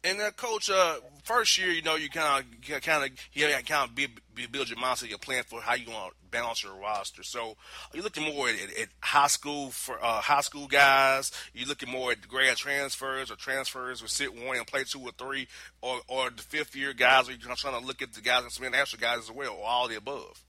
And 0.03 0.21
uh, 0.21 0.31
coach, 0.31 0.69
uh, 0.69 0.97
first 1.23 1.57
year, 1.57 1.69
you 1.69 1.81
know, 1.81 1.95
you 1.95 2.09
kind 2.09 2.45
of, 2.45 2.81
kind 2.81 3.03
of, 3.03 3.11
you 3.33 3.47
kind 3.65 3.89
of 3.89 3.95
be, 3.95 4.07
be 4.35 4.45
build 4.45 4.69
your 4.69 4.77
mindset, 4.77 5.09
your 5.09 5.17
plan 5.17 5.43
for 5.43 5.59
how 5.59 5.73
you 5.73 5.89
want 5.89 6.11
to 6.11 6.15
balance 6.29 6.63
your 6.63 6.75
roster. 6.75 7.23
So, 7.23 7.57
you're 7.93 8.03
looking 8.03 8.23
more 8.23 8.47
at, 8.47 8.55
at 8.79 8.89
high 9.01 9.27
school 9.27 9.71
for 9.71 10.01
uh, 10.01 10.21
high 10.21 10.41
school 10.41 10.67
guys? 10.67 11.31
You're 11.53 11.67
looking 11.67 11.89
more 11.89 12.11
at 12.11 12.27
grad 12.27 12.57
transfers 12.57 13.31
or 13.31 13.35
transfers 13.35 14.01
with 14.01 14.11
sit 14.11 14.33
one 14.33 14.57
and 14.57 14.67
play 14.67 14.83
two 14.83 15.01
or 15.01 15.11
three, 15.17 15.47
or 15.81 15.99
or 16.07 16.29
the 16.29 16.43
fifth 16.43 16.75
year 16.75 16.93
guys? 16.93 17.27
Are 17.27 17.31
you 17.31 17.39
trying 17.39 17.79
to 17.79 17.85
look 17.85 18.01
at 18.01 18.13
the 18.13 18.21
guys 18.21 18.43
and 18.43 18.51
some 18.51 18.65
international 18.65 19.01
guys 19.01 19.19
as 19.19 19.31
well, 19.31 19.55
or 19.55 19.65
all 19.65 19.87
the 19.87 19.97
above? 19.97 20.43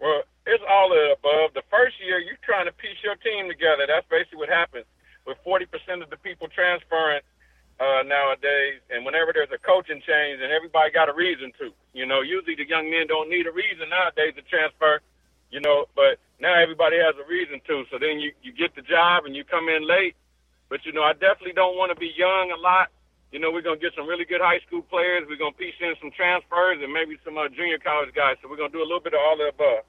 Well, 0.00 0.22
it's 0.46 0.64
all 0.68 0.92
of 0.92 0.98
the 0.98 1.16
above. 1.16 1.54
The 1.54 1.64
first 1.70 1.96
year, 2.04 2.18
you're 2.18 2.40
trying 2.42 2.66
to 2.66 2.72
piece 2.72 2.98
your 3.02 3.16
team 3.16 3.48
together. 3.48 3.86
That's 3.86 4.06
basically 4.08 4.38
what 4.38 4.48
happens. 4.48 4.86
With 5.26 5.38
40% 5.46 6.02
of 6.02 6.10
the 6.10 6.18
people 6.18 6.48
transferring 6.48 7.22
uh, 7.80 8.02
nowadays. 8.06 8.80
And 8.90 9.04
whenever 9.04 9.32
there's 9.32 9.52
a 9.54 9.58
coaching 9.58 10.02
change, 10.02 10.40
and 10.42 10.52
everybody 10.52 10.90
got 10.90 11.08
a 11.08 11.14
reason 11.14 11.52
to, 11.58 11.70
you 11.92 12.06
know, 12.06 12.22
usually 12.22 12.54
the 12.54 12.68
young 12.68 12.90
men 12.90 13.06
don't 13.06 13.30
need 13.30 13.46
a 13.46 13.52
reason 13.52 13.88
nowadays 13.90 14.34
to 14.36 14.42
transfer, 14.46 15.00
you 15.50 15.60
know, 15.60 15.86
but 15.94 16.18
now 16.40 16.54
everybody 16.54 16.96
has 16.98 17.14
a 17.18 17.26
reason 17.28 17.60
to. 17.66 17.84
So 17.90 17.98
then 17.98 18.20
you 18.20 18.32
you 18.42 18.52
get 18.52 18.74
the 18.74 18.82
job 18.82 19.24
and 19.26 19.34
you 19.34 19.44
come 19.44 19.68
in 19.68 19.86
late. 19.86 20.14
But 20.68 20.84
you 20.86 20.92
know, 20.92 21.02
I 21.02 21.12
definitely 21.14 21.54
don't 21.54 21.76
want 21.76 21.90
to 21.94 21.98
be 21.98 22.10
young 22.16 22.50
a 22.50 22.60
lot. 22.60 22.90
You 23.32 23.38
know, 23.40 23.50
we're 23.50 23.66
gonna 23.66 23.82
get 23.82 23.94
some 23.96 24.06
really 24.06 24.24
good 24.24 24.40
high 24.40 24.60
school 24.66 24.82
players. 24.82 25.26
We're 25.28 25.38
gonna 25.38 25.58
piece 25.58 25.74
in 25.80 25.94
some 26.00 26.10
transfers 26.14 26.78
and 26.82 26.92
maybe 26.92 27.18
some 27.24 27.38
uh, 27.38 27.48
junior 27.50 27.78
college 27.78 28.14
guys. 28.14 28.36
So 28.42 28.48
we're 28.48 28.56
gonna 28.58 28.74
do 28.74 28.82
a 28.82 28.88
little 28.88 29.02
bit 29.02 29.14
of 29.14 29.20
all 29.20 29.36
the 29.36 29.50
above. 29.50 29.84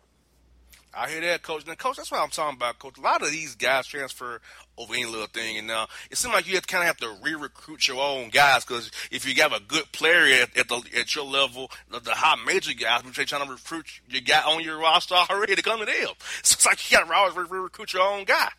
I 0.97 1.09
hear 1.09 1.19
that, 1.21 1.41
coach. 1.41 1.67
Now, 1.67 1.75
coach, 1.75 1.97
that's 1.97 2.09
what 2.09 2.21
I'm 2.21 2.29
talking 2.29 2.55
about, 2.55 2.79
coach. 2.79 2.97
A 2.97 3.01
lot 3.01 3.21
of 3.21 3.29
these 3.29 3.55
guys 3.55 3.85
transfer 3.85 4.39
over 4.77 4.93
any 4.93 5.05
little 5.05 5.27
thing, 5.27 5.57
and 5.57 5.69
uh, 5.69 5.87
it 6.09 6.17
seems 6.17 6.33
like 6.33 6.47
you 6.47 6.55
have 6.55 6.65
to 6.65 6.71
kind 6.71 6.83
of 6.83 6.87
have 6.87 6.97
to 6.97 7.21
re-recruit 7.21 7.87
your 7.87 8.01
own 8.01 8.29
guys 8.29 8.63
because 8.63 8.89
if 9.11 9.27
you 9.27 9.41
have 9.41 9.51
a 9.51 9.59
good 9.59 9.91
player 9.91 10.41
at, 10.41 10.57
at, 10.57 10.69
the 10.69 10.81
at 10.97 11.13
your 11.13 11.25
level, 11.25 11.69
the, 11.91 11.99
the 11.99 12.11
high 12.11 12.41
major 12.45 12.73
guys, 12.73 13.03
which 13.03 13.17
they 13.17 13.25
trying 13.25 13.45
to 13.45 13.51
recruit 13.51 13.85
your 14.07 14.21
guy 14.21 14.41
on 14.41 14.63
your 14.63 14.79
roster 14.79 15.15
already 15.15 15.55
to 15.55 15.61
come 15.61 15.79
to 15.79 15.85
them. 15.85 15.95
So 16.43 16.53
it's 16.53 16.65
like 16.65 16.89
you 16.89 16.97
got 16.97 17.07
to 17.07 17.13
always 17.13 17.35
re-recruit 17.35 17.93
your 17.93 18.03
own 18.03 18.23
guy. 18.23 18.49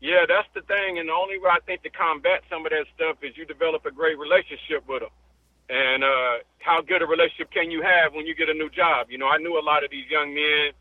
Yeah, 0.00 0.26
that's 0.28 0.48
the 0.52 0.62
thing, 0.62 0.98
and 0.98 1.08
the 1.08 1.12
only 1.12 1.38
way 1.38 1.50
I 1.50 1.60
think 1.64 1.82
to 1.82 1.90
combat 1.90 2.42
some 2.50 2.66
of 2.66 2.70
that 2.70 2.86
stuff 2.94 3.16
is 3.22 3.36
you 3.36 3.46
develop 3.46 3.86
a 3.86 3.90
great 3.90 4.18
relationship 4.18 4.86
with 4.88 5.00
them. 5.00 5.14
And 5.70 6.04
uh, 6.04 6.44
how 6.58 6.82
good 6.82 7.00
a 7.00 7.06
relationship 7.06 7.50
can 7.52 7.70
you 7.70 7.82
have 7.82 8.12
when 8.12 8.26
you 8.26 8.34
get 8.34 8.50
a 8.50 8.54
new 8.54 8.68
job? 8.68 9.06
You 9.08 9.16
know, 9.16 9.28
I 9.28 9.38
knew 9.38 9.58
a 9.58 9.64
lot 9.64 9.82
of 9.84 9.90
these 9.90 10.04
young 10.10 10.34
men 10.34 10.72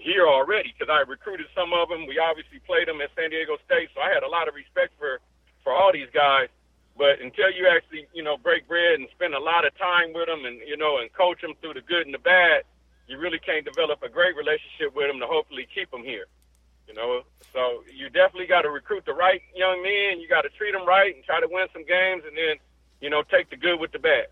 here 0.00 0.26
already 0.26 0.74
because 0.76 0.90
I 0.90 1.04
recruited 1.08 1.46
some 1.54 1.72
of 1.72 1.88
them. 1.88 2.06
We 2.06 2.18
obviously 2.18 2.58
played 2.66 2.88
them 2.88 3.00
at 3.00 3.10
San 3.14 3.30
Diego 3.30 3.56
State, 3.64 3.90
so 3.94 4.00
I 4.00 4.10
had 4.10 4.22
a 4.22 4.28
lot 4.28 4.48
of 4.48 4.54
respect 4.54 4.92
for 4.98 5.20
for 5.62 5.72
all 5.72 5.92
these 5.92 6.10
guys. 6.12 6.48
But 6.96 7.20
until 7.20 7.50
you 7.52 7.68
actually, 7.68 8.08
you 8.12 8.22
know, 8.22 8.36
break 8.36 8.68
bread 8.68 9.00
and 9.00 9.08
spend 9.14 9.34
a 9.34 9.40
lot 9.40 9.64
of 9.64 9.76
time 9.78 10.12
with 10.12 10.26
them, 10.26 10.44
and 10.44 10.60
you 10.66 10.76
know, 10.76 10.98
and 10.98 11.12
coach 11.12 11.40
them 11.40 11.54
through 11.60 11.74
the 11.74 11.86
good 11.86 12.04
and 12.04 12.14
the 12.14 12.18
bad, 12.20 12.64
you 13.06 13.18
really 13.18 13.38
can't 13.38 13.64
develop 13.64 14.02
a 14.02 14.08
great 14.08 14.36
relationship 14.36 14.94
with 14.94 15.08
them 15.08 15.20
to 15.20 15.26
hopefully 15.26 15.66
keep 15.72 15.90
them 15.90 16.02
here. 16.02 16.26
You 16.88 16.94
know, 16.94 17.22
so 17.52 17.84
you 17.94 18.10
definitely 18.10 18.46
got 18.46 18.62
to 18.62 18.70
recruit 18.70 19.06
the 19.06 19.14
right 19.14 19.40
young 19.54 19.82
men. 19.82 20.18
You 20.18 20.28
got 20.28 20.42
to 20.42 20.50
treat 20.50 20.72
them 20.72 20.86
right 20.86 21.14
and 21.14 21.24
try 21.24 21.40
to 21.40 21.46
win 21.48 21.68
some 21.72 21.86
games, 21.86 22.24
and 22.26 22.36
then, 22.36 22.56
you 23.00 23.10
know, 23.10 23.22
take 23.22 23.48
the 23.48 23.56
good 23.56 23.78
with 23.78 23.92
the 23.92 24.00
bad. 24.00 24.26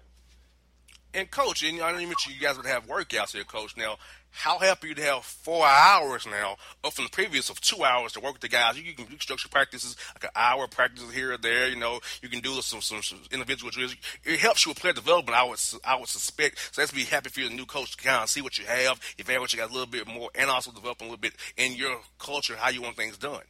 And 1.14 1.30
coach, 1.30 1.62
and 1.62 1.80
I 1.80 1.92
know 1.92 1.98
you 1.98 2.06
mentioned 2.06 2.34
you 2.34 2.40
guys 2.40 2.56
would 2.58 2.66
have 2.66 2.86
workouts 2.86 3.32
here, 3.32 3.44
coach. 3.44 3.76
Now, 3.76 3.96
how 4.30 4.58
happy 4.58 4.88
you 4.88 4.94
to 4.94 5.02
have 5.02 5.24
four 5.24 5.66
hours 5.66 6.26
now, 6.26 6.56
up 6.84 6.92
from 6.92 7.06
the 7.06 7.10
previous 7.10 7.48
of 7.48 7.60
two 7.60 7.82
hours 7.82 8.12
to 8.12 8.20
work 8.20 8.34
with 8.34 8.42
the 8.42 8.48
guys. 8.48 8.78
You 8.78 8.92
can 8.92 9.06
do 9.06 9.18
structure 9.18 9.48
practices, 9.48 9.96
like 10.14 10.24
an 10.24 10.30
hour 10.36 10.68
practices 10.68 11.12
here 11.12 11.32
or 11.32 11.38
there. 11.38 11.68
You 11.68 11.76
know, 11.76 12.00
you 12.22 12.28
can 12.28 12.40
do 12.40 12.52
some 12.60 12.80
some, 12.80 13.02
some 13.02 13.20
individual 13.32 13.70
drills. 13.70 13.96
It 14.24 14.38
helps 14.38 14.64
you 14.64 14.70
with 14.70 14.80
player 14.80 14.92
development. 14.92 15.36
I 15.36 15.44
would 15.44 15.58
I 15.84 15.96
would 15.98 16.08
suspect. 16.08 16.74
So 16.74 16.82
let's 16.82 16.92
be 16.92 17.04
happy 17.04 17.30
for 17.30 17.40
your 17.40 17.50
new 17.50 17.66
coach 17.66 17.96
to 17.96 18.04
kind 18.04 18.22
of 18.22 18.28
see 18.28 18.42
what 18.42 18.58
you 18.58 18.66
have, 18.66 19.00
evaluate 19.18 19.40
what 19.40 19.52
you 19.52 19.58
got 19.58 19.70
a 19.70 19.72
little 19.72 19.88
bit 19.88 20.06
more, 20.06 20.30
and 20.34 20.50
also 20.50 20.70
develop 20.70 21.00
a 21.00 21.04
little 21.04 21.16
bit 21.16 21.32
in 21.56 21.74
your 21.74 21.98
culture 22.18 22.54
how 22.56 22.68
you 22.68 22.82
want 22.82 22.96
things 22.96 23.16
done. 23.16 23.42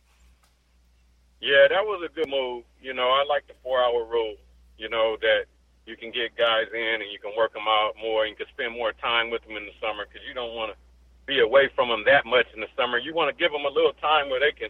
Yeah, 1.40 1.66
that 1.68 1.84
was 1.84 2.08
a 2.08 2.14
good 2.14 2.28
move. 2.28 2.64
You 2.80 2.94
know, 2.94 3.08
I 3.08 3.24
like 3.28 3.46
the 3.46 3.54
four 3.62 3.80
hour 3.82 4.04
rule. 4.04 4.36
You 4.76 4.88
know 4.88 5.16
that 5.20 5.44
you 5.88 5.96
can 5.96 6.12
get 6.12 6.36
guys 6.36 6.68
in 6.70 7.00
and 7.00 7.10
you 7.10 7.18
can 7.18 7.32
work 7.36 7.56
them 7.56 7.66
out 7.66 7.96
more 7.96 8.24
and 8.28 8.30
you 8.30 8.36
can 8.36 8.52
spend 8.52 8.76
more 8.76 8.92
time 8.92 9.32
with 9.32 9.42
them 9.48 9.56
in 9.56 9.64
the 9.64 9.74
summer 9.80 10.04
because 10.04 10.20
you 10.28 10.34
don't 10.36 10.54
want 10.54 10.70
to 10.70 10.76
be 11.24 11.40
away 11.40 11.68
from 11.74 11.88
them 11.88 12.04
that 12.04 12.28
much 12.28 12.46
in 12.54 12.60
the 12.60 12.68
summer. 12.76 12.98
You 12.98 13.14
want 13.14 13.32
to 13.32 13.36
give 13.36 13.52
them 13.52 13.64
a 13.64 13.72
little 13.72 13.96
time 13.98 14.28
where 14.28 14.40
they 14.40 14.52
can 14.52 14.68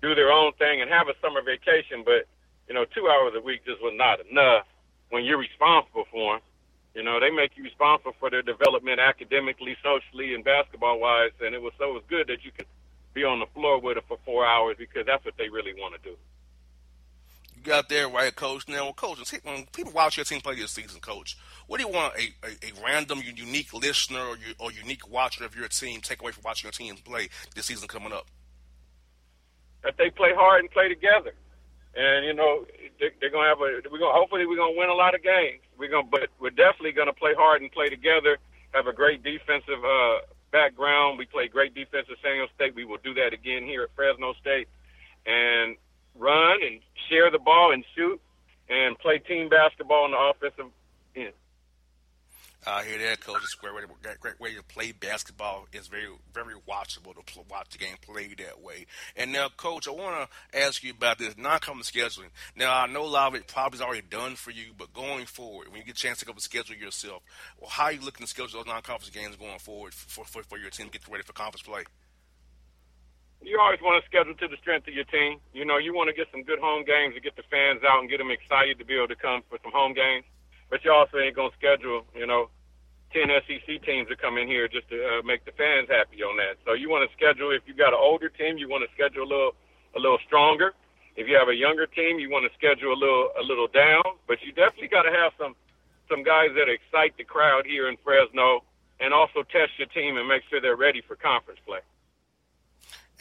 do 0.00 0.14
their 0.14 0.30
own 0.30 0.52
thing 0.58 0.80
and 0.80 0.90
have 0.90 1.08
a 1.08 1.18
summer 1.20 1.42
vacation. 1.42 2.06
But, 2.06 2.30
you 2.68 2.74
know, 2.74 2.86
two 2.94 3.10
hours 3.10 3.34
a 3.36 3.42
week 3.42 3.66
just 3.66 3.82
was 3.82 3.94
not 3.98 4.22
enough 4.26 4.66
when 5.10 5.24
you're 5.24 5.38
responsible 5.38 6.06
for 6.10 6.38
them. 6.38 6.42
You 6.94 7.02
know, 7.02 7.18
they 7.20 7.30
make 7.30 7.56
you 7.56 7.64
responsible 7.64 8.14
for 8.20 8.28
their 8.30 8.42
development 8.42 9.00
academically, 9.00 9.76
socially, 9.82 10.34
and 10.34 10.44
basketball 10.44 11.00
wise. 11.00 11.32
And 11.40 11.54
it 11.54 11.62
was 11.62 11.72
so 11.78 11.90
it 11.90 11.94
was 11.94 12.06
good 12.08 12.26
that 12.28 12.44
you 12.44 12.52
could 12.52 12.66
be 13.14 13.24
on 13.24 13.40
the 13.40 13.46
floor 13.54 13.80
with 13.80 13.96
them 13.96 14.04
for 14.08 14.18
four 14.24 14.46
hours 14.46 14.76
because 14.78 15.06
that's 15.06 15.24
what 15.24 15.34
they 15.38 15.48
really 15.48 15.74
want 15.74 15.94
to 15.94 16.10
do. 16.10 16.16
You 17.62 17.70
got 17.70 17.88
there, 17.88 18.08
right, 18.08 18.34
coach? 18.34 18.66
Now, 18.66 18.90
coach, 18.90 19.20
when 19.44 19.66
people 19.66 19.92
watch 19.92 20.16
your 20.16 20.24
team 20.24 20.40
play 20.40 20.56
this 20.56 20.72
season, 20.72 21.00
coach, 21.00 21.38
what 21.68 21.78
do 21.78 21.86
you 21.86 21.92
want 21.92 22.12
a, 22.18 22.34
a, 22.44 22.50
a 22.50 22.84
random, 22.84 23.22
unique 23.24 23.72
listener 23.72 24.18
or, 24.18 24.36
or 24.58 24.72
unique 24.72 25.08
watcher 25.08 25.44
of 25.44 25.54
your 25.54 25.68
team 25.68 26.00
take 26.00 26.20
away 26.20 26.32
from 26.32 26.42
watching 26.44 26.66
your 26.66 26.72
team 26.72 26.96
play 27.04 27.28
this 27.54 27.66
season 27.66 27.86
coming 27.86 28.12
up? 28.12 28.26
That 29.84 29.94
they 29.96 30.10
play 30.10 30.30
hard 30.34 30.58
and 30.62 30.70
play 30.72 30.88
together, 30.88 31.34
and 31.94 32.26
you 32.26 32.34
know 32.34 32.66
they're, 32.98 33.12
they're 33.20 33.30
gonna 33.30 33.48
have 33.48 33.58
a. 33.58 33.88
We're 33.92 33.98
gonna 33.98 34.18
hopefully 34.18 34.44
we're 34.44 34.56
gonna 34.56 34.76
win 34.76 34.88
a 34.88 34.94
lot 34.94 35.14
of 35.14 35.22
games. 35.22 35.62
We're 35.78 35.90
gonna, 35.90 36.08
but 36.10 36.30
we're 36.40 36.50
definitely 36.50 36.92
gonna 36.92 37.12
play 37.12 37.34
hard 37.34 37.62
and 37.62 37.70
play 37.70 37.88
together. 37.88 38.38
Have 38.72 38.88
a 38.88 38.92
great 38.92 39.22
defensive 39.22 39.84
uh, 39.84 40.18
background. 40.50 41.16
We 41.16 41.26
play 41.26 41.46
great 41.46 41.74
defense 41.74 42.08
at 42.10 42.16
San 42.22 42.32
Diego 42.32 42.48
State. 42.56 42.74
We 42.74 42.84
will 42.84 42.98
do 43.04 43.14
that 43.14 43.32
again 43.32 43.62
here 43.62 43.84
at 43.84 43.90
Fresno 43.94 44.34
State, 44.40 44.66
and 45.26 45.76
run 46.14 46.58
and 46.62 46.80
share 47.08 47.30
the 47.30 47.38
ball 47.38 47.72
and 47.72 47.84
shoot 47.94 48.20
and 48.68 48.98
play 48.98 49.18
team 49.18 49.48
basketball 49.48 50.04
on 50.04 50.10
the 50.12 50.16
offensive 50.16 50.72
end. 51.16 51.32
I 52.64 52.84
hear 52.84 52.98
that, 52.98 53.20
coach. 53.20 53.40
It's 53.42 53.54
a 53.54 53.60
great 53.60 53.74
way, 53.74 53.80
to, 53.80 54.18
great 54.20 54.38
way 54.38 54.54
to 54.54 54.62
play 54.62 54.92
basketball. 54.92 55.66
It's 55.72 55.88
very, 55.88 56.06
very 56.32 56.54
watchable 56.68 57.12
to 57.14 57.40
watch 57.50 57.70
the 57.70 57.78
game 57.78 57.96
played 58.00 58.38
that 58.38 58.62
way. 58.62 58.86
And 59.16 59.32
now, 59.32 59.48
coach, 59.48 59.88
I 59.88 59.90
want 59.90 60.30
to 60.30 60.58
ask 60.58 60.84
you 60.84 60.92
about 60.92 61.18
this 61.18 61.36
non-conference 61.36 61.90
scheduling. 61.90 62.30
Now, 62.54 62.72
I 62.72 62.86
know 62.86 63.04
a 63.04 63.06
lot 63.06 63.28
of 63.28 63.34
it 63.34 63.48
probably 63.48 63.78
is 63.78 63.82
already 63.82 64.06
done 64.08 64.36
for 64.36 64.52
you, 64.52 64.74
but 64.78 64.94
going 64.94 65.26
forward, 65.26 65.68
when 65.68 65.78
you 65.78 65.84
get 65.84 65.96
a 65.96 66.00
chance 66.00 66.18
to 66.20 66.24
go 66.24 66.32
and 66.32 66.40
schedule 66.40 66.76
yourself, 66.76 67.22
well, 67.60 67.70
how 67.70 67.84
are 67.84 67.92
you 67.92 68.00
looking 68.00 68.24
to 68.24 68.30
schedule 68.30 68.60
those 68.60 68.66
non-conference 68.66 69.10
games 69.10 69.34
going 69.34 69.58
forward 69.58 69.92
for, 69.92 70.24
for, 70.24 70.44
for 70.44 70.56
your 70.56 70.70
team 70.70 70.86
to 70.86 70.92
get 70.92 71.08
ready 71.08 71.24
for 71.24 71.32
conference 71.32 71.62
play? 71.62 71.82
You 73.44 73.58
always 73.60 73.80
want 73.80 74.02
to 74.02 74.08
schedule 74.08 74.34
to 74.34 74.48
the 74.48 74.56
strength 74.56 74.88
of 74.88 74.94
your 74.94 75.04
team. 75.04 75.38
You 75.52 75.64
know, 75.64 75.78
you 75.78 75.94
want 75.94 76.08
to 76.08 76.14
get 76.14 76.28
some 76.30 76.42
good 76.42 76.58
home 76.58 76.84
games 76.84 77.14
to 77.14 77.20
get 77.20 77.36
the 77.36 77.42
fans 77.50 77.82
out 77.84 78.00
and 78.00 78.08
get 78.08 78.18
them 78.18 78.30
excited 78.30 78.78
to 78.78 78.84
be 78.84 78.94
able 78.94 79.08
to 79.08 79.16
come 79.16 79.42
for 79.48 79.58
some 79.62 79.72
home 79.72 79.94
games. 79.94 80.24
But 80.70 80.84
you 80.84 80.92
also 80.92 81.18
ain't 81.18 81.36
gonna 81.36 81.52
schedule, 81.58 82.06
you 82.14 82.26
know, 82.26 82.48
ten 83.12 83.28
SEC 83.28 83.82
teams 83.84 84.08
to 84.08 84.16
come 84.16 84.38
in 84.38 84.48
here 84.48 84.68
just 84.68 84.88
to 84.88 84.96
uh, 84.96 85.22
make 85.22 85.44
the 85.44 85.52
fans 85.52 85.88
happy 85.90 86.22
on 86.22 86.36
that. 86.38 86.56
So 86.64 86.72
you 86.72 86.88
want 86.88 87.08
to 87.08 87.14
schedule. 87.16 87.50
If 87.50 87.62
you 87.66 87.74
got 87.74 87.92
an 87.92 88.00
older 88.00 88.28
team, 88.28 88.56
you 88.56 88.68
want 88.68 88.88
to 88.88 88.90
schedule 88.94 89.24
a 89.24 89.30
little 89.30 89.54
a 89.94 90.00
little 90.00 90.18
stronger. 90.26 90.72
If 91.14 91.28
you 91.28 91.36
have 91.36 91.48
a 91.48 91.54
younger 91.54 91.86
team, 91.86 92.18
you 92.18 92.30
want 92.30 92.50
to 92.50 92.52
schedule 92.56 92.92
a 92.92 92.96
little 92.96 93.30
a 93.38 93.42
little 93.42 93.68
down. 93.68 94.02
But 94.26 94.42
you 94.42 94.52
definitely 94.52 94.88
got 94.88 95.02
to 95.02 95.12
have 95.12 95.32
some 95.38 95.54
some 96.08 96.22
guys 96.22 96.50
that 96.56 96.68
excite 96.68 97.16
the 97.16 97.24
crowd 97.24 97.66
here 97.66 97.88
in 97.88 97.96
Fresno, 98.02 98.64
and 99.00 99.12
also 99.12 99.42
test 99.42 99.72
your 99.78 99.88
team 99.88 100.16
and 100.16 100.26
make 100.26 100.42
sure 100.48 100.60
they're 100.60 100.76
ready 100.76 101.02
for 101.02 101.16
conference 101.16 101.60
play. 101.66 101.80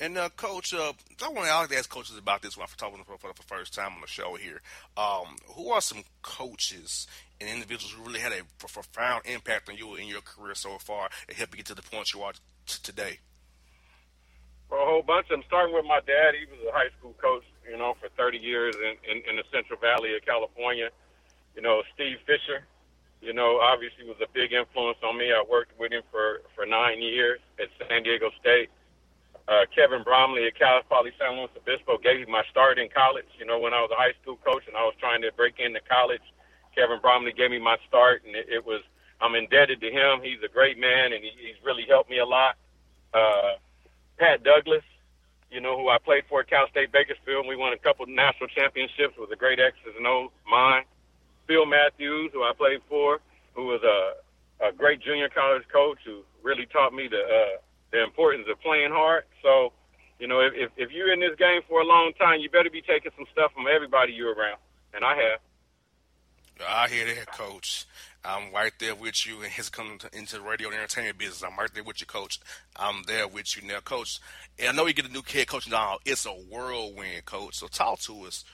And 0.02 0.18
uh, 0.18 0.30
coach, 0.30 0.74
uh, 0.74 0.94
I 1.24 1.30
want 1.30 1.70
to 1.70 1.78
ask 1.78 1.88
coaches 1.88 2.18
about 2.18 2.42
this 2.42 2.58
when 2.58 2.64
I'm 2.64 2.74
talking 2.76 3.04
for, 3.06 3.20
for 3.20 3.32
the 3.38 3.44
first 3.44 3.76
time 3.76 3.94
on 3.94 4.02
the 4.02 4.08
show 4.08 4.34
here. 4.34 4.60
Um, 4.98 5.38
who 5.54 5.70
are 5.70 5.80
some 5.80 6.02
coaches 6.24 7.06
and 7.40 7.48
individuals 7.48 7.94
who 7.94 8.04
really 8.04 8.20
had 8.20 8.32
a 8.32 8.42
profound 8.58 9.28
impact 9.28 9.70
on 9.70 9.78
you 9.78 9.94
in 9.94 10.08
your 10.08 10.22
career 10.22 10.56
so 10.56 10.80
far 10.80 11.08
and 11.30 11.38
helped 11.38 11.54
you 11.54 11.58
get 11.58 11.68
to 11.68 11.76
the 11.76 11.84
point 11.84 12.16
you 12.16 12.22
are 12.24 12.34
t- 12.34 12.80
today? 12.82 13.20
Well, 14.72 14.82
a 14.82 14.86
whole 14.86 15.04
bunch. 15.04 15.28
I'm 15.30 15.44
starting 15.46 15.76
with 15.76 15.86
my 15.86 16.00
dad. 16.00 16.34
He 16.34 16.50
was 16.50 16.58
a 16.68 16.74
high 16.74 16.90
school 16.98 17.14
coach, 17.22 17.44
you 17.70 17.78
know, 17.78 17.94
for 18.02 18.10
30 18.18 18.40
years 18.40 18.74
in, 18.82 18.98
in, 19.06 19.22
in 19.30 19.36
the 19.36 19.44
Central 19.54 19.78
Valley 19.80 20.16
of 20.16 20.26
California. 20.26 20.90
You 21.56 21.62
know, 21.62 21.84
Steve 21.94 22.18
Fisher, 22.26 22.66
you 23.22 23.34
know, 23.34 23.60
obviously 23.62 24.06
was 24.06 24.18
a 24.18 24.32
big 24.34 24.52
influence 24.52 24.98
on 25.04 25.16
me. 25.16 25.30
I 25.30 25.44
worked 25.48 25.78
with 25.78 25.92
him 25.92 26.02
for, 26.10 26.42
for 26.56 26.66
nine 26.66 27.04
years 27.04 27.40
at 27.62 27.70
San 27.88 28.02
Diego 28.02 28.32
State 28.40 28.72
uh, 29.52 29.68
Kevin 29.76 30.02
Bromley 30.04 30.48
at 30.48 30.56
Cal 30.56 30.80
Poly 30.88 31.12
San 31.20 31.36
Luis 31.36 31.52
Obispo 31.60 31.98
gave 32.00 32.24
me 32.24 32.32
my 32.32 32.44
start 32.50 32.80
in 32.80 32.88
college. 32.88 33.28
You 33.38 33.46
know, 33.46 33.60
when 33.60 33.74
I 33.74 33.82
was 33.84 33.92
a 33.92 34.00
high 34.00 34.16
school 34.24 34.40
coach 34.40 34.64
and 34.66 34.78
I 34.78 34.88
was 34.88 34.96
trying 34.98 35.22
to 35.24 35.32
break 35.36 35.60
into 35.60 35.82
college, 35.84 36.24
Kevin 36.74 37.04
Bromley 37.04 37.34
gave 37.36 37.52
me 37.52 37.60
my 37.60 37.76
start, 37.88 38.24
and 38.26 38.34
it, 38.34 38.48
it 38.48 38.66
was 38.66 38.80
I'm 39.20 39.36
indebted 39.36 39.82
to 39.82 39.92
him. 39.92 40.24
He's 40.24 40.40
a 40.44 40.48
great 40.48 40.80
man, 40.80 41.12
and 41.12 41.22
he, 41.22 41.32
he's 41.36 41.60
really 41.64 41.84
helped 41.84 42.10
me 42.10 42.20
a 42.20 42.26
lot. 42.26 42.56
Uh, 43.14 43.60
Pat 44.18 44.42
Douglas, 44.42 44.88
you 45.52 45.60
know, 45.60 45.78
who 45.78 45.90
I 45.90 45.98
played 46.00 46.24
for 46.30 46.40
at 46.40 46.50
Cal 46.50 46.70
State 46.70 46.92
Bakersfield, 46.92 47.44
and 47.44 47.50
we 47.50 47.58
won 47.60 47.74
a 47.74 47.78
couple 47.78 48.06
national 48.08 48.48
championships 48.56 49.20
with 49.20 49.32
a 49.32 49.36
great 49.36 49.60
X's 49.60 49.94
and 49.98 50.08
O's 50.08 50.32
mine. 50.50 50.84
Phil 51.46 51.66
Matthews, 51.66 52.32
who 52.32 52.44
I 52.44 52.54
played 52.58 52.80
for, 52.88 53.20
who 53.54 53.66
was 53.66 53.84
a, 53.84 54.70
a 54.70 54.72
great 54.72 55.02
junior 55.02 55.28
college 55.28 55.68
coach 55.68 56.00
who 56.06 56.24
really 56.42 56.66
taught 56.68 56.94
me 56.94 57.10
to 57.10 57.20
uh, 57.20 57.58
the 57.91 58.04
importance 58.04 58.47
of 58.49 58.60
playing 58.62 58.91
hard. 58.91 59.23
So, 59.41 59.73
you 60.19 60.27
know, 60.27 60.39
if, 60.41 60.71
if 60.77 60.91
you're 60.91 61.12
in 61.13 61.19
this 61.19 61.36
game 61.38 61.62
for 61.67 61.82
a 61.82 61.86
long 61.86 62.13
time, 62.19 62.39
you 62.39 62.49
better 62.49 62.69
be 62.69 62.82
taking 62.82 63.12
some 63.15 63.25
stuff 63.32 63.51
from 63.54 63.65
everybody 63.67 64.13
you're 64.13 64.34
around. 64.34 64.60
And 64.93 65.04
I 65.04 65.15
have. 65.15 65.39
I 66.67 66.88
hear 66.89 67.06
that, 67.06 67.32
Coach. 67.32 67.86
I'm 68.23 68.54
right 68.54 68.71
there 68.80 68.93
with 68.93 69.25
you, 69.25 69.41
and 69.41 69.51
he's 69.51 69.69
coming 69.69 69.99
into 70.13 70.36
the 70.36 70.41
radio 70.41 70.69
entertainment 70.69 71.17
business. 71.17 71.43
I'm 71.43 71.58
right 71.58 71.73
there 71.73 71.84
with 71.84 72.01
you, 72.01 72.08
Coach. 72.08 72.39
I'm 72.75 73.01
there 73.08 73.27
with 73.27 73.56
you 73.56 73.67
now, 73.67 73.80
Coach. 73.80 74.19
And 74.60 74.69
I 74.69 74.71
know 74.73 74.86
you 74.86 74.93
get 74.93 75.10
a 75.10 75.12
new 75.12 75.23
head 75.27 75.47
coach 75.47 75.67
now. 75.67 75.97
It's 76.06 76.27
a 76.27 76.30
whirlwind, 76.30 77.25
Coach. 77.25 77.56
So 77.56 77.67
talk 77.67 77.99
to 78.01 78.25
us 78.25 78.45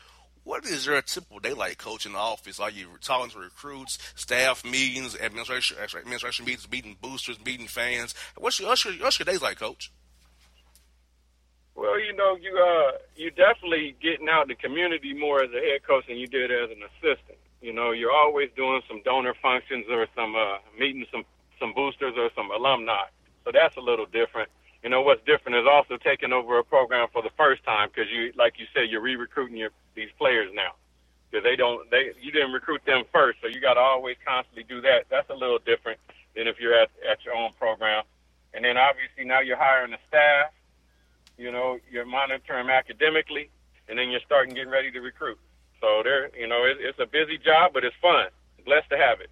what 0.48 0.66
is 0.66 0.86
your 0.86 1.02
typical 1.02 1.40
day 1.40 1.52
like, 1.52 1.78
coach, 1.78 2.06
in 2.06 2.14
the 2.14 2.18
office? 2.18 2.58
Are 2.58 2.70
you 2.70 2.88
talking 3.02 3.30
to 3.32 3.40
recruits, 3.40 4.00
staff 4.16 4.64
meetings, 4.64 5.14
administration 5.20 5.78
administration 5.78 6.46
meetings, 6.46 6.72
meeting 6.72 6.96
boosters, 7.02 7.38
meeting 7.44 7.68
fans? 7.68 8.16
What's 8.38 8.58
your 8.58 8.70
what's 8.70 8.86
your, 8.86 8.94
what's 8.94 9.20
your 9.20 9.26
days 9.26 9.42
like, 9.42 9.60
coach? 9.60 9.92
Well, 11.76 12.00
you 12.00 12.16
know, 12.16 12.38
you 12.38 12.58
uh, 12.58 12.98
you 13.18 13.30
definitely 13.32 13.98
getting 14.02 14.30
out 14.30 14.44
in 14.44 14.48
the 14.48 14.56
community 14.56 15.14
more 15.14 15.44
as 15.44 15.50
a 15.52 15.60
head 15.60 15.84
coach 15.86 16.08
than 16.08 16.16
you 16.16 16.28
did 16.28 16.50
as 16.50 16.72
an 16.72 16.82
assistant. 16.82 17.38
You 17.62 17.74
know, 17.74 17.92
you're 17.92 18.16
always 18.16 18.50
doing 18.56 18.82
some 18.88 19.02
donor 19.04 19.34
functions 19.42 19.86
or 19.92 20.08
some 20.16 20.34
uh, 20.34 20.60
meeting 20.80 21.06
some 21.12 21.26
some 21.60 21.74
boosters 21.74 22.14
or 22.16 22.30
some 22.36 22.52
alumni. 22.52 23.04
So 23.44 23.52
that's 23.54 23.76
a 23.76 23.82
little 23.82 24.06
different 24.06 24.50
you 24.84 24.90
know 24.90 25.02
what's 25.02 25.24
different 25.26 25.58
is 25.58 25.66
also 25.70 25.98
taking 25.98 26.32
over 26.32 26.60
a 26.60 26.64
program 26.64 27.08
for 27.12 27.22
the 27.22 27.32
first 27.38 27.64
time 27.64 27.90
because 27.90 28.12
you, 28.12 28.32
like 28.38 28.60
you 28.60 28.66
said, 28.74 28.90
you're 28.90 29.02
re-recruiting 29.02 29.58
your 29.58 29.72
these 29.96 30.10
players 30.18 30.50
now 30.54 30.74
because 31.30 31.44
they 31.44 31.56
don't 31.56 31.90
they 31.90 32.12
you 32.22 32.32
didn't 32.32 32.52
recruit 32.52 32.82
them 32.86 33.04
first, 33.12 33.40
so 33.42 33.48
you 33.48 33.60
got 33.60 33.74
to 33.74 33.80
always 33.80 34.18
constantly 34.26 34.64
do 34.64 34.82
that. 34.82 35.06
That's 35.10 35.30
a 35.30 35.36
little 35.36 35.60
different 35.60 36.00
than 36.36 36.48
if 36.48 36.60
you're 36.60 36.76
at 36.76 36.90
at 37.10 37.24
your 37.26 37.36
own 37.36 37.52
program. 37.60 38.04
And 38.54 38.64
then 38.64 38.78
obviously 38.78 39.26
now 39.26 39.42
you're 39.42 39.58
hiring 39.58 39.94
a 39.94 40.00
staff. 40.08 40.52
You 41.38 41.52
know, 41.52 41.80
you're 41.92 42.06
monitoring 42.06 42.70
academically, 42.70 43.50
and 43.88 43.98
then 43.98 44.10
you're 44.10 44.22
starting 44.26 44.56
getting 44.56 44.72
ready 44.72 44.92
to 44.92 45.00
recruit. 45.02 45.38
So 45.80 46.02
there, 46.04 46.36
you 46.36 46.48
know, 46.48 46.64
it, 46.64 46.78
it's 46.80 46.98
a 47.00 47.06
busy 47.06 47.38
job, 47.38 47.74
but 47.74 47.84
it's 47.84 47.96
fun. 48.02 48.28
Blessed 48.66 48.90
to 48.90 48.98
have 48.98 49.22
it. 49.22 49.30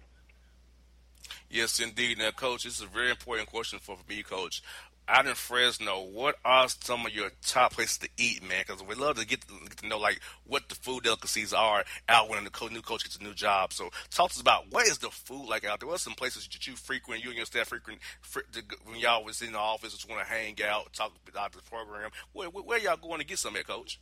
Yes, 1.50 1.80
indeed. 1.80 2.18
Now, 2.18 2.30
Coach, 2.30 2.62
this 2.62 2.76
is 2.76 2.82
a 2.82 2.86
very 2.86 3.10
important 3.10 3.48
question 3.48 3.80
for 3.80 3.96
me, 4.08 4.22
Coach 4.22 4.62
out 5.08 5.26
in 5.26 5.34
Fresno, 5.34 6.02
what 6.02 6.36
are 6.44 6.68
some 6.68 7.06
of 7.06 7.12
your 7.12 7.30
top 7.42 7.72
places 7.72 7.98
to 7.98 8.08
eat, 8.16 8.42
man? 8.42 8.64
Because 8.66 8.82
we 8.82 8.94
love 8.94 9.16
to 9.16 9.26
get, 9.26 9.42
to 9.42 9.54
get 9.62 9.76
to 9.78 9.86
know 9.86 9.98
like 9.98 10.20
what 10.44 10.68
the 10.68 10.74
food 10.74 11.04
delicacies 11.04 11.52
are 11.52 11.84
out 12.08 12.28
when 12.28 12.42
the 12.44 12.50
co- 12.50 12.68
new 12.68 12.82
coach 12.82 13.04
gets 13.04 13.16
a 13.16 13.22
new 13.22 13.34
job. 13.34 13.72
So 13.72 13.90
talk 14.10 14.30
to 14.30 14.36
us 14.36 14.40
about 14.40 14.64
what 14.70 14.86
is 14.86 14.98
the 14.98 15.10
food 15.10 15.48
like 15.48 15.64
out 15.64 15.80
there. 15.80 15.88
What 15.88 15.96
are 15.96 15.98
some 15.98 16.14
places 16.14 16.48
that 16.52 16.66
you 16.66 16.74
frequent, 16.74 17.22
you 17.22 17.30
and 17.30 17.36
your 17.36 17.46
staff 17.46 17.68
frequent 17.68 18.00
fr- 18.20 18.40
to, 18.52 18.62
when 18.84 18.98
y'all 18.98 19.24
was 19.24 19.42
in 19.42 19.52
the 19.52 19.58
office, 19.58 19.92
just 19.92 20.08
want 20.08 20.26
to 20.26 20.32
hang 20.32 20.56
out, 20.66 20.92
talk 20.92 21.12
about 21.28 21.52
the 21.52 21.62
program. 21.62 22.10
Where, 22.32 22.48
where, 22.48 22.64
where 22.64 22.78
y'all 22.78 22.96
going 22.96 23.20
to 23.20 23.26
get 23.26 23.38
some 23.38 23.56
at, 23.56 23.66
Coach? 23.66 24.00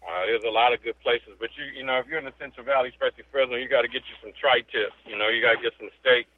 Uh, 0.00 0.26
there's 0.26 0.44
a 0.44 0.50
lot 0.50 0.72
of 0.72 0.80
good 0.82 0.98
places, 1.00 1.34
but 1.40 1.50
you 1.58 1.64
you 1.74 1.84
know 1.84 1.98
if 1.98 2.06
you're 2.06 2.20
in 2.20 2.24
the 2.24 2.32
Central 2.38 2.64
Valley, 2.64 2.88
especially 2.88 3.24
Fresno, 3.32 3.56
you 3.56 3.68
got 3.68 3.82
to 3.82 3.88
get 3.88 4.06
you 4.06 4.14
some 4.22 4.30
tri-tips. 4.38 4.94
You 5.04 5.18
know, 5.18 5.26
you 5.26 5.42
got 5.42 5.58
to 5.58 5.60
get 5.60 5.72
some 5.76 5.90
steak 6.00 6.28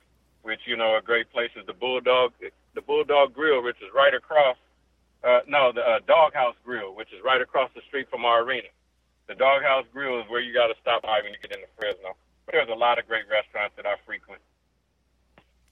which 0.43 0.61
you 0.67 0.77
know 0.77 0.97
a 0.97 1.03
great 1.03 1.31
place 1.33 1.51
is 1.57 1.67
the 1.67 1.73
Bulldog, 1.73 2.33
Bulldog 2.91 3.33
Grill, 3.33 3.63
which 3.63 3.77
is 3.77 3.87
right 3.95 4.13
across. 4.13 4.57
Uh, 5.23 5.47
no, 5.47 5.71
the 5.71 5.81
uh, 5.81 6.01
Doghouse 6.09 6.57
Grill, 6.65 6.97
which 6.97 7.13
is 7.13 7.23
right 7.25 7.41
across 7.41 7.71
the 7.77 7.83
street 7.87 8.11
from 8.11 8.25
our 8.25 8.43
arena. 8.43 8.67
The 9.29 9.37
Doghouse 9.37 9.85
Grill 9.93 10.19
is 10.19 10.25
where 10.29 10.41
you 10.41 10.53
got 10.53 10.67
to 10.67 10.75
stop 10.83 11.03
by 11.03 11.21
when 11.23 11.31
you 11.31 11.39
get 11.41 11.53
into 11.53 11.69
Fresno. 11.79 12.17
But 12.47 12.53
there's 12.55 12.69
a 12.69 12.75
lot 12.75 12.99
of 12.99 13.07
great 13.07 13.31
restaurants 13.31 13.77
that 13.77 13.87
I 13.87 13.95
frequent. 14.05 14.43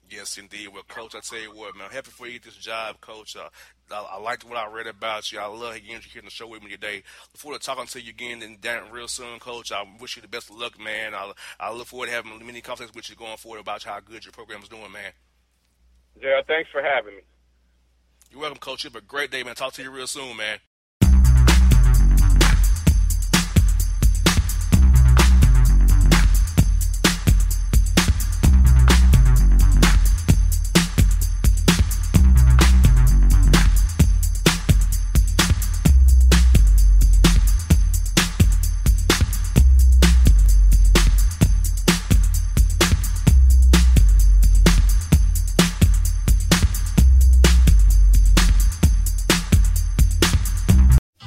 Yes, 0.09 0.37
indeed. 0.37 0.69
Well, 0.69 0.83
Coach, 0.87 1.13
I 1.13 1.19
tell 1.19 1.39
you 1.39 1.53
what, 1.53 1.75
man, 1.75 1.87
I'm 1.87 1.91
happy 1.91 2.09
for 2.09 2.25
you 2.25 2.33
get 2.39 2.43
this 2.43 2.55
job, 2.55 3.01
Coach. 3.01 3.35
Uh, 3.35 3.49
I, 3.91 4.15
I 4.15 4.17
liked 4.21 4.45
what 4.45 4.57
I 4.57 4.71
read 4.71 4.87
about 4.87 5.29
you. 5.33 5.39
I 5.39 5.47
love 5.47 5.77
you 5.77 5.99
here 5.99 6.21
on 6.21 6.25
the 6.25 6.31
show 6.31 6.47
with 6.47 6.63
me 6.63 6.71
today. 6.71 7.03
Look 7.33 7.37
forward 7.37 7.59
to 7.59 7.65
talking 7.65 7.85
to 7.85 8.01
you 8.01 8.11
again 8.11 8.41
and 8.41 8.61
down 8.61 8.91
real 8.91 9.09
soon, 9.09 9.39
Coach. 9.39 9.73
I 9.73 9.83
wish 9.99 10.15
you 10.15 10.21
the 10.21 10.29
best 10.29 10.49
of 10.49 10.57
luck, 10.57 10.79
man. 10.79 11.13
I, 11.13 11.33
I 11.59 11.73
look 11.73 11.87
forward 11.87 12.07
to 12.07 12.13
having 12.13 12.45
many 12.45 12.61
conversations 12.61 12.95
with 12.95 13.09
you 13.09 13.17
going 13.17 13.35
forward 13.35 13.59
about 13.59 13.83
how 13.83 13.99
good 13.99 14.23
your 14.23 14.31
program 14.31 14.63
is 14.63 14.69
doing, 14.69 14.89
man. 14.93 15.11
Yeah, 16.21 16.41
thanks 16.47 16.69
for 16.71 16.81
having 16.81 17.15
me. 17.15 17.21
You're 18.31 18.41
welcome, 18.41 18.59
Coach. 18.59 18.83
You 18.83 18.89
have 18.89 19.01
a 19.01 19.05
great 19.05 19.31
day, 19.31 19.43
man. 19.43 19.55
Talk 19.55 19.73
to 19.73 19.83
you 19.83 19.89
real 19.89 20.07
soon, 20.07 20.37
man. 20.37 20.59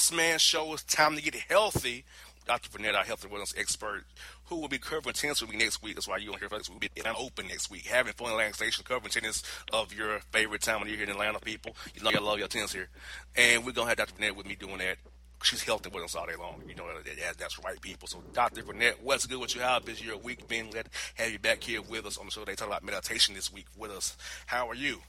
Boss 0.00 0.12
Man 0.12 0.38
Show. 0.38 0.72
It's 0.72 0.82
time 0.82 1.14
to 1.14 1.20
get 1.20 1.34
healthy. 1.34 2.06
Dr. 2.46 2.70
Vernette, 2.70 2.94
our 2.94 3.04
health 3.04 3.22
and 3.22 3.30
wellness 3.30 3.54
expert, 3.54 4.04
who 4.46 4.56
will 4.56 4.66
be 4.66 4.78
covering 4.78 5.12
tennis 5.12 5.42
with 5.42 5.50
me 5.50 5.58
next 5.58 5.82
week. 5.82 5.94
That's 5.94 6.08
why 6.08 6.16
you 6.16 6.30
don't 6.30 6.38
hear 6.38 6.48
from 6.48 6.60
us. 6.60 6.70
We'll 6.70 6.78
be 6.78 6.88
in 6.96 7.02
open 7.06 7.48
next 7.48 7.70
week, 7.70 7.84
having 7.84 8.14
fun 8.14 8.30
Atlantic 8.30 8.54
Station, 8.54 8.82
covering 8.88 9.10
tennis 9.10 9.42
of 9.74 9.92
your 9.92 10.20
favorite 10.32 10.62
time 10.62 10.80
when 10.80 10.88
you're 10.88 10.96
here 10.96 11.04
in 11.04 11.12
Atlanta, 11.12 11.38
people. 11.38 11.76
You 11.94 12.02
know, 12.02 12.12
I 12.14 12.18
love 12.18 12.38
your 12.38 12.48
tennis 12.48 12.72
here. 12.72 12.88
And 13.36 13.62
we're 13.62 13.72
going 13.72 13.88
to 13.88 13.88
have 13.90 13.98
Dr. 13.98 14.14
Vernette 14.14 14.36
with 14.36 14.46
me 14.46 14.54
doing 14.54 14.78
that. 14.78 14.96
She's 15.42 15.62
healthy 15.62 15.90
with 15.92 16.02
us 16.02 16.14
all 16.14 16.24
day 16.24 16.36
long. 16.38 16.62
You 16.66 16.76
know, 16.76 16.86
that, 17.04 17.36
that's 17.36 17.62
right, 17.62 17.78
people. 17.78 18.08
So, 18.08 18.22
Dr. 18.32 18.62
Vernette, 18.62 19.02
what's 19.02 19.26
good 19.26 19.38
with 19.38 19.54
you? 19.54 19.60
How 19.60 19.80
busy 19.80 20.06
your 20.06 20.16
week 20.16 20.48
been? 20.48 20.70
Glad 20.70 20.86
to 20.86 21.22
have 21.22 21.30
you 21.30 21.38
back 21.38 21.62
here 21.62 21.82
with 21.82 22.06
us 22.06 22.16
on 22.16 22.24
the 22.24 22.30
show. 22.30 22.46
They 22.46 22.54
talk 22.54 22.68
about 22.68 22.82
meditation 22.82 23.34
this 23.34 23.52
week 23.52 23.66
with 23.76 23.90
us. 23.90 24.16
How 24.46 24.66
are 24.66 24.74
you? 24.74 25.00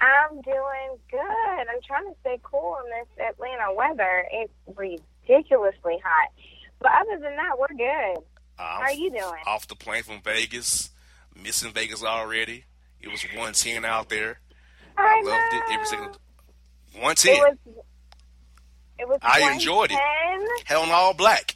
I'm 0.00 0.40
doing 0.42 0.98
good. 1.10 1.20
I'm 1.20 1.80
trying 1.86 2.06
to 2.12 2.18
stay 2.20 2.38
cool 2.42 2.76
in 2.84 2.90
this 2.90 3.26
Atlanta 3.28 3.74
weather. 3.74 4.24
It's 4.32 4.52
ridiculously 4.76 6.00
hot. 6.04 6.30
But 6.80 6.92
other 7.00 7.20
than 7.20 7.36
that, 7.36 7.58
we're 7.58 7.66
good. 7.68 8.22
How 8.56 8.80
are 8.82 8.92
you 8.92 9.10
doing? 9.10 9.42
Off 9.46 9.66
the 9.66 9.74
plane 9.74 10.02
from 10.02 10.20
Vegas. 10.22 10.90
Missing 11.40 11.72
Vegas 11.72 12.02
already. 12.02 12.64
It 13.00 13.08
was 13.08 13.22
110 13.22 13.84
out 13.84 14.08
there. 14.08 14.40
I, 14.96 15.22
I 15.24 15.28
loved 15.28 15.54
it 15.54 15.72
every 15.72 15.86
single 15.86 16.08
110. 16.92 17.34
It 17.34 17.38
was. 17.38 17.56
It 18.98 19.08
was. 19.08 19.18
I 19.22 19.52
enjoyed 19.52 19.90
it. 19.92 19.94
110. 19.94 20.66
Hell 20.66 20.84
in 20.84 20.90
all 20.90 21.14
black. 21.14 21.54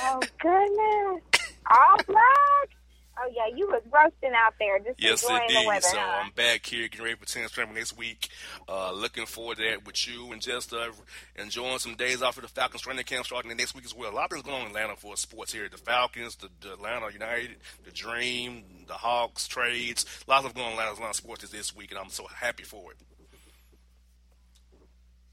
Oh 0.00 0.20
goodness! 0.38 1.42
All 1.70 1.96
black. 2.06 2.75
Oh 3.18 3.30
yeah, 3.34 3.54
you 3.56 3.66
was 3.66 3.82
roasting 3.90 4.32
out 4.36 4.52
there, 4.58 4.78
just 4.78 5.00
Yes, 5.02 5.22
enjoying 5.22 5.42
indeed. 5.48 5.62
the 5.64 5.66
weather. 5.68 5.80
so 5.80 5.96
huh? 5.98 6.22
I'm 6.24 6.30
back 6.32 6.66
here 6.66 6.86
getting 6.88 7.02
ready 7.04 7.16
for 7.16 7.24
tennis 7.26 7.50
tournament 7.50 7.78
next 7.78 7.96
week. 7.96 8.28
Uh, 8.68 8.92
looking 8.92 9.24
forward 9.24 9.56
to 9.56 9.64
that 9.70 9.86
with 9.86 10.06
you 10.06 10.32
and 10.32 10.42
just 10.42 10.72
uh, 10.74 10.90
enjoying 11.36 11.78
some 11.78 11.94
days 11.94 12.20
off 12.20 12.36
of 12.36 12.42
the 12.42 12.48
Falcons 12.48 12.82
training 12.82 13.04
camp 13.04 13.24
starting 13.24 13.48
the 13.48 13.54
next 13.54 13.74
week 13.74 13.86
as 13.86 13.94
well. 13.94 14.10
A 14.10 14.14
lot 14.14 14.24
of 14.26 14.30
things 14.32 14.42
going 14.44 14.56
on 14.56 14.62
in 14.62 14.68
Atlanta 14.68 14.96
for 14.96 15.16
sports 15.16 15.52
here. 15.52 15.66
The 15.70 15.78
Falcons, 15.78 16.36
the, 16.36 16.48
the 16.60 16.74
Atlanta 16.74 17.10
United, 17.10 17.56
the 17.84 17.90
Dream, 17.90 18.64
the 18.86 18.92
Hawks 18.94 19.48
trades. 19.48 20.04
Lots 20.26 20.44
of 20.44 20.52
going 20.54 20.66
on 20.66 20.72
in 20.74 20.78
Atlanta, 20.78 20.96
Atlanta 20.96 21.14
sports 21.14 21.48
this 21.48 21.74
week, 21.74 21.92
and 21.92 21.98
I'm 21.98 22.10
so 22.10 22.26
happy 22.26 22.64
for 22.64 22.92
it. 22.92 22.98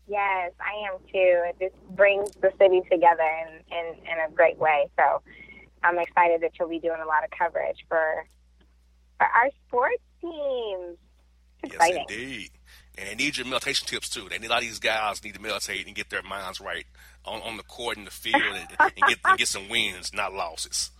Yes, 0.07 0.51
I 0.59 0.91
am 0.93 0.99
too. 0.99 1.43
It 1.49 1.55
just 1.59 1.81
brings 1.95 2.29
the 2.41 2.51
city 2.59 2.81
together 2.91 3.23
in, 3.47 3.77
in, 3.77 3.85
in 4.03 4.19
a 4.27 4.31
great 4.33 4.57
way. 4.57 4.89
So 4.99 5.21
I'm 5.83 5.99
excited 5.99 6.41
that 6.41 6.51
you'll 6.59 6.69
be 6.69 6.79
doing 6.79 7.01
a 7.01 7.07
lot 7.07 7.23
of 7.23 7.31
coverage 7.31 7.85
for 7.87 8.25
for 9.17 9.27
our 9.27 9.49
sports 9.67 10.03
teams. 10.21 10.97
Yes, 11.63 11.73
exciting. 11.73 12.05
indeed. 12.09 12.49
And 12.97 13.09
they 13.09 13.15
need 13.15 13.37
your 13.37 13.47
meditation 13.47 13.87
tips 13.87 14.09
too. 14.09 14.27
They 14.29 14.37
need 14.37 14.47
a 14.47 14.49
lot 14.49 14.59
of 14.59 14.63
these 14.63 14.79
guys 14.79 15.23
need 15.23 15.35
to 15.35 15.41
meditate 15.41 15.87
and 15.87 15.95
get 15.95 16.09
their 16.09 16.21
minds 16.21 16.61
right 16.61 16.85
on, 17.25 17.41
on 17.41 17.57
the 17.57 17.63
court 17.63 17.97
and 17.97 18.05
the 18.05 18.11
field 18.11 18.41
and, 18.41 18.67
and 18.79 18.95
get 19.07 19.17
and 19.25 19.37
get 19.37 19.47
some 19.47 19.69
wins, 19.69 20.13
not 20.13 20.33
losses. 20.33 20.91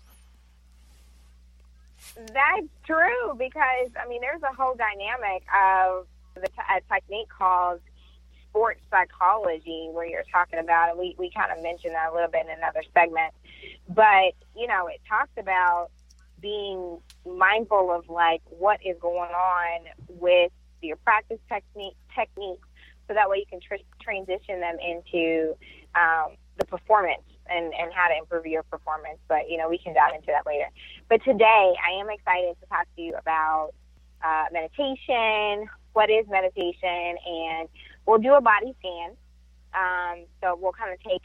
That's 2.15 2.67
true 2.85 3.35
because 3.37 3.91
I 4.01 4.07
mean, 4.07 4.21
there's 4.21 4.41
a 4.43 4.55
whole 4.55 4.75
dynamic 4.75 5.43
of 5.53 6.07
the 6.35 6.47
t- 6.47 6.77
a 6.77 6.81
technique 6.93 7.29
called 7.29 7.79
sports 8.49 8.81
psychology, 8.91 9.89
where 9.91 10.05
you're 10.05 10.25
talking 10.31 10.59
about, 10.59 10.91
and 10.91 10.99
we 10.99 11.15
we 11.17 11.31
kind 11.31 11.51
of 11.51 11.61
mentioned 11.63 11.93
that 11.93 12.11
a 12.11 12.13
little 12.13 12.29
bit 12.29 12.45
in 12.45 12.51
another 12.57 12.83
segment, 12.93 13.33
but 13.89 14.33
you 14.55 14.67
know, 14.67 14.87
it 14.87 15.01
talks 15.07 15.31
about 15.37 15.89
being 16.41 16.99
mindful 17.25 17.91
of 17.91 18.09
like 18.09 18.41
what 18.49 18.79
is 18.85 18.97
going 18.99 19.31
on 19.31 19.79
with 20.09 20.51
your 20.81 20.97
practice 20.97 21.39
technique 21.47 21.95
techniques, 22.13 22.67
so 23.07 23.13
that 23.13 23.29
way 23.29 23.37
you 23.37 23.45
can 23.49 23.59
tr- 23.61 23.83
transition 24.01 24.59
them 24.59 24.77
into 24.79 25.55
um, 25.95 26.35
the 26.57 26.65
performance 26.65 27.23
and, 27.49 27.73
and 27.73 27.91
how 27.93 28.07
to 28.07 28.17
improve 28.17 28.45
your 28.45 28.63
performance. 28.63 29.19
But, 29.27 29.49
you 29.49 29.57
know, 29.57 29.69
we 29.69 29.77
can 29.77 29.93
dive 29.93 30.13
into 30.15 30.27
that 30.27 30.45
later. 30.45 30.69
But 31.09 31.23
today, 31.23 31.73
I 31.85 31.99
am 31.99 32.09
excited 32.09 32.55
to 32.61 32.65
talk 32.67 32.87
to 32.95 33.01
you 33.01 33.15
about 33.15 33.71
uh, 34.23 34.45
meditation, 34.51 35.69
what 35.93 36.09
is 36.09 36.25
meditation, 36.29 37.15
and 37.25 37.69
we'll 38.05 38.19
do 38.19 38.33
a 38.33 38.41
body 38.41 38.75
scan. 38.79 39.15
Um, 39.73 40.25
so 40.41 40.57
we'll 40.59 40.73
kind 40.73 40.93
of 40.93 40.99
take 41.01 41.23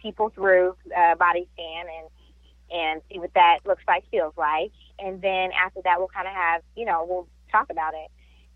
people 0.00 0.30
through 0.30 0.76
a 0.96 1.16
body 1.16 1.48
scan 1.54 1.86
and 1.98 2.08
and 2.72 3.02
see 3.10 3.18
what 3.18 3.34
that 3.34 3.58
looks 3.66 3.82
like, 3.88 4.08
feels 4.10 4.32
like, 4.36 4.70
and 5.00 5.20
then 5.20 5.50
after 5.52 5.80
that, 5.82 5.98
we'll 5.98 6.06
kind 6.06 6.28
of 6.28 6.34
have, 6.34 6.62
you 6.76 6.84
know, 6.84 7.04
we'll 7.08 7.26
talk 7.50 7.68
about 7.68 7.94
it 7.94 8.10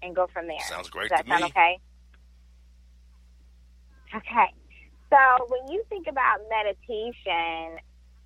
and 0.04 0.14
go 0.14 0.28
from 0.32 0.46
there. 0.46 0.60
Sounds 0.68 0.88
great 0.88 1.10
Does 1.10 1.18
that 1.18 1.24
to 1.24 1.30
sound 1.30 1.42
me. 1.42 1.48
okay? 1.50 1.78
Okay. 4.14 4.54
So 5.10 5.46
when 5.48 5.72
you 5.72 5.82
think 5.88 6.06
about 6.06 6.38
meditation, 6.48 7.78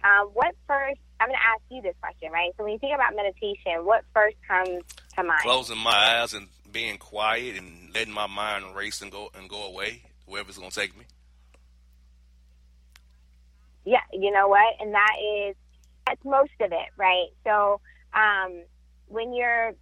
um, 0.04 0.28
what 0.34 0.54
first? 0.66 1.00
I'm 1.20 1.28
going 1.28 1.38
to 1.38 1.44
ask 1.44 1.62
you 1.70 1.82
this 1.82 1.96
question, 2.00 2.30
right? 2.30 2.52
So 2.56 2.62
when 2.62 2.74
you 2.74 2.78
think 2.78 2.94
about 2.94 3.16
meditation, 3.16 3.84
what 3.84 4.04
first 4.14 4.36
comes 4.46 4.84
to 5.16 5.24
mind? 5.24 5.40
Closing 5.42 5.78
my 5.78 5.90
eyes 5.90 6.32
and 6.32 6.46
being 6.70 6.96
quiet 6.98 7.56
and 7.56 7.92
letting 7.92 8.14
my 8.14 8.26
mind 8.28 8.76
race 8.76 9.02
and 9.02 9.10
go 9.10 9.30
and 9.36 9.48
go 9.48 9.66
away 9.66 10.02
wherever 10.26 10.48
it's 10.48 10.58
gonna 10.58 10.70
take 10.70 10.96
me. 10.96 11.04
Yeah, 13.88 14.04
you 14.12 14.30
know 14.30 14.48
what? 14.48 14.74
And 14.80 14.92
that 14.92 15.14
is 15.48 15.56
that's 16.06 16.22
most 16.22 16.52
of 16.60 16.72
it, 16.72 16.88
right? 16.98 17.28
So 17.44 17.80
um, 18.12 18.62
when 19.06 19.32
you're 19.32 19.72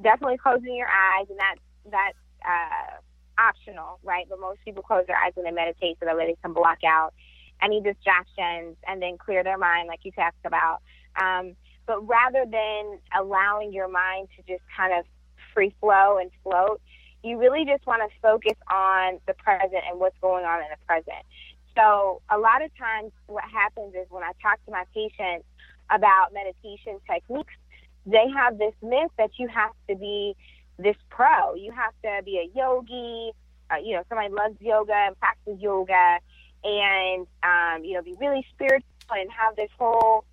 definitely 0.00 0.38
closing 0.38 0.76
your 0.76 0.86
eyes, 0.86 1.26
and 1.28 1.38
that's 1.38 1.60
that's 1.90 2.18
uh, 2.46 3.40
optional, 3.42 3.98
right? 4.04 4.26
But 4.28 4.40
most 4.40 4.60
people 4.64 4.84
close 4.84 5.04
their 5.08 5.16
eyes 5.16 5.32
when 5.34 5.44
they 5.44 5.50
meditate, 5.50 5.96
so 5.98 6.06
that 6.06 6.16
way 6.16 6.26
they 6.26 6.36
can 6.40 6.52
block 6.52 6.78
out 6.86 7.14
any 7.60 7.80
distractions 7.80 8.76
and 8.86 9.02
then 9.02 9.18
clear 9.18 9.42
their 9.42 9.58
mind, 9.58 9.88
like 9.88 10.00
you 10.04 10.12
talked 10.12 10.44
about. 10.44 10.78
Um, 11.20 11.56
but 11.86 12.06
rather 12.06 12.44
than 12.48 13.00
allowing 13.18 13.72
your 13.72 13.88
mind 13.88 14.28
to 14.36 14.42
just 14.42 14.62
kind 14.76 14.92
of 14.96 15.04
free 15.52 15.74
flow 15.80 16.18
and 16.18 16.30
float, 16.44 16.80
you 17.24 17.38
really 17.38 17.64
just 17.64 17.86
want 17.86 18.02
to 18.02 18.20
focus 18.20 18.58
on 18.70 19.18
the 19.26 19.34
present 19.34 19.82
and 19.88 19.98
what's 19.98 20.16
going 20.20 20.44
on 20.44 20.60
in 20.60 20.66
the 20.70 20.86
present. 20.86 21.24
So 21.76 22.20
a 22.30 22.38
lot 22.38 22.62
of 22.62 22.76
times 22.76 23.12
what 23.26 23.44
happens 23.44 23.94
is 23.94 24.06
when 24.10 24.22
I 24.22 24.32
talk 24.42 24.64
to 24.66 24.70
my 24.70 24.84
patients 24.94 25.46
about 25.90 26.32
meditation 26.32 27.00
techniques, 27.10 27.54
they 28.06 28.28
have 28.34 28.58
this 28.58 28.74
myth 28.82 29.10
that 29.18 29.30
you 29.38 29.48
have 29.48 29.72
to 29.88 29.96
be 29.96 30.34
this 30.78 30.96
pro. 31.08 31.54
You 31.54 31.72
have 31.72 31.92
to 32.02 32.22
be 32.24 32.38
a 32.38 32.56
yogi, 32.56 33.32
uh, 33.70 33.76
you 33.76 33.94
know, 33.94 34.02
somebody 34.08 34.32
loves 34.32 34.56
yoga 34.60 34.94
and 34.94 35.18
practices 35.18 35.60
yoga 35.60 36.18
and, 36.64 37.26
um, 37.42 37.84
you 37.84 37.94
know, 37.94 38.02
be 38.02 38.14
really 38.20 38.44
spiritual 38.54 38.86
and 39.10 39.30
have 39.30 39.56
this 39.56 39.70
whole 39.78 40.24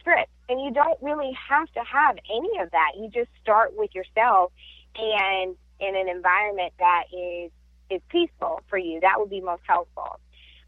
script. 0.00 0.30
And 0.48 0.60
you 0.60 0.72
don't 0.72 1.00
really 1.00 1.36
have 1.48 1.70
to 1.72 1.80
have 1.80 2.18
any 2.30 2.58
of 2.60 2.70
that. 2.72 2.92
You 2.96 3.08
just 3.08 3.30
start 3.40 3.76
with 3.76 3.94
yourself 3.94 4.52
and 4.96 5.56
in 5.80 5.96
an 5.96 6.08
environment 6.08 6.72
that 6.78 7.04
is 7.12 7.50
is 7.90 8.00
peaceful 8.08 8.60
for 8.68 8.78
you. 8.78 9.00
That 9.00 9.18
would 9.18 9.28
be 9.28 9.40
most 9.40 9.62
helpful. 9.66 10.18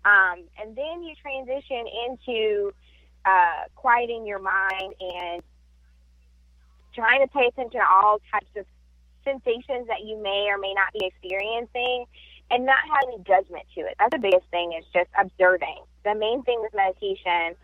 Um, 0.04 0.44
and 0.60 0.76
then 0.76 1.02
you 1.02 1.14
transition 1.20 1.84
into 2.06 2.72
uh, 3.24 3.64
quieting 3.74 4.26
your 4.26 4.38
mind 4.38 4.94
and 5.00 5.42
trying 6.94 7.20
to 7.20 7.28
pay 7.28 7.46
attention 7.46 7.80
to 7.80 7.86
all 7.86 8.20
types 8.30 8.50
of 8.56 8.66
sensations 9.24 9.88
that 9.88 10.04
you 10.04 10.20
may 10.22 10.48
or 10.50 10.58
may 10.58 10.74
not 10.74 10.92
be 10.92 11.06
experiencing 11.06 12.04
and 12.50 12.66
not 12.66 12.78
having 12.84 13.24
judgment 13.24 13.64
to 13.74 13.80
it. 13.80 13.96
That's 13.98 14.12
the 14.12 14.18
biggest 14.18 14.46
thing 14.50 14.74
is 14.78 14.84
just 14.92 15.08
observing. 15.18 15.82
The 16.04 16.14
main 16.14 16.42
thing 16.42 16.60
with 16.60 16.74
meditation 16.74 17.56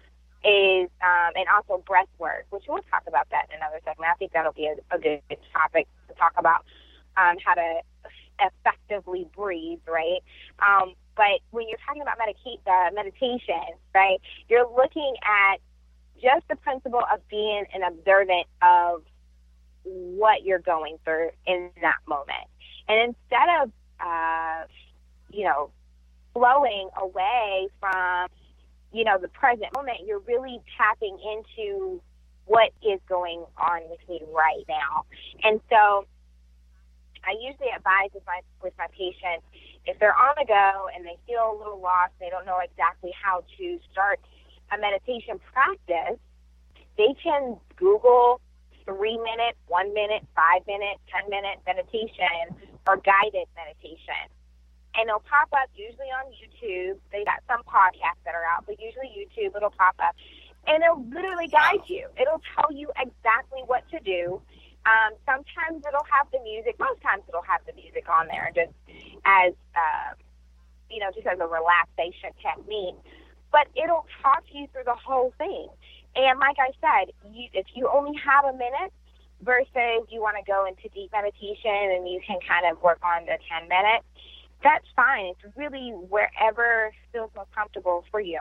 is, 0.43 0.89
um, 1.05 1.33
and 1.37 1.45
also 1.55 1.83
breath 1.87 2.09
work, 2.19 2.47
which 2.49 2.65
we'll 2.67 2.83
talk 2.91 3.03
about 3.07 3.29
that 3.31 3.47
in 3.51 3.57
another 3.57 3.81
segment. 3.85 4.11
I 4.11 4.15
think 4.15 4.33
that'll 4.33 4.53
be 4.53 4.67
a, 4.67 4.77
a 4.95 4.99
good 4.99 5.21
topic 5.53 5.87
to 6.09 6.15
talk 6.15 6.33
about 6.39 6.65
um, 7.17 7.37
how 7.45 7.55
to 7.55 7.81
effectively 8.41 9.29
breathe, 9.37 9.81
right? 9.87 10.21
Um, 10.59 10.95
but 11.21 11.41
when 11.51 11.69
you're 11.69 11.77
talking 11.87 12.01
about 12.01 12.17
uh, 12.19 12.95
meditation, 12.95 13.77
right, 13.95 14.19
you're 14.49 14.67
looking 14.75 15.15
at 15.23 15.61
just 16.15 16.49
the 16.49 16.57
principle 16.57 17.03
of 17.13 17.21
being 17.29 17.65
an 17.75 17.83
observant 17.83 18.47
of 18.63 19.03
what 19.83 20.45
you're 20.45 20.61
going 20.61 20.97
through 21.05 21.29
in 21.47 21.69
that 21.83 21.99
moment. 22.09 22.49
And 22.89 23.15
instead 23.15 23.49
of, 23.63 23.71
uh, 24.01 24.65
you 25.31 25.45
know, 25.45 25.69
flowing 26.33 26.89
away 26.99 27.69
from, 27.81 28.29
you 28.91 29.05
know, 29.05 29.19
the 29.19 29.29
present 29.29 29.75
moment, 29.77 29.99
you're 30.07 30.21
really 30.21 30.59
tapping 30.79 31.19
into 31.21 32.01
what 32.47 32.71
is 32.83 32.99
going 33.11 33.45
on 33.59 33.83
with 33.91 34.01
me 34.09 34.23
right 34.33 34.65
now. 34.71 35.05
And 35.45 35.61
so 35.69 36.07
I 37.25 37.33
usually 37.43 37.69
advise 37.77 38.09
with 38.15 38.25
my 38.27 38.41
with 38.63 38.73
my 38.79 38.87
patients 38.97 39.45
if 39.91 39.99
they're 39.99 40.15
on 40.15 40.35
the 40.39 40.47
go 40.47 40.89
and 40.95 41.05
they 41.05 41.19
feel 41.27 41.51
a 41.51 41.57
little 41.59 41.81
lost, 41.81 42.15
they 42.21 42.31
don't 42.31 42.47
know 42.47 42.61
exactly 42.63 43.11
how 43.11 43.43
to 43.59 43.79
start 43.91 44.21
a 44.71 44.79
meditation 44.79 45.41
practice, 45.53 46.19
they 46.97 47.15
can 47.23 47.59
Google 47.75 48.41
three 48.87 49.19
minute, 49.19 49.59
one 49.67 49.93
minute, 49.93 50.23
five 50.35 50.63
minute, 50.67 50.99
ten 51.11 51.29
minute 51.29 51.59
meditation 51.67 52.55
or 52.87 52.97
guided 53.03 53.51
meditation. 53.59 54.31
And 54.95 55.09
it'll 55.09 55.27
pop 55.27 55.51
up 55.53 55.71
usually 55.75 56.11
on 56.11 56.31
YouTube. 56.35 56.99
They 57.11 57.25
got 57.25 57.43
some 57.47 57.63
podcasts 57.63 58.23
that 58.25 58.35
are 58.35 58.47
out, 58.47 58.67
but 58.67 58.81
usually 58.81 59.11
YouTube 59.11 59.55
it'll 59.57 59.71
pop 59.71 59.95
up. 59.99 60.15
And 60.67 60.83
it'll 60.83 61.03
literally 61.11 61.49
guide 61.49 61.87
you. 61.87 62.09
It'll 62.21 62.43
tell 62.55 62.71
you 62.71 62.91
exactly 62.99 63.63
what 63.67 63.89
to 63.91 63.99
do. 64.01 64.43
Um, 64.91 65.15
sometimes 65.23 65.87
it'll 65.87 66.11
have 66.11 66.27
the 66.35 66.43
music. 66.43 66.75
Most 66.83 66.99
times 67.01 67.23
it'll 67.29 67.47
have 67.47 67.63
the 67.67 67.75
music 67.79 68.11
on 68.11 68.27
there, 68.27 68.51
just 68.51 68.75
as 69.23 69.55
uh, 69.79 70.19
you 70.91 70.99
know, 70.99 71.11
just 71.15 71.27
as 71.27 71.39
a 71.39 71.47
relaxation 71.47 72.35
technique. 72.43 72.99
But 73.53 73.71
it'll 73.79 74.07
talk 74.23 74.43
you 74.51 74.67
through 74.73 74.85
the 74.91 74.99
whole 74.99 75.33
thing. 75.39 75.69
And 76.17 76.39
like 76.39 76.57
I 76.59 76.75
said, 76.83 77.15
you, 77.31 77.49
if 77.55 77.67
you 77.75 77.89
only 77.89 78.19
have 78.19 78.45
a 78.45 78.53
minute 78.53 78.93
versus 79.43 80.07
you 80.11 80.21
want 80.21 80.37
to 80.39 80.45
go 80.47 80.67
into 80.67 80.91
deep 80.91 81.11
meditation 81.13 81.95
and 81.95 82.09
you 82.09 82.21
can 82.27 82.39
kind 82.47 82.67
of 82.71 82.83
work 82.83 82.99
on 83.03 83.27
the 83.27 83.39
10 83.47 83.69
minutes, 83.69 84.05
that's 84.63 84.87
fine. 84.95 85.33
It's 85.33 85.57
really 85.57 85.91
wherever 86.11 86.93
feels 87.13 87.31
most 87.37 87.53
comfortable 87.55 88.05
for 88.11 88.21
you. 88.21 88.41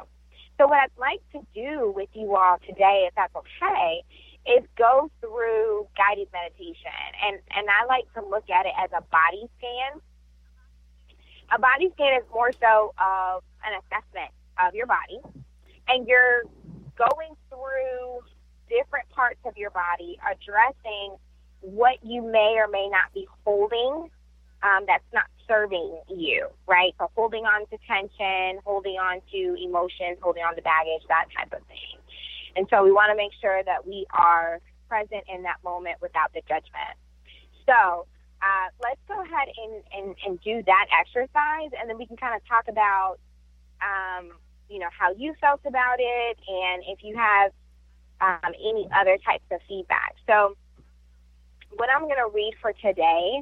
So 0.57 0.67
what 0.67 0.79
I'd 0.79 0.99
like 0.99 1.21
to 1.31 1.45
do 1.55 1.93
with 1.95 2.09
you 2.13 2.35
all 2.35 2.57
today, 2.67 3.05
if 3.07 3.15
that's 3.15 3.33
okay, 3.35 4.03
is 4.49 4.65
go 4.77 5.11
through 5.21 5.87
guided 5.95 6.27
meditation. 6.33 7.05
And, 7.25 7.39
and 7.51 7.67
I 7.69 7.85
like 7.85 8.11
to 8.15 8.25
look 8.25 8.49
at 8.49 8.65
it 8.65 8.73
as 8.77 8.89
a 8.91 9.01
body 9.01 9.49
scan. 9.57 10.01
A 11.51 11.59
body 11.59 11.89
scan 11.93 12.21
is 12.21 12.25
more 12.33 12.51
so 12.59 12.93
of 12.97 13.43
an 13.65 13.79
assessment 13.79 14.31
of 14.57 14.73
your 14.73 14.87
body. 14.87 15.19
And 15.87 16.07
you're 16.07 16.43
going 16.97 17.35
through 17.49 18.21
different 18.69 19.09
parts 19.09 19.39
of 19.45 19.57
your 19.57 19.71
body, 19.71 20.17
addressing 20.21 21.15
what 21.61 22.03
you 22.03 22.21
may 22.21 22.55
or 22.57 22.67
may 22.67 22.87
not 22.89 23.13
be 23.13 23.27
holding 23.43 24.09
um, 24.61 24.83
that's 24.87 25.03
not 25.13 25.25
serving 25.47 26.01
you, 26.09 26.47
right? 26.67 26.93
So 26.99 27.09
holding 27.15 27.45
on 27.45 27.65
to 27.67 27.77
tension, 27.87 28.61
holding 28.65 28.95
on 28.95 29.21
to 29.31 29.55
emotions, 29.63 30.17
holding 30.21 30.43
on 30.43 30.55
to 30.55 30.61
baggage, 30.61 31.03
that 31.07 31.25
type 31.35 31.53
of 31.53 31.65
thing. 31.67 31.98
And 32.55 32.67
so 32.69 32.83
we 32.83 32.91
want 32.91 33.11
to 33.11 33.17
make 33.17 33.31
sure 33.41 33.63
that 33.63 33.85
we 33.85 34.05
are 34.11 34.59
present 34.87 35.23
in 35.33 35.43
that 35.43 35.57
moment 35.63 35.97
without 36.01 36.33
the 36.33 36.41
judgment. 36.41 36.97
So 37.65 38.05
uh, 38.41 38.67
let's 38.81 38.99
go 39.07 39.21
ahead 39.21 39.47
and, 39.47 39.83
and, 39.93 40.15
and 40.25 40.41
do 40.41 40.63
that 40.65 40.85
exercise, 40.97 41.71
and 41.79 41.89
then 41.89 41.97
we 41.97 42.05
can 42.05 42.17
kind 42.17 42.35
of 42.35 42.41
talk 42.47 42.67
about 42.67 43.19
um, 43.81 44.31
you 44.69 44.79
know, 44.79 44.87
how 44.97 45.13
you 45.13 45.33
felt 45.41 45.61
about 45.65 45.97
it 45.99 46.37
and 46.47 46.83
if 46.87 47.03
you 47.03 47.15
have 47.17 47.51
um, 48.21 48.53
any 48.53 48.87
other 48.95 49.17
types 49.25 49.43
of 49.51 49.59
feedback. 49.67 50.15
So, 50.27 50.55
what 51.71 51.89
I'm 51.89 52.03
going 52.03 52.17
to 52.17 52.31
read 52.33 52.53
for 52.61 52.73
today 52.73 53.41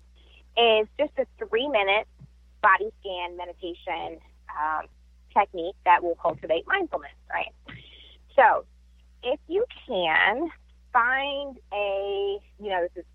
is 0.57 0.87
just 0.99 1.11
a 1.17 1.25
three 1.45 1.67
minute 1.67 2.07
body 2.61 2.91
scan 2.99 3.37
meditation 3.37 4.19
um, 4.49 4.87
technique 5.33 5.75
that 5.85 6.03
will 6.03 6.15
cultivate 6.15 6.65
mindfulness, 6.67 7.11
right? 7.31 7.53
So, 8.35 8.65
if 9.27 9.39
you 9.47 9.65
can 9.85 10.49
find 10.93 11.57
a, 11.73 12.39
you 12.59 12.69
know, 12.69 12.87
this 12.95 13.03
is 13.03 13.05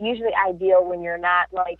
usually 0.00 0.32
ideal 0.48 0.84
when 0.84 1.02
you're 1.02 1.18
not 1.18 1.52
like 1.52 1.78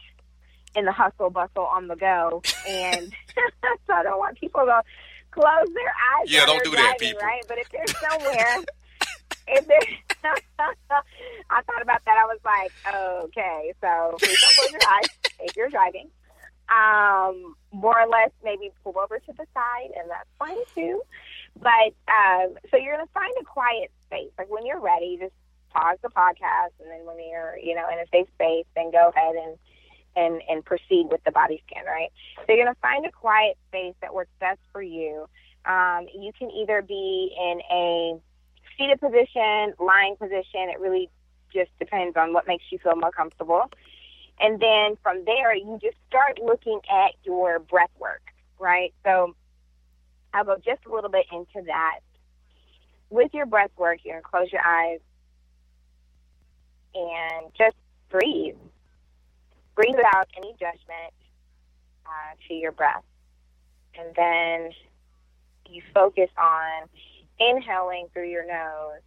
in 0.77 0.85
the 0.85 0.93
hustle 0.93 1.31
bustle 1.31 1.65
on 1.65 1.89
the 1.89 1.97
go. 1.97 2.43
And 2.69 3.13
so 3.87 3.93
I 3.93 4.03
don't 4.03 4.19
want 4.19 4.39
people 4.39 4.65
to 4.67 4.83
close 5.31 5.69
their 5.75 5.89
eyes. 5.89 6.31
Yeah, 6.31 6.45
don't 6.45 6.63
do 6.63 6.71
driving, 6.71 6.85
that, 6.85 6.99
people. 6.99 7.27
Right, 7.27 7.43
but 7.49 7.59
if 7.59 7.69
they're 7.71 7.87
somewhere, 7.87 8.65
if 9.49 9.67
they're, 9.67 9.79
I 11.51 11.63
thought 11.63 11.83
about 11.83 12.05
that. 12.05 12.19
I 12.19 12.25
was 12.25 12.41
like, 12.45 12.73
okay, 13.25 13.73
so 13.81 14.17
please 14.19 14.41
don't 14.41 14.55
close 14.57 14.73
your 14.73 14.91
eyes 14.91 15.09
if 15.41 15.57
you're 15.57 15.71
driving. 15.71 16.11
Um, 16.69 17.57
more 17.73 17.99
or 17.99 18.07
less, 18.09 18.31
maybe 18.45 18.71
pull 18.85 18.99
over 18.99 19.19
to 19.19 19.33
the 19.33 19.47
side, 19.55 19.91
and 19.99 20.11
that's 20.11 20.29
fine 20.39 20.59
too. 20.75 21.01
But 21.61 21.95
um, 22.09 22.55
so 22.71 22.77
you're 22.77 22.95
going 22.95 23.07
to 23.07 23.13
find 23.13 23.33
a 23.41 23.45
quiet 23.45 23.91
space. 24.07 24.31
Like 24.39 24.51
when 24.51 24.67
you're 24.67 24.81
ready, 24.81 25.19
just 25.21 25.35
pause 25.71 25.99
the 26.03 26.09
podcast, 26.09 26.73
and 26.81 26.91
then 26.91 27.05
when 27.05 27.17
you're, 27.19 27.59
you 27.59 27.75
know, 27.75 27.87
in 27.93 27.99
a 27.99 28.07
safe 28.13 28.29
space, 28.35 28.67
then 28.75 28.91
go 28.91 29.11
ahead 29.15 29.35
and 29.35 29.57
and, 30.17 30.43
and 30.49 30.65
proceed 30.65 31.07
with 31.11 31.23
the 31.25 31.31
body 31.31 31.63
scan, 31.69 31.85
right? 31.85 32.11
So 32.39 32.53
you're 32.53 32.65
going 32.65 32.75
to 32.75 32.81
find 32.81 33.07
a 33.07 33.13
quiet 33.13 33.57
space 33.69 33.95
that 34.01 34.13
works 34.13 34.33
best 34.41 34.59
for 34.73 34.83
you. 34.83 35.27
Um, 35.65 36.07
you 36.13 36.33
can 36.37 36.51
either 36.51 36.83
be 36.83 37.31
in 37.39 37.61
a 37.71 38.21
seated 38.77 39.01
position, 39.01 39.75
lying 39.79 40.17
position. 40.17 40.71
It 40.71 40.81
really 40.81 41.09
just 41.55 41.71
depends 41.79 42.17
on 42.17 42.33
what 42.33 42.47
makes 42.47 42.65
you 42.71 42.79
feel 42.79 42.97
more 42.97 43.13
comfortable. 43.13 43.71
And 44.41 44.61
then 44.61 44.97
from 45.03 45.25
there, 45.25 45.55
you 45.55 45.79
just 45.81 45.97
start 46.09 46.39
looking 46.43 46.81
at 46.91 47.13
your 47.25 47.59
breath 47.59 47.91
work, 47.99 48.23
right? 48.59 48.93
So 49.05 49.35
Go 50.45 50.57
just 50.57 50.85
a 50.87 50.95
little 50.95 51.11
bit 51.11 51.27
into 51.33 51.67
that. 51.67 52.01
With 53.11 53.33
your 53.33 53.47
breath 53.47 53.71
work, 53.77 54.01
you're 54.05 54.15
going 54.15 54.23
to 54.23 54.29
close 54.29 54.53
your 54.53 54.65
eyes 54.65 55.01
and 56.95 57.53
just 57.57 57.77
breathe 58.11 58.57
breathe 59.79 59.95
without 59.95 60.27
any 60.37 60.53
judgment 60.55 61.15
uh, 62.05 62.35
to 62.49 62.55
your 62.55 62.73
breath. 62.73 63.05
And 63.97 64.13
then 64.17 64.71
you 65.71 65.83
focus 65.95 66.31
on 66.37 66.89
inhaling 67.39 68.09
through 68.13 68.29
your 68.29 68.45
nose 68.45 69.01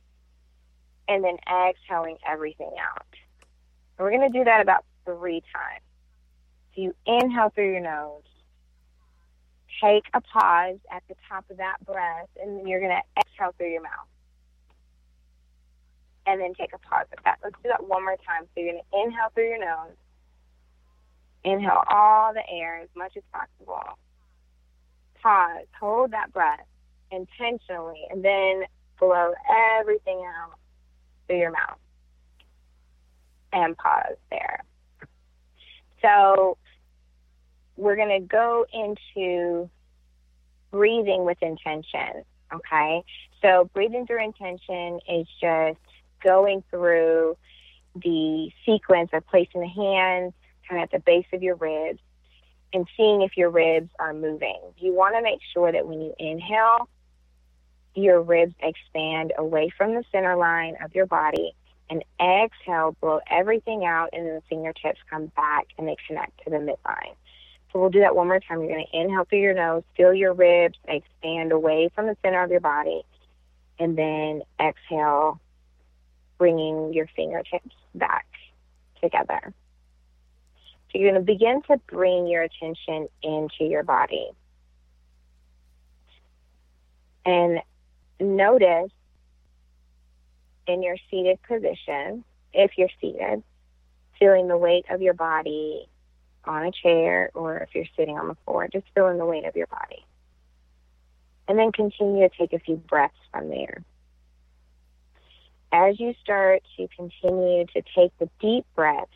and 1.09 1.23
then 1.23 1.37
exhaling 1.45 2.17
everything 2.25 2.71
out. 2.81 3.05
And 3.97 4.05
we're 4.05 4.11
going 4.11 4.31
to 4.31 4.37
do 4.37 4.45
that 4.45 4.61
about 4.61 4.85
three 5.03 5.41
times. 5.53 5.83
So 6.73 6.83
you 6.83 6.95
inhale 7.05 7.49
through 7.49 7.71
your 7.73 7.81
nose, 7.81 8.23
take 9.81 10.05
a 10.13 10.21
pause 10.21 10.77
at 10.91 11.03
the 11.07 11.15
top 11.29 11.45
of 11.49 11.57
that 11.57 11.77
breath, 11.85 12.29
and 12.41 12.57
then 12.57 12.67
you're 12.67 12.79
going 12.79 12.91
to 12.91 13.21
exhale 13.21 13.53
through 13.57 13.71
your 13.71 13.83
mouth. 13.83 14.07
And 16.25 16.39
then 16.39 16.53
take 16.53 16.73
a 16.73 16.77
pause 16.77 17.07
at 17.11 17.23
that. 17.25 17.39
Let's 17.43 17.55
do 17.63 17.69
that 17.69 17.87
one 17.87 18.03
more 18.03 18.17
time. 18.27 18.43
So 18.53 18.61
you're 18.61 18.73
going 18.73 18.83
to 18.83 18.97
inhale 19.03 19.29
through 19.33 19.49
your 19.49 19.59
nose, 19.59 19.95
Inhale 21.43 21.83
all 21.89 22.33
the 22.33 22.47
air 22.47 22.81
as 22.81 22.89
much 22.95 23.13
as 23.17 23.23
possible. 23.33 23.97
Pause. 25.21 25.65
Hold 25.79 26.11
that 26.11 26.31
breath 26.31 26.65
intentionally, 27.11 28.03
and 28.09 28.23
then 28.23 28.63
blow 28.99 29.33
everything 29.79 30.23
out 30.25 30.57
through 31.27 31.39
your 31.39 31.51
mouth. 31.51 31.79
And 33.53 33.75
pause 33.75 34.17
there. 34.29 34.63
So 36.01 36.57
we're 37.81 37.95
going 37.95 38.21
to 38.21 38.27
go 38.27 38.65
into 38.71 39.69
breathing 40.69 41.25
with 41.25 41.41
intention. 41.41 42.23
Okay. 42.53 43.03
So 43.41 43.69
breathing 43.73 44.05
through 44.05 44.23
intention 44.23 44.99
is 45.09 45.27
just 45.41 45.79
going 46.23 46.63
through 46.69 47.35
the 47.95 48.51
sequence 48.65 49.09
of 49.13 49.25
placing 49.25 49.61
the 49.61 49.67
hands 49.67 50.33
kind 50.69 50.81
of 50.81 50.83
at 50.83 50.91
the 50.91 50.99
base 50.99 51.25
of 51.33 51.41
your 51.41 51.55
ribs 51.55 51.99
and 52.71 52.85
seeing 52.95 53.23
if 53.23 53.35
your 53.35 53.49
ribs 53.49 53.89
are 53.97 54.13
moving. 54.13 54.61
You 54.77 54.93
want 54.93 55.15
to 55.15 55.21
make 55.23 55.39
sure 55.53 55.71
that 55.71 55.87
when 55.87 56.01
you 56.01 56.13
inhale, 56.19 56.87
your 57.95 58.21
ribs 58.21 58.53
expand 58.61 59.33
away 59.37 59.73
from 59.75 59.95
the 59.95 60.03
center 60.11 60.35
line 60.35 60.75
of 60.83 60.93
your 60.93 61.07
body 61.07 61.53
And 61.91 62.05
exhale, 62.21 62.95
blow 63.01 63.19
everything 63.29 63.83
out, 63.83 64.11
and 64.13 64.25
then 64.25 64.35
the 64.35 64.41
fingertips 64.49 64.99
come 65.09 65.25
back 65.35 65.67
and 65.77 65.85
they 65.85 65.97
connect 66.07 66.41
to 66.45 66.49
the 66.49 66.55
midline. 66.55 67.15
So 67.71 67.79
we'll 67.79 67.89
do 67.89 68.01
that 68.01 68.15
one 68.15 68.27
more 68.27 68.39
time. 68.39 68.59
You're 68.59 68.69
going 68.69 68.85
to 68.91 68.97
inhale 68.97 69.25
through 69.25 69.39
your 69.39 69.53
nose, 69.53 69.83
feel 69.95 70.13
your 70.13 70.33
ribs 70.33 70.77
expand 70.87 71.51
away 71.51 71.89
from 71.95 72.07
the 72.07 72.17
center 72.21 72.43
of 72.43 72.51
your 72.51 72.59
body, 72.59 73.03
and 73.79 73.97
then 73.97 74.41
exhale, 74.59 75.39
bringing 76.37 76.93
your 76.93 77.07
fingertips 77.15 77.75
back 77.95 78.27
together. 79.01 79.53
So 80.91 80.99
you're 80.99 81.11
going 81.11 81.25
to 81.25 81.25
begin 81.25 81.61
to 81.63 81.77
bring 81.87 82.27
your 82.27 82.43
attention 82.43 83.07
into 83.23 83.63
your 83.63 83.83
body. 83.83 84.29
And 87.25 87.59
notice 88.19 88.91
in 90.67 90.83
your 90.83 90.97
seated 91.09 91.39
position, 91.43 92.25
if 92.53 92.71
you're 92.77 92.89
seated, 92.99 93.43
feeling 94.19 94.47
the 94.49 94.57
weight 94.57 94.85
of 94.89 95.01
your 95.01 95.13
body 95.13 95.87
on 96.45 96.65
a 96.65 96.71
chair 96.71 97.31
or 97.33 97.57
if 97.57 97.69
you're 97.73 97.85
sitting 97.95 98.17
on 98.17 98.27
the 98.27 98.37
floor, 98.45 98.67
just 98.71 98.85
feeling 98.95 99.17
the 99.17 99.25
weight 99.25 99.45
of 99.45 99.55
your 99.55 99.67
body. 99.67 100.05
And 101.47 101.57
then 101.57 101.71
continue 101.71 102.27
to 102.27 102.37
take 102.37 102.53
a 102.53 102.59
few 102.59 102.77
breaths 102.77 103.15
from 103.31 103.49
there. 103.49 103.83
As 105.71 105.99
you 105.99 106.13
start 106.21 106.63
to 106.77 106.87
continue 106.95 107.65
to 107.67 107.81
take 107.95 108.17
the 108.19 108.29
deep 108.39 108.65
breaths, 108.75 109.11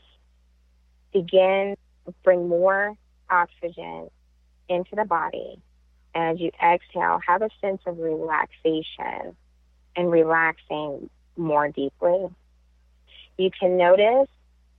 begin 1.11 1.75
bring 2.23 2.47
more 2.47 2.95
oxygen 3.29 4.09
into 4.69 4.95
the 4.95 5.05
body. 5.05 5.59
As 6.13 6.39
you 6.39 6.51
exhale, 6.63 7.19
have 7.25 7.41
a 7.41 7.49
sense 7.61 7.81
of 7.85 7.99
relaxation 7.99 9.35
and 9.95 10.11
relaxing 10.11 11.09
more 11.35 11.69
deeply. 11.69 12.27
You 13.37 13.51
can 13.57 13.77
notice 13.77 14.29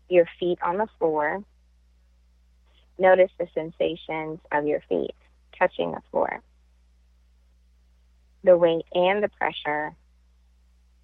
your 0.09 0.27
feet 0.39 0.59
on 0.63 0.79
the 0.79 0.89
floor. 0.99 1.43
Notice 2.99 3.31
the 3.39 3.47
sensations 3.55 4.41
of 4.53 4.67
your 4.67 4.81
feet 4.89 5.15
touching 5.59 5.93
the 5.93 6.01
floor. 6.11 6.41
The 8.43 8.57
weight 8.57 8.87
and 8.95 9.23
the 9.23 9.29
pressure, 9.29 9.95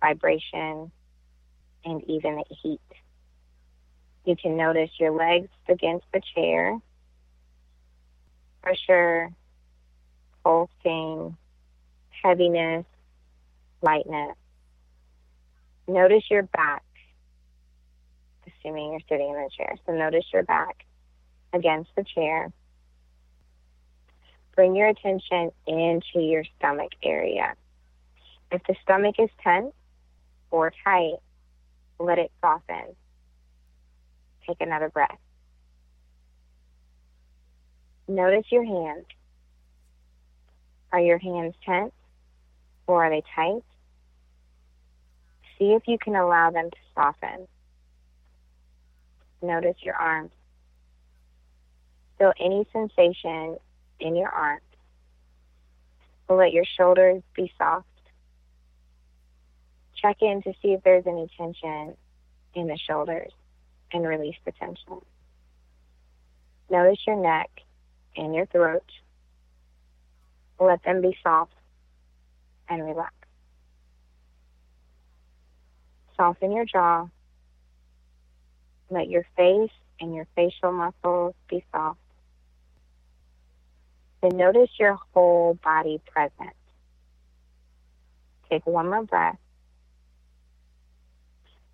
vibration, 0.00 0.90
and 1.84 2.02
even 2.08 2.36
the 2.36 2.44
heat. 2.62 2.80
You 4.24 4.36
can 4.36 4.56
notice 4.56 4.90
your 4.98 5.10
legs 5.10 5.48
against 5.68 6.06
the 6.12 6.22
chair, 6.34 6.78
pressure, 8.62 9.30
pulsing, 10.44 11.36
heaviness, 12.22 12.86
lightness. 13.82 14.36
Notice 15.88 16.22
your 16.30 16.44
back, 16.44 16.84
assuming 18.46 18.92
you're 18.92 19.00
sitting 19.08 19.28
in 19.28 19.34
the 19.34 19.50
chair. 19.54 19.74
So 19.84 19.92
notice 19.92 20.24
your 20.32 20.44
back 20.44 20.86
against 21.52 21.90
the 21.96 22.04
chair. 22.04 22.52
Bring 24.54 24.76
your 24.76 24.88
attention 24.88 25.50
into 25.66 26.20
your 26.20 26.44
stomach 26.58 26.92
area. 27.02 27.54
If 28.50 28.62
the 28.68 28.74
stomach 28.82 29.16
is 29.18 29.30
tense 29.42 29.72
or 30.50 30.72
tight, 30.84 31.16
let 31.98 32.18
it 32.18 32.30
soften. 32.40 32.94
Take 34.46 34.60
another 34.60 34.90
breath. 34.90 35.18
Notice 38.08 38.44
your 38.50 38.64
hands. 38.64 39.06
Are 40.92 41.00
your 41.00 41.18
hands 41.18 41.54
tense 41.64 41.92
or 42.86 43.06
are 43.06 43.10
they 43.10 43.22
tight? 43.34 43.64
See 45.58 45.72
if 45.72 45.82
you 45.86 45.96
can 45.96 46.16
allow 46.16 46.50
them 46.50 46.70
to 46.70 46.76
soften. 46.94 47.48
Notice 49.40 49.76
your 49.82 49.94
arms. 49.94 50.32
Feel 52.22 52.32
any 52.38 52.64
sensation 52.72 53.56
in 53.98 54.14
your 54.14 54.28
arms. 54.28 54.62
Let 56.28 56.52
your 56.52 56.64
shoulders 56.76 57.20
be 57.34 57.52
soft. 57.58 57.88
Check 59.96 60.18
in 60.20 60.40
to 60.42 60.52
see 60.62 60.68
if 60.68 60.84
there's 60.84 61.04
any 61.08 61.28
tension 61.36 61.96
in 62.54 62.68
the 62.68 62.78
shoulders 62.78 63.32
and 63.92 64.06
release 64.06 64.36
the 64.44 64.52
tension. 64.52 65.00
Notice 66.70 67.00
your 67.08 67.16
neck 67.16 67.50
and 68.16 68.32
your 68.32 68.46
throat. 68.46 68.86
Let 70.60 70.84
them 70.84 71.02
be 71.02 71.16
soft 71.24 71.54
and 72.68 72.84
relax. 72.84 73.14
Soften 76.16 76.52
your 76.52 76.66
jaw. 76.66 77.08
Let 78.90 79.08
your 79.08 79.26
face 79.36 79.72
and 80.00 80.14
your 80.14 80.28
facial 80.36 80.70
muscles 80.70 81.34
be 81.48 81.64
soft. 81.72 81.98
Then 84.22 84.36
notice 84.36 84.70
your 84.78 84.98
whole 85.12 85.58
body 85.62 86.00
present. 86.06 86.54
Take 88.48 88.64
one 88.66 88.88
more 88.88 89.02
breath. 89.02 89.38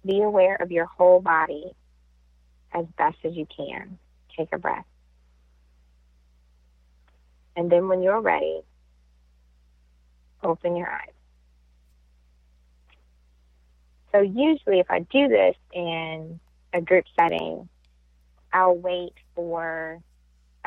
Be 0.05 0.23
aware 0.23 0.57
of 0.57 0.73
your 0.73 0.87
whole 0.87 1.21
body 1.21 1.73
as 2.73 2.87
best 2.97 3.19
as 3.25 3.35
you 3.35 3.47
can. 3.55 3.99
Take 4.37 4.49
a 4.53 4.59
breath. 4.59 4.87
And 7.55 7.71
then 7.71 7.89
when 7.89 8.03
you're 8.03 8.21
ready, 8.21 8.63
open 10.43 10.77
your 10.77 10.89
eyes. 10.89 11.13
So 14.13 14.21
usually 14.21 14.79
if 14.79 14.91
I 14.91 15.01
do 15.01 15.29
this 15.29 15.57
in 15.73 16.41
a 16.73 16.81
group 16.81 17.05
setting, 17.19 17.69
I'll 18.53 18.77
wait 18.77 19.13
for 19.35 20.01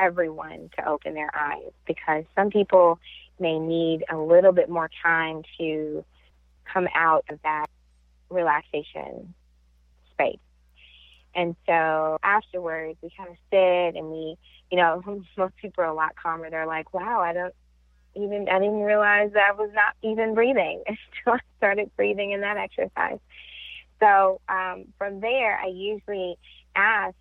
everyone 0.02 0.68
to 0.76 0.88
open 0.88 1.14
their 1.14 1.30
eyes 1.34 1.70
because 1.86 2.24
some 2.34 2.50
people 2.50 2.98
may 3.38 3.58
need 3.58 4.04
a 4.10 4.16
little 4.16 4.52
bit 4.52 4.68
more 4.68 4.90
time 5.02 5.42
to 5.58 6.04
come 6.72 6.88
out 6.94 7.24
of 7.30 7.38
that 7.44 7.66
relaxation 8.28 9.34
space. 10.12 10.38
And 11.34 11.54
so 11.66 12.18
afterwards, 12.22 12.98
we 13.00 13.10
kind 13.16 13.30
of 13.30 13.36
sit 13.50 13.96
and 13.98 14.10
we, 14.10 14.36
you 14.70 14.76
know, 14.76 15.02
most 15.36 15.56
people 15.56 15.84
are 15.84 15.88
a 15.88 15.94
lot 15.94 16.14
calmer. 16.20 16.50
They're 16.50 16.66
like, 16.66 16.92
wow, 16.92 17.20
I 17.20 17.32
don't 17.32 17.54
even, 18.14 18.48
I 18.48 18.58
didn't 18.58 18.82
realize 18.82 19.32
that 19.34 19.50
I 19.50 19.52
was 19.52 19.70
not 19.72 19.94
even 20.02 20.34
breathing 20.34 20.82
until 20.86 21.34
I 21.34 21.38
started 21.58 21.90
breathing 21.96 22.32
in 22.32 22.40
that 22.40 22.56
exercise. 22.56 23.18
So 24.00 24.40
um, 24.48 24.86
from 24.98 25.20
there, 25.20 25.56
I 25.56 25.68
usually 25.68 26.36
ask 26.74 27.14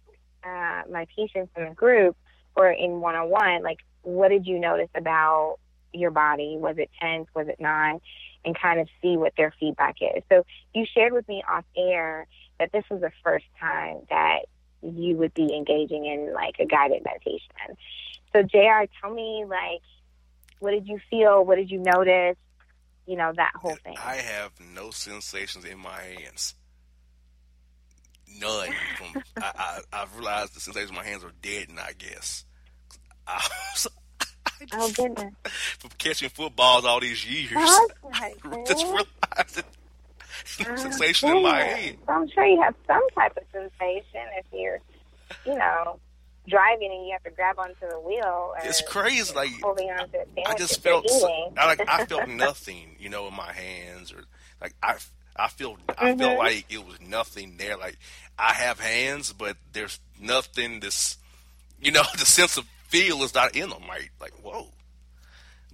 uh, 0.44 0.82
my 0.92 1.06
patients 1.16 1.52
in 1.56 1.70
the 1.70 1.76
group 1.76 2.18
or 2.56 2.72
in 2.72 3.02
one 3.02 3.16
on 3.16 3.30
one, 3.30 3.64
like, 3.64 3.80
what 4.04 4.30
did 4.30 4.46
you 4.46 4.60
notice 4.60 4.90
about 4.96 5.58
your 5.94 6.12
body? 6.12 6.58
Was 6.58 6.78
it 6.78 6.90
tense? 7.00 7.28
Was 7.36 7.48
it 7.48 7.60
not? 7.60 8.02
And 8.44 8.58
kind 8.60 8.80
of 8.80 8.88
see 9.02 9.18
what 9.18 9.34
their 9.38 9.54
feedback 9.60 9.98
is. 10.02 10.24
So 10.30 10.46
you 10.74 10.86
shared 10.94 11.14
with 11.14 11.28
me 11.28 11.44
off 11.50 11.66
air 11.78 12.28
that 12.60 12.72
this 12.72 12.84
was 12.90 13.02
the 13.02 13.12
first 13.24 13.46
time 13.60 14.00
that 14.10 14.46
you 14.82 15.16
would 15.18 15.34
be 15.34 15.54
engaging 15.56 16.06
in 16.06 16.34
like 16.34 16.56
a 16.60 16.66
guided 16.66 17.04
meditation. 17.04 17.78
So 18.34 18.42
JR, 18.42 18.86
tell 19.00 19.14
me 19.14 19.46
like 19.48 19.82
what 20.62 20.72
did 20.72 20.88
you 20.88 21.00
feel? 21.10 21.44
What 21.44 21.56
did 21.56 21.70
you 21.70 21.80
notice? 21.80 22.38
You 23.08 23.18
know, 23.18 23.34
that 23.36 23.54
whole 23.56 23.76
thing. 23.84 23.96
I 24.04 24.16
have 24.16 24.52
no 24.74 24.92
sensations 24.92 25.66
in 25.66 25.80
my 25.80 26.02
hands. 26.02 26.56
None. 28.40 28.70
From 28.98 29.24
I, 29.38 29.82
I, 29.92 29.98
have 29.98 30.16
realized 30.16 30.56
the 30.56 30.60
sensations 30.60 30.90
in 30.90 30.96
my 30.96 31.04
hands 31.04 31.24
are 31.24 31.32
dead, 31.42 31.70
and 31.70 31.80
I 31.80 31.92
guess. 31.98 32.46
I, 33.28 33.48
just, 33.74 33.88
oh 34.74 34.92
goodness! 34.96 35.34
From 35.80 35.92
catching 35.98 36.30
footballs 36.30 36.86
all 36.86 37.00
these 37.00 37.26
years, 37.26 37.52
oh, 37.56 37.90
I 38.14 38.34
just 38.68 38.86
realized 38.86 39.58
it 39.58 39.66
oh, 40.68 40.76
sensation 40.76 41.30
in 41.30 41.44
my 41.44 41.62
head. 41.62 41.98
I'm 42.08 42.30
sure 42.30 42.46
you 42.46 42.62
have 42.62 42.76
some 42.88 43.02
type 43.16 43.38
of 43.38 43.44
sensation 43.52 44.28
if 44.38 44.46
you're, 44.52 44.80
you 45.46 45.58
know, 45.58 46.00
driving 46.48 46.92
and 46.92 47.06
you 47.06 47.12
have 47.14 47.24
to 47.24 47.32
grab 47.32 47.60
onto 47.60 47.88
the 47.90 48.00
wheel. 48.00 48.54
it's 48.64 48.82
crazy. 48.82 49.34
Like 49.34 49.50
holding 49.62 49.90
onto 49.90 50.18
I 50.46 50.56
just 50.56 50.82
felt, 50.82 51.10
so, 51.10 51.54
I, 51.58 51.66
like 51.66 51.82
I 51.88 52.06
felt 52.06 52.28
nothing, 52.28 52.96
you 53.00 53.10
know, 53.10 53.28
in 53.28 53.36
my 53.36 53.52
hands 53.52 54.12
or 54.12 54.24
like 54.62 54.74
I. 54.82 54.96
I 55.36 55.48
feel 55.48 55.78
I 55.98 56.12
mm-hmm. 56.12 56.20
feel 56.20 56.38
like 56.38 56.66
it 56.70 56.86
was 56.86 57.00
nothing 57.02 57.56
there. 57.58 57.78
Like 57.78 57.98
I 58.38 58.54
have 58.54 58.80
hands, 58.80 59.34
but 59.34 59.58
there's 59.74 60.00
nothing. 60.20 60.80
This, 60.80 61.18
you 61.82 61.92
know, 61.92 62.04
the 62.14 62.26
sense 62.26 62.58
of 62.58 62.66
feel 62.88 63.24
is 63.24 63.34
not 63.34 63.56
in 63.56 63.70
them. 63.70 63.84
Right? 63.88 64.10
Like 64.20 64.34
whoa, 64.44 64.68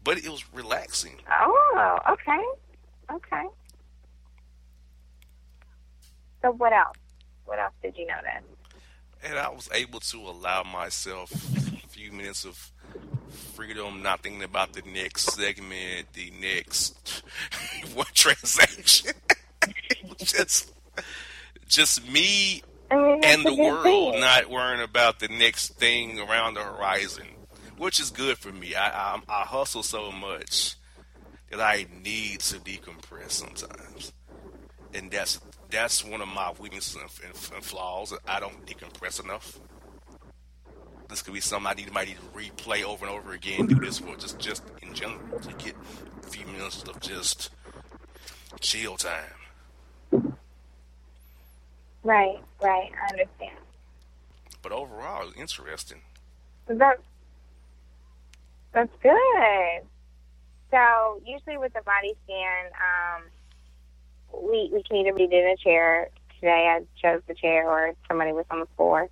but 0.03 0.17
it 0.17 0.29
was 0.29 0.43
relaxing. 0.53 1.17
Oh, 1.31 1.99
okay, 2.11 2.43
okay. 3.13 3.47
So 6.41 6.51
what 6.51 6.73
else? 6.73 6.97
What 7.45 7.59
else 7.59 7.73
did 7.81 7.97
you 7.97 8.05
notice? 8.05 8.43
And 9.23 9.39
I 9.39 9.49
was 9.49 9.69
able 9.73 9.99
to 9.99 10.17
allow 10.17 10.63
myself 10.63 11.31
a 11.33 11.87
few 11.87 12.11
minutes 12.11 12.45
of 12.45 12.71
freedom, 13.55 14.03
not 14.03 14.21
thinking 14.21 14.43
about 14.43 14.73
the 14.73 14.83
next 14.83 15.33
segment, 15.33 16.13
the 16.13 16.31
next 16.39 17.23
one 17.95 18.05
transaction. 18.13 19.13
just 20.17 20.73
just 21.67 22.07
me 22.09 22.63
I 22.89 22.95
mean, 22.95 23.23
and 23.23 23.45
the 23.45 23.53
world 23.53 24.13
thing. 24.13 24.21
not 24.21 24.49
worrying 24.49 24.81
about 24.81 25.19
the 25.19 25.27
next 25.27 25.75
thing 25.75 26.19
around 26.19 26.53
the 26.53 26.63
horizon, 26.63 27.27
which 27.77 27.99
is 27.99 28.09
good 28.09 28.37
for 28.37 28.51
me. 28.51 28.75
I 28.75 28.89
I, 28.89 29.21
I 29.27 29.41
hustle 29.43 29.83
so 29.83 30.11
much 30.11 30.75
that 31.51 31.59
I 31.59 31.85
need 32.03 32.39
to 32.41 32.59
decompress 32.59 33.31
sometimes, 33.31 34.13
and 34.93 35.11
that's 35.11 35.39
that's 35.69 36.03
one 36.03 36.21
of 36.21 36.27
my 36.29 36.53
weaknesses 36.59 36.95
and, 36.95 37.09
and, 37.25 37.51
and 37.55 37.63
flaws. 37.63 38.13
I 38.27 38.39
don't 38.39 38.65
decompress 38.65 39.23
enough. 39.23 39.59
This 41.09 41.21
could 41.21 41.33
be 41.33 41.39
something 41.39 41.67
I 41.67 41.73
need 41.73 41.93
might 41.93 42.07
need 42.07 42.17
to 42.17 42.37
replay 42.37 42.83
over 42.83 43.05
and 43.05 43.13
over 43.13 43.31
again. 43.31 43.67
Do 43.67 43.75
this 43.75 43.99
for 43.99 44.15
just 44.15 44.39
just 44.39 44.63
in 44.81 44.93
general 44.93 45.39
to 45.39 45.53
get 45.53 45.75
a 46.23 46.27
few 46.27 46.45
minutes 46.47 46.83
of 46.83 46.99
just 46.99 47.49
chill 48.59 48.97
time. 48.97 49.36
Right, 52.03 52.39
right. 52.61 52.91
I 53.03 53.11
understand. 53.11 53.57
But 54.61 54.71
overall, 54.71 55.27
it's 55.27 55.37
interesting. 55.37 56.01
That, 56.67 56.99
that's 58.73 58.91
good. 59.01 59.81
So 60.71 61.21
usually 61.25 61.57
with 61.57 61.73
the 61.73 61.81
body 61.81 62.13
scan, 62.25 62.65
um, 62.75 63.23
we 64.43 64.69
we 64.73 64.83
can 64.83 64.97
either 64.97 65.13
be 65.13 65.23
in 65.23 65.33
a 65.33 65.55
chair. 65.57 66.09
Today 66.35 66.67
I 66.77 66.81
chose 67.01 67.21
the 67.27 67.33
chair, 67.33 67.69
or 67.69 67.93
somebody 68.07 68.31
was 68.33 68.45
on 68.51 68.59
the 68.59 68.67
floor 68.75 69.09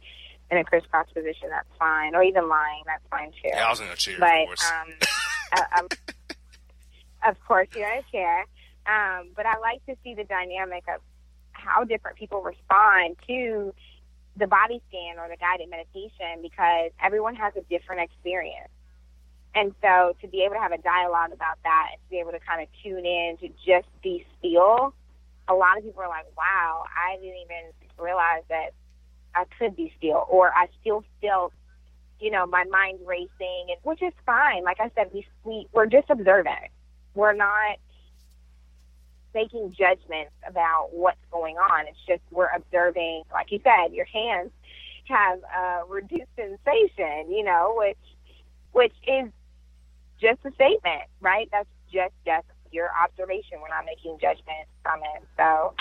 in 0.51 0.57
a 0.57 0.63
crisscross 0.63 1.07
position. 1.13 1.49
That's 1.49 1.67
fine, 1.79 2.15
or 2.15 2.23
even 2.23 2.49
lying. 2.49 2.83
That's 2.85 3.03
fine 3.09 3.31
too. 3.31 3.49
Yeah, 3.53 3.65
I 3.65 3.69
was 3.69 3.79
in 3.79 3.87
a 3.87 3.95
chair, 3.95 4.17
but 4.19 4.41
of 4.41 4.47
course. 4.47 4.71
um, 4.71 4.93
uh, 5.53 5.79
um, 5.79 5.87
of 7.27 7.45
course 7.45 7.67
you're 7.75 7.89
in 7.89 7.99
a 7.99 8.11
chair. 8.11 8.45
Um, 8.85 9.29
but 9.35 9.45
I 9.45 9.57
like 9.59 9.85
to 9.87 9.95
see 10.03 10.13
the 10.13 10.23
dynamic 10.23 10.83
of 10.93 11.01
how 11.51 11.83
different 11.83 12.17
people 12.17 12.41
respond 12.41 13.17
to 13.27 13.73
the 14.37 14.47
body 14.47 14.81
scan 14.89 15.17
or 15.17 15.29
the 15.29 15.37
guided 15.37 15.69
meditation 15.69 16.41
because 16.41 16.91
everyone 17.01 17.35
has 17.35 17.53
a 17.55 17.61
different 17.61 18.01
experience. 18.01 18.69
And 19.55 19.73
so 19.81 20.15
to 20.21 20.27
be 20.27 20.43
able 20.43 20.55
to 20.55 20.61
have 20.61 20.73
a 20.73 20.77
dialogue 20.77 21.31
about 21.31 21.57
that 21.63 21.91
and 21.93 22.01
to 22.03 22.09
be 22.09 22.19
able 22.19 22.31
to 22.31 22.39
kind 22.39 22.61
of 22.61 22.67
tune 22.83 23.05
in 23.05 23.37
to 23.39 23.47
just 23.65 23.87
be 24.03 24.25
still, 24.37 24.93
a 25.47 25.53
lot 25.53 25.77
of 25.77 25.83
people 25.83 26.01
are 26.01 26.09
like, 26.09 26.25
wow, 26.37 26.83
I 26.91 27.15
didn't 27.15 27.37
even 27.37 27.71
realize 27.97 28.43
that 28.49 28.71
I 29.33 29.45
could 29.57 29.75
be 29.75 29.93
still 29.97 30.25
or 30.29 30.51
I 30.53 30.67
still 30.81 31.03
felt 31.21 31.53
you 32.19 32.31
know, 32.31 32.45
my 32.45 32.63
mind 32.65 32.99
racing, 33.05 33.67
and 33.69 33.77
which 33.83 34.01
is 34.01 34.13
fine. 34.25 34.63
Like 34.63 34.79
I 34.79 34.89
said, 34.95 35.09
we 35.13 35.27
we 35.43 35.67
we're 35.73 35.85
just 35.85 36.09
observant. 36.09 36.71
We're 37.13 37.33
not 37.33 37.77
making 39.35 39.75
judgments 39.77 40.31
about 40.47 40.89
what's 40.91 41.23
going 41.31 41.57
on. 41.57 41.87
It's 41.87 41.99
just 42.07 42.21
we're 42.31 42.49
observing. 42.55 43.23
Like 43.31 43.51
you 43.51 43.59
said, 43.63 43.93
your 43.93 44.05
hands 44.05 44.51
have 45.07 45.39
a 45.43 45.81
reduced 45.87 46.31
sensation. 46.35 47.29
You 47.29 47.43
know, 47.43 47.75
which 47.77 47.97
which 48.71 48.93
is 49.07 49.29
just 50.19 50.39
a 50.45 50.51
statement, 50.53 51.03
right? 51.21 51.47
That's 51.51 51.69
just 51.91 52.13
just 52.25 52.47
your 52.71 52.89
observation. 53.01 53.59
We're 53.61 53.69
not 53.69 53.85
making 53.85 54.17
judgments 54.19 54.71
from 54.81 55.01
it. 55.15 55.23
So, 55.37 55.73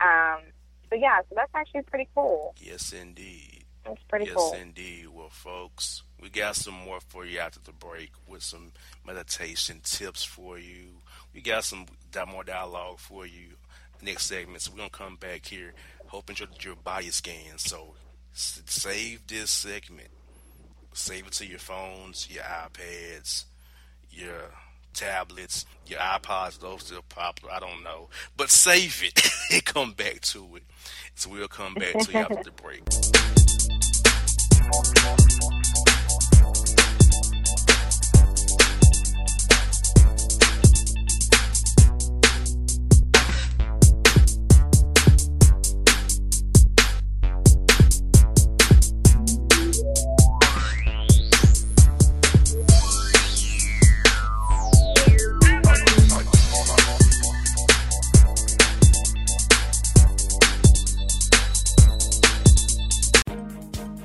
um, 0.00 0.40
so 0.88 0.96
yeah, 0.96 1.20
so 1.28 1.34
that's 1.34 1.50
actually 1.54 1.82
pretty 1.82 2.08
cool. 2.14 2.54
yes, 2.60 2.92
indeed. 2.92 3.64
That's 3.84 4.02
pretty 4.08 4.26
yes, 4.26 4.34
cool. 4.36 4.50
Yes, 4.52 4.62
indeed. 4.62 5.08
Well, 5.08 5.30
folks, 5.30 6.02
we 6.20 6.28
got 6.28 6.56
some 6.56 6.74
more 6.74 7.00
for 7.00 7.24
you 7.24 7.38
after 7.38 7.60
the 7.60 7.72
break 7.72 8.10
with 8.26 8.42
some 8.42 8.72
meditation 9.06 9.80
tips 9.84 10.24
for 10.24 10.58
you. 10.58 11.02
We 11.34 11.40
got 11.40 11.64
some 11.64 11.86
more 12.28 12.44
dialogue 12.44 12.98
for 12.98 13.26
you 13.26 13.56
next 14.02 14.26
segment. 14.26 14.62
So 14.62 14.72
we're 14.72 14.78
gonna 14.78 14.90
come 14.90 15.16
back 15.16 15.46
here, 15.46 15.74
hoping 16.06 16.36
your 16.38 16.48
your 16.60 16.76
body 16.76 17.10
scan. 17.10 17.58
So 17.58 17.94
save 18.32 19.26
this 19.26 19.50
segment, 19.50 20.08
save 20.92 21.26
it 21.26 21.32
to 21.34 21.46
your 21.46 21.58
phones, 21.58 22.28
your 22.30 22.44
iPads, 22.44 23.44
your 24.10 24.50
tablets, 24.94 25.66
your 25.86 26.00
iPods. 26.00 26.58
Those 26.58 26.84
still 26.84 27.02
popular. 27.08 27.54
I 27.54 27.60
don't 27.60 27.82
know, 27.82 28.08
but 28.36 28.50
save 28.50 29.02
it 29.04 29.30
and 29.52 29.64
come 29.64 29.92
back 29.92 30.20
to 30.22 30.56
it. 30.56 30.62
So 31.14 31.30
we'll 31.30 31.48
come 31.48 31.74
back 31.74 31.98
to 31.98 32.12
you 32.12 32.18
after 32.18 32.42
the 32.42 32.50
break. 32.50 32.82
Bye. 36.40 36.77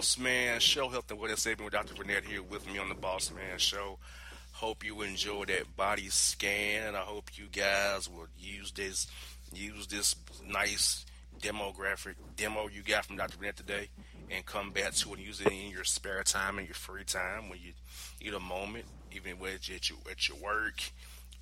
Bossman 0.00 0.58
Show, 0.60 0.88
Health 0.88 1.10
and 1.10 1.20
Wellness 1.20 1.40
Saving 1.40 1.62
with 1.62 1.74
Dr. 1.74 1.92
Vernette 1.92 2.24
here 2.24 2.42
with 2.42 2.66
me 2.66 2.78
on 2.78 2.88
the 2.88 2.94
Bossman 2.94 3.58
Show. 3.58 3.98
Hope 4.52 4.82
you 4.82 5.02
enjoy 5.02 5.44
that 5.44 5.76
body 5.76 6.08
scan, 6.08 6.94
I 6.94 7.00
hope 7.00 7.28
you 7.34 7.48
guys 7.52 8.08
will 8.08 8.28
use 8.38 8.72
this 8.72 9.08
use 9.52 9.86
this 9.88 10.16
nice 10.48 11.04
demographic 11.42 12.14
demo 12.34 12.66
you 12.68 12.82
got 12.82 13.04
from 13.04 13.18
Dr. 13.18 13.36
Vernette 13.36 13.58
today, 13.58 13.90
and 14.30 14.46
come 14.46 14.70
back 14.70 14.94
to 14.94 15.10
it 15.10 15.18
and 15.18 15.26
use 15.26 15.42
it 15.42 15.48
in 15.48 15.70
your 15.70 15.84
spare 15.84 16.22
time 16.22 16.56
and 16.56 16.66
your 16.66 16.74
free 16.74 17.04
time 17.04 17.50
when 17.50 17.58
you 17.62 17.72
get 18.20 18.32
a 18.32 18.40
moment, 18.40 18.86
even 19.14 19.38
when 19.38 19.52
it's 19.52 19.68
at 19.68 19.90
your 19.90 19.98
at 20.10 20.30
your 20.30 20.38
work, 20.38 20.80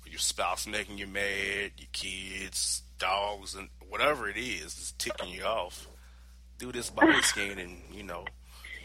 or 0.05 0.09
your 0.09 0.19
spouse 0.19 0.67
making 0.67 0.97
you 0.97 1.07
mad, 1.07 1.71
your 1.77 1.87
kids, 1.93 2.81
dogs, 2.97 3.55
and 3.55 3.69
whatever 3.87 4.27
it 4.27 4.35
is 4.35 4.65
is 4.65 4.93
ticking 4.97 5.29
you 5.29 5.45
off 5.45 5.87
do 6.57 6.73
this 6.73 6.89
body 6.89 7.21
scan 7.21 7.57
and 7.57 7.81
you 7.89 8.03
know 8.03 8.25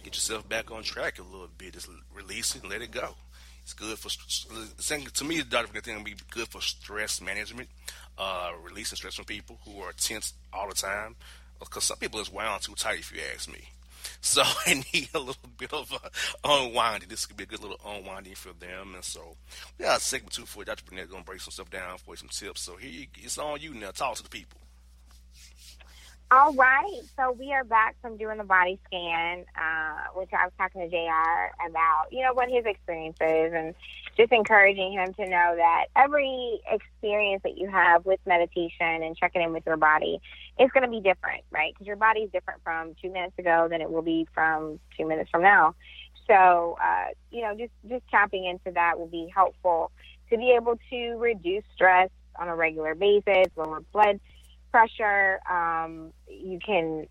get 0.05 0.15
yourself 0.15 0.49
back 0.49 0.71
on 0.71 0.83
track 0.83 1.19
a 1.19 1.23
little 1.23 1.49
bit. 1.59 1.73
Just 1.73 1.89
release 2.15 2.55
it 2.55 2.63
and 2.63 2.71
let 2.71 2.83
it 2.83 2.91
go. 2.91 3.15
It's 3.63 3.73
good 3.73 3.99
for 3.99 4.11
to 4.11 5.25
me. 5.25 5.39
The 5.39 5.45
doctor 5.45 5.81
thing 5.81 5.97
will 5.97 6.05
be 6.05 6.15
good 6.31 6.49
for 6.49 6.61
stress 6.61 7.23
management, 7.23 7.71
uh, 8.19 8.51
releasing 8.63 8.97
stress 8.97 9.15
from 9.15 9.25
people 9.25 9.59
who 9.65 9.81
are 9.81 9.93
tense 9.93 10.35
all 10.53 10.69
the 10.69 10.75
time. 10.75 11.17
Because 11.59 11.85
some 11.85 11.97
people 11.97 12.21
is 12.21 12.31
wound 12.31 12.63
too 12.63 12.75
tight, 12.75 12.99
if 12.99 13.13
you 13.13 13.21
ask 13.35 13.51
me. 13.51 13.61
So 14.21 14.43
I 14.67 14.85
need 14.93 15.09
a 15.15 15.19
little 15.19 15.49
bit 15.57 15.73
of 15.73 15.91
a 15.93 16.47
unwinding. 16.47 17.09
This 17.09 17.25
could 17.25 17.39
be 17.39 17.45
a 17.45 17.47
good 17.47 17.63
little 17.63 17.81
unwinding 17.87 18.35
for 18.35 18.53
them. 18.53 18.95
And 18.95 19.05
so 19.05 19.37
we 19.79 19.85
got 19.85 19.99
a 19.99 20.01
segment 20.01 20.33
two 20.33 20.45
for. 20.45 20.65
Dr. 20.65 20.85
Vernette 20.87 21.11
going 21.11 21.23
to 21.23 21.27
break 21.27 21.41
some 21.41 21.53
stuff 21.53 21.71
down 21.71 21.97
for 21.99 22.13
you, 22.13 22.17
some 22.17 22.29
tips. 22.29 22.61
So 22.63 22.77
here 22.77 22.91
you, 22.91 23.07
it's 23.17 23.39
on 23.39 23.61
you 23.61 23.73
now. 23.73 23.93
Talk 23.93 24.17
to 24.17 24.23
the 24.23 24.29
people. 24.29 24.61
All 26.35 26.53
right, 26.55 27.01
so 27.17 27.31
we 27.31 27.53
are 27.53 27.63
back 27.63 27.95
from 28.03 28.17
doing 28.17 28.39
the 28.39 28.45
body 28.45 28.81
scan, 28.87 29.45
uh, 29.57 30.11
which 30.17 30.31
I 30.33 30.47
was 30.47 30.53
talking 30.59 30.81
to 30.81 30.89
JR 30.89 31.69
about, 31.71 32.07
you 32.11 32.25
know, 32.25 32.35
what 32.35 32.49
his 32.49 32.65
experience 32.67 33.17
is 33.21 33.53
and 33.55 33.73
just 34.17 34.33
encouraging 34.33 34.95
him 34.95 35.15
to 35.15 35.29
know 35.29 35.55
that 35.57 35.85
every 35.95 36.61
experience 36.69 37.45
that 37.45 37.57
you 37.57 37.71
have 37.71 38.05
with 38.05 38.19
meditation 38.27 39.05
and 39.05 39.17
checking 39.17 39.43
in 39.43 39.53
with 39.53 39.63
your 39.65 39.77
body 39.77 40.21
is 40.59 40.69
going 40.73 40.83
to 40.83 40.91
be 40.91 41.01
different, 41.01 41.45
right? 41.53 41.73
Because 41.73 41.87
your 41.87 41.95
body 41.95 42.23
is 42.23 42.33
different 42.33 42.65
from 42.65 42.97
two 43.01 43.13
minutes 43.13 43.39
ago 43.39 43.69
than 43.71 43.81
it 43.81 43.89
will 43.89 44.03
be 44.03 44.27
from 44.35 44.81
two 44.99 45.07
minutes 45.07 45.31
from 45.31 45.43
now. 45.43 45.77
So, 46.27 46.77
uh, 46.83 47.11
you 47.31 47.43
know, 47.43 47.55
just, 47.57 47.73
just 47.89 48.03
tapping 48.11 48.45
into 48.45 48.73
that 48.73 48.99
will 48.99 49.07
be 49.07 49.31
helpful 49.33 49.93
to 50.31 50.37
be 50.37 50.51
able 50.51 50.81
to 50.91 51.11
reduce 51.17 51.63
stress 51.77 52.11
on 52.37 52.49
a 52.49 52.57
regular 52.57 52.97
basis, 52.97 53.47
lower 53.57 53.85
blood 53.93 54.19
pressure. 54.75 55.39
Um, 55.49 56.13
you 56.27 56.59
can, 56.59 57.07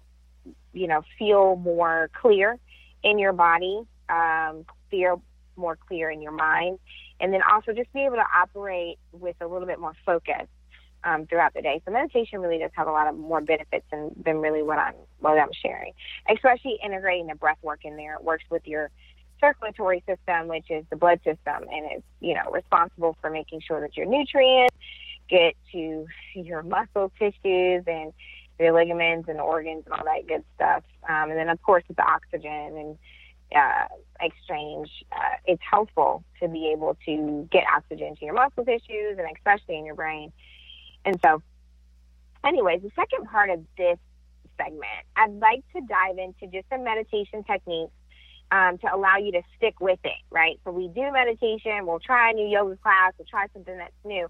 you 0.73 0.87
know, 0.87 1.01
feel 1.17 1.55
more 1.55 2.09
clear 2.13 2.59
in 3.03 3.17
your 3.17 3.31
body, 3.31 3.83
um, 4.09 4.65
feel 4.91 5.21
more 5.55 5.77
clear 5.87 6.11
in 6.11 6.21
your 6.21 6.33
mind, 6.33 6.79
and 7.21 7.31
then 7.31 7.39
also 7.49 7.71
just 7.71 7.91
be 7.93 8.01
able 8.01 8.17
to 8.17 8.25
operate 8.35 8.97
with 9.13 9.37
a 9.39 9.47
little 9.47 9.65
bit 9.65 9.79
more 9.79 9.93
focus 10.05 10.45
um, 11.05 11.25
throughout 11.25 11.53
the 11.53 11.61
day. 11.61 11.81
So 11.85 11.91
meditation 11.91 12.41
really 12.41 12.59
does 12.59 12.71
have 12.73 12.87
a 12.87 12.91
lot 12.91 13.07
of 13.07 13.15
more 13.15 13.39
benefits 13.39 13.85
than, 13.91 14.11
than 14.25 14.39
really 14.39 14.61
what 14.61 14.77
I'm 14.77 14.95
what 15.19 15.39
I'm 15.39 15.53
sharing, 15.53 15.93
especially 16.29 16.79
integrating 16.83 17.27
the 17.27 17.35
breath 17.35 17.59
work 17.61 17.85
in 17.85 17.95
there. 17.95 18.15
It 18.15 18.25
works 18.25 18.43
with 18.49 18.67
your 18.67 18.91
circulatory 19.39 20.03
system, 20.05 20.49
which 20.49 20.69
is 20.69 20.83
the 20.89 20.97
blood 20.97 21.21
system, 21.23 21.63
and 21.71 21.91
it's 21.93 22.05
you 22.19 22.33
know 22.33 22.51
responsible 22.51 23.15
for 23.21 23.29
making 23.29 23.61
sure 23.65 23.79
that 23.79 23.95
your 23.95 24.05
nutrients 24.05 24.75
get 25.33 25.55
to 25.71 26.05
your 26.35 26.61
muscle 26.61 27.11
tissues 27.17 27.83
and 27.87 28.13
your 28.59 28.71
ligaments 28.71 29.27
and 29.27 29.41
organs 29.41 29.83
and 29.85 29.93
all 29.93 30.05
that 30.05 30.27
good 30.27 30.43
stuff. 30.55 30.83
Um, 31.09 31.31
and 31.31 31.37
then, 31.37 31.49
of 31.49 31.61
course, 31.63 31.83
with 31.87 31.97
the 31.97 32.03
oxygen 32.03 32.77
and 32.77 32.97
uh, 33.55 33.87
exchange, 34.21 34.89
uh, 35.11 35.37
it's 35.45 35.61
helpful 35.69 36.23
to 36.39 36.47
be 36.47 36.71
able 36.71 36.95
to 37.05 37.47
get 37.51 37.63
oxygen 37.75 38.15
to 38.15 38.25
your 38.25 38.35
muscle 38.35 38.63
tissues 38.63 39.17
and 39.17 39.27
especially 39.35 39.77
in 39.77 39.85
your 39.85 39.95
brain. 39.95 40.31
And 41.03 41.19
so, 41.25 41.41
anyways, 42.45 42.83
the 42.83 42.91
second 42.95 43.25
part 43.25 43.49
of 43.49 43.63
this 43.75 43.97
segment, 44.55 45.01
I'd 45.15 45.39
like 45.39 45.63
to 45.75 45.81
dive 45.81 46.19
into 46.19 46.45
just 46.55 46.69
some 46.69 46.83
meditation 46.83 47.43
techniques 47.43 47.91
um, 48.51 48.77
to 48.77 48.95
allow 48.95 49.17
you 49.17 49.31
to 49.31 49.41
stick 49.57 49.81
with 49.81 49.99
it, 50.03 50.21
right? 50.29 50.59
So 50.63 50.71
we 50.71 50.89
do 50.89 51.11
meditation, 51.11 51.87
we'll 51.87 51.99
try 51.99 52.29
a 52.29 52.33
new 52.33 52.47
yoga 52.47 52.77
class, 52.77 53.13
we'll 53.17 53.25
try 53.25 53.47
something 53.51 53.75
that's 53.75 53.91
new 54.05 54.29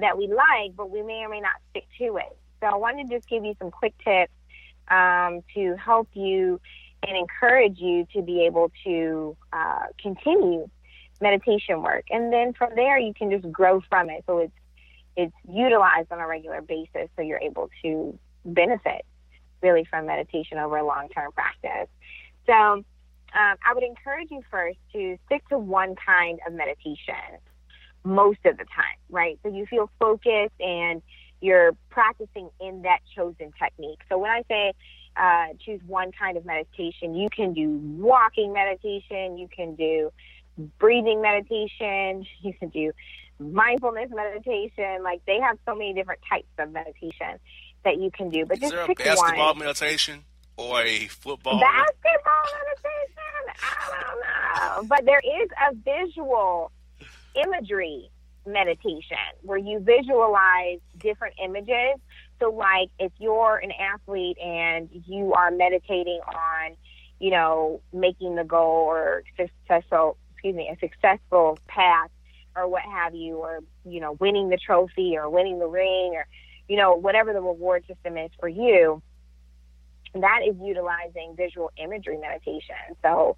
that 0.00 0.18
we 0.18 0.28
like, 0.28 0.76
but 0.76 0.90
we 0.90 1.02
may 1.02 1.24
or 1.24 1.28
may 1.28 1.40
not 1.40 1.54
stick 1.70 1.86
to 1.98 2.16
it. 2.16 2.36
So 2.60 2.66
I 2.66 2.76
want 2.76 2.98
to 2.98 3.14
just 3.14 3.28
give 3.28 3.44
you 3.44 3.54
some 3.58 3.70
quick 3.70 3.94
tips 4.04 4.32
um, 4.88 5.42
to 5.54 5.76
help 5.76 6.08
you 6.14 6.60
and 7.06 7.16
encourage 7.16 7.78
you 7.78 8.06
to 8.14 8.22
be 8.22 8.44
able 8.44 8.70
to 8.84 9.36
uh, 9.52 9.86
continue 10.00 10.68
meditation 11.20 11.82
work, 11.82 12.04
and 12.10 12.32
then 12.32 12.52
from 12.52 12.70
there 12.74 12.98
you 12.98 13.12
can 13.14 13.30
just 13.30 13.50
grow 13.52 13.80
from 13.88 14.10
it. 14.10 14.24
So 14.26 14.38
it's 14.38 14.52
it's 15.16 15.34
utilized 15.48 16.10
on 16.12 16.20
a 16.20 16.26
regular 16.26 16.62
basis, 16.62 17.08
so 17.16 17.22
you're 17.22 17.40
able 17.40 17.68
to 17.82 18.18
benefit 18.44 19.04
really 19.62 19.84
from 19.84 20.06
meditation 20.06 20.58
over 20.58 20.76
a 20.78 20.86
long 20.86 21.08
term 21.08 21.32
practice. 21.32 21.88
So 22.46 22.52
um, 22.52 22.84
I 23.34 23.74
would 23.74 23.84
encourage 23.84 24.30
you 24.30 24.42
first 24.50 24.78
to 24.92 25.18
stick 25.26 25.46
to 25.48 25.58
one 25.58 25.94
kind 25.94 26.40
of 26.46 26.52
meditation 26.52 27.38
most 28.04 28.38
of 28.44 28.56
the 28.56 28.64
time, 28.64 28.98
right? 29.08 29.38
So 29.42 29.50
you 29.50 29.66
feel 29.66 29.90
focused 29.98 30.58
and 30.60 31.02
you're 31.40 31.72
practicing 31.88 32.50
in 32.60 32.82
that 32.82 33.00
chosen 33.14 33.52
technique. 33.60 34.00
So 34.08 34.18
when 34.18 34.30
I 34.30 34.42
say 34.48 34.72
uh, 35.16 35.54
choose 35.64 35.80
one 35.86 36.12
kind 36.12 36.36
of 36.36 36.44
meditation, 36.44 37.14
you 37.14 37.28
can 37.30 37.52
do 37.52 37.68
walking 37.98 38.52
meditation, 38.52 39.38
you 39.38 39.48
can 39.54 39.74
do 39.74 40.12
breathing 40.78 41.22
meditation, 41.22 42.26
you 42.42 42.52
can 42.58 42.68
do 42.68 42.92
mindfulness 43.38 44.10
meditation. 44.14 45.02
Like 45.02 45.22
they 45.26 45.40
have 45.40 45.58
so 45.66 45.74
many 45.74 45.94
different 45.94 46.20
types 46.28 46.48
of 46.58 46.72
meditation 46.72 47.38
that 47.84 47.98
you 47.98 48.10
can 48.10 48.30
do. 48.30 48.44
But 48.46 48.58
Is 48.58 48.60
just 48.62 48.74
there 48.74 48.84
a 48.84 48.86
pick 48.86 48.98
basketball 48.98 49.54
one. 49.54 49.58
meditation 49.58 50.24
or 50.56 50.82
a 50.82 51.06
football? 51.06 51.58
Basketball 51.58 52.44
meditation? 52.66 53.10
I 53.62 54.04
don't 54.06 54.82
know. 54.82 54.88
But 54.88 55.04
there 55.06 55.20
is 55.20 55.48
a 55.68 55.74
visual 55.74 56.70
imagery 57.34 58.10
meditation 58.46 59.16
where 59.42 59.58
you 59.58 59.80
visualize 59.80 60.78
different 60.98 61.34
images. 61.42 62.00
So, 62.40 62.50
like 62.50 62.90
if 62.98 63.12
you're 63.18 63.56
an 63.56 63.72
athlete 63.72 64.38
and 64.38 64.88
you 65.06 65.34
are 65.34 65.50
meditating 65.50 66.20
on, 66.26 66.76
you 67.18 67.30
know, 67.30 67.80
making 67.92 68.36
the 68.36 68.44
goal 68.44 68.86
or 68.86 69.22
successful, 69.36 70.16
excuse 70.32 70.56
me, 70.56 70.70
a 70.72 70.78
successful 70.78 71.58
path 71.66 72.10
or 72.56 72.66
what 72.66 72.82
have 72.82 73.14
you, 73.14 73.36
or, 73.36 73.60
you 73.84 74.00
know, 74.00 74.12
winning 74.12 74.48
the 74.48 74.56
trophy 74.56 75.16
or 75.16 75.28
winning 75.28 75.58
the 75.58 75.66
ring 75.66 76.12
or, 76.14 76.26
you 76.68 76.76
know, 76.76 76.94
whatever 76.94 77.32
the 77.32 77.40
reward 77.40 77.84
system 77.86 78.16
is 78.16 78.30
for 78.40 78.48
you, 78.48 79.02
that 80.14 80.40
is 80.48 80.56
utilizing 80.60 81.34
visual 81.36 81.70
imagery 81.76 82.16
meditation. 82.16 82.96
So 83.02 83.36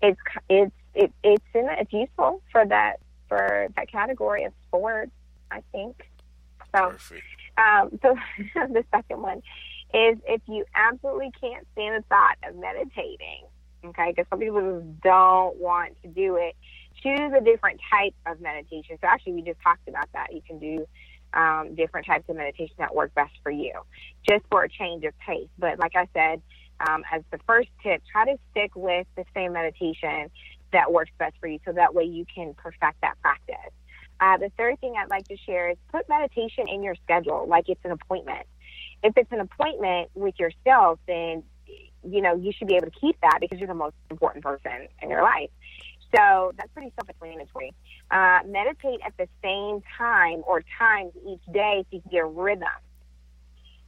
it's, 0.00 0.20
it's, 0.48 0.72
it, 0.94 1.12
it's, 1.22 1.44
in, 1.54 1.66
it's 1.70 1.92
useful 1.92 2.40
for 2.52 2.64
that 2.66 3.00
for 3.34 3.68
that 3.76 3.90
category 3.90 4.44
of 4.44 4.52
sports, 4.66 5.10
I 5.50 5.62
think. 5.72 6.08
So, 6.74 6.94
um, 7.58 7.98
so 8.02 8.16
the 8.54 8.84
second 8.94 9.22
one 9.22 9.38
is 9.92 10.18
if 10.26 10.40
you 10.46 10.64
absolutely 10.74 11.30
can't 11.40 11.66
stand 11.72 12.02
the 12.02 12.06
thought 12.08 12.36
of 12.48 12.56
meditating, 12.56 13.44
okay, 13.84 14.12
because 14.14 14.26
some 14.30 14.38
people 14.38 14.80
just 14.80 15.00
don't 15.02 15.56
want 15.56 16.00
to 16.02 16.08
do 16.08 16.36
it, 16.36 16.54
choose 17.02 17.32
a 17.36 17.42
different 17.42 17.80
type 17.90 18.14
of 18.26 18.40
meditation. 18.40 18.98
So, 19.00 19.08
actually, 19.08 19.34
we 19.34 19.42
just 19.42 19.60
talked 19.62 19.88
about 19.88 20.08
that. 20.12 20.32
You 20.32 20.40
can 20.46 20.58
do 20.58 20.86
um, 21.32 21.74
different 21.74 22.06
types 22.06 22.28
of 22.28 22.36
meditation 22.36 22.76
that 22.78 22.94
work 22.94 23.12
best 23.14 23.32
for 23.42 23.50
you, 23.50 23.72
just 24.28 24.44
for 24.50 24.62
a 24.62 24.68
change 24.68 25.04
of 25.04 25.14
pace. 25.18 25.48
But, 25.58 25.78
like 25.80 25.96
I 25.96 26.08
said, 26.14 26.40
um, 26.88 27.02
as 27.12 27.22
the 27.30 27.38
first 27.46 27.68
tip, 27.82 28.02
try 28.10 28.24
to 28.26 28.38
stick 28.50 28.72
with 28.76 29.06
the 29.16 29.24
same 29.34 29.52
meditation 29.52 30.30
that 30.74 30.92
works 30.92 31.10
best 31.18 31.34
for 31.40 31.46
you 31.46 31.58
so 31.64 31.72
that 31.72 31.94
way 31.94 32.04
you 32.04 32.26
can 32.32 32.54
perfect 32.54 33.00
that 33.00 33.14
practice. 33.22 33.72
Uh, 34.20 34.36
the 34.36 34.50
third 34.56 34.80
thing 34.80 34.94
I'd 34.98 35.10
like 35.10 35.26
to 35.28 35.36
share 35.36 35.70
is 35.70 35.76
put 35.90 36.08
meditation 36.08 36.68
in 36.68 36.82
your 36.82 36.94
schedule 37.02 37.46
like 37.48 37.68
it's 37.68 37.84
an 37.84 37.90
appointment. 37.90 38.46
If 39.02 39.16
it's 39.16 39.30
an 39.32 39.40
appointment 39.40 40.10
with 40.14 40.38
yourself, 40.38 40.98
then 41.06 41.42
you 42.06 42.20
know 42.20 42.34
you 42.36 42.52
should 42.52 42.68
be 42.68 42.76
able 42.76 42.90
to 42.90 42.98
keep 42.98 43.20
that 43.22 43.38
because 43.40 43.58
you're 43.58 43.68
the 43.68 43.74
most 43.74 43.96
important 44.10 44.44
person 44.44 44.88
in 45.02 45.10
your 45.10 45.22
life. 45.22 45.50
So 46.14 46.52
that's 46.56 46.70
pretty 46.72 46.92
self-explanatory. 46.96 47.74
Uh, 48.10 48.40
meditate 48.46 49.00
at 49.04 49.16
the 49.16 49.28
same 49.42 49.82
time 49.98 50.42
or 50.46 50.62
times 50.78 51.12
each 51.28 51.42
day 51.52 51.84
so 51.90 51.96
you 51.96 52.00
can 52.02 52.10
get 52.10 52.20
a 52.22 52.26
rhythm 52.26 52.68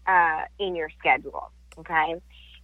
uh, 0.07 0.43
in 0.59 0.75
your 0.75 0.91
schedule. 0.99 1.51
Okay. 1.79 2.17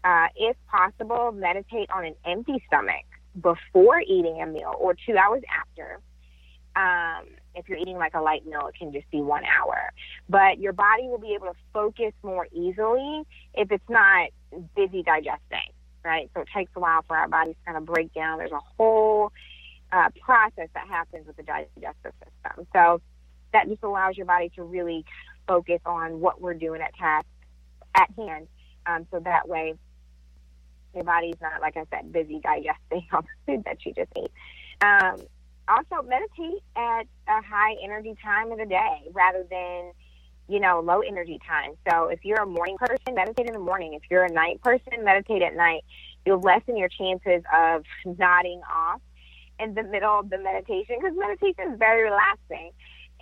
Uh, 0.03 0.27
if 0.35 0.57
possible, 0.66 1.31
meditate 1.31 1.89
on 1.95 2.05
an 2.05 2.14
empty 2.25 2.61
stomach 2.66 3.05
before 3.41 4.01
eating 4.01 4.41
a 4.43 4.47
meal 4.47 4.74
or 4.78 4.95
two 4.95 5.16
hours 5.16 5.43
after. 5.51 6.01
Um, 6.74 7.26
if 7.55 7.68
you're 7.68 7.78
eating 7.78 7.99
like 7.99 8.14
a 8.14 8.20
light 8.20 8.47
meal, 8.47 8.66
it 8.66 8.78
can 8.78 8.93
just 8.93 9.11
be 9.11 9.20
one 9.20 9.43
hour. 9.45 9.93
But 10.28 10.59
your 10.59 10.72
body 10.72 11.05
will 11.05 11.18
be 11.18 11.35
able 11.35 11.49
to 11.49 11.59
focus 11.72 12.12
more 12.22 12.47
easily 12.53 13.24
if 13.55 13.70
it's 13.70 13.89
not 13.89 14.30
busy 14.74 15.03
digesting, 15.03 15.72
right? 16.05 16.30
So 16.35 16.41
it 16.41 16.49
takes 16.55 16.72
a 16.74 16.80
while 16.80 17.03
for 17.07 17.16
our 17.16 17.28
bodies 17.28 17.57
to 17.61 17.64
kind 17.66 17.76
of 17.76 17.85
break 17.85 18.14
down. 18.14 18.39
There's 18.39 18.53
a 18.53 18.61
whole 18.78 19.33
uh, 19.93 20.09
process 20.20 20.68
that 20.74 20.89
happens 20.89 21.26
with 21.26 21.37
the 21.37 21.43
digestive 21.43 22.12
system. 22.24 22.66
So 22.72 23.03
that 23.53 23.68
just 23.68 23.83
allows 23.83 24.16
your 24.16 24.26
body 24.26 24.51
to 24.57 24.62
really 24.62 25.05
focus 25.47 25.80
on 25.85 26.20
what 26.20 26.41
we're 26.41 26.55
doing 26.55 26.80
at 26.80 26.95
task 26.95 27.26
at 27.95 28.09
hand. 28.16 28.49
Um, 28.87 29.07
so 29.11 29.20
that 29.20 29.49
way 29.49 29.74
your 30.95 31.05
body's 31.05 31.36
not, 31.40 31.61
like 31.61 31.76
I 31.76 31.84
said, 31.90 32.12
busy 32.12 32.40
digesting 32.40 33.07
all 33.12 33.22
the 33.22 33.28
food 33.47 33.64
that 33.64 33.84
you 33.84 33.93
just 33.93 34.11
ate. 34.16 34.32
Um, 34.80 35.16
also, 35.68 36.07
meditate 36.07 36.62
at 36.76 37.07
a 37.28 37.43
high 37.43 37.76
energy 37.82 38.14
time 38.22 38.51
of 38.51 38.59
the 38.59 38.66
day 38.66 39.03
rather 39.12 39.47
than, 39.49 39.93
you 40.49 40.61
know, 40.61 40.80
low 40.80 41.01
energy 41.01 41.38
time. 41.47 41.72
So 41.88 42.09
if 42.09 42.24
you're 42.24 42.43
a 42.43 42.47
morning 42.47 42.76
person, 42.78 43.14
meditate 43.14 43.47
in 43.47 43.53
the 43.53 43.61
morning. 43.61 43.95
If 43.95 44.03
you're 44.11 44.24
a 44.24 44.32
night 44.32 44.61
person, 44.62 45.05
meditate 45.05 45.43
at 45.43 45.55
night. 45.55 45.84
You'll 46.26 46.40
lessen 46.40 46.76
your 46.76 46.88
chances 46.88 47.43
of 47.55 47.84
nodding 48.18 48.61
off 48.70 49.01
in 49.59 49.74
the 49.74 49.82
middle 49.82 50.18
of 50.18 50.30
the 50.30 50.38
meditation 50.38 50.97
because 51.01 51.16
meditation 51.16 51.72
is 51.72 51.78
very 51.78 52.03
relaxing 52.03 52.72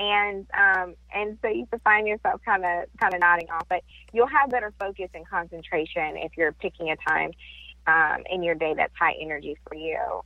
and 0.00 0.46
um, 0.58 0.94
and 1.14 1.38
so 1.42 1.48
you 1.48 1.66
can 1.66 1.78
find 1.80 2.08
yourself 2.08 2.40
kind 2.44 2.64
of 2.64 2.88
kind 2.98 3.14
of 3.14 3.20
nodding 3.20 3.48
off, 3.50 3.66
but 3.68 3.82
you'll 4.12 4.26
have 4.26 4.50
better 4.50 4.72
focus 4.80 5.10
and 5.14 5.28
concentration 5.28 6.16
if 6.16 6.32
you're 6.36 6.52
picking 6.52 6.90
a 6.90 6.96
time 6.96 7.32
um, 7.86 8.22
in 8.30 8.42
your 8.42 8.54
day 8.54 8.74
that's 8.76 8.92
high 8.98 9.14
energy 9.20 9.56
for 9.66 9.74
you. 9.74 10.22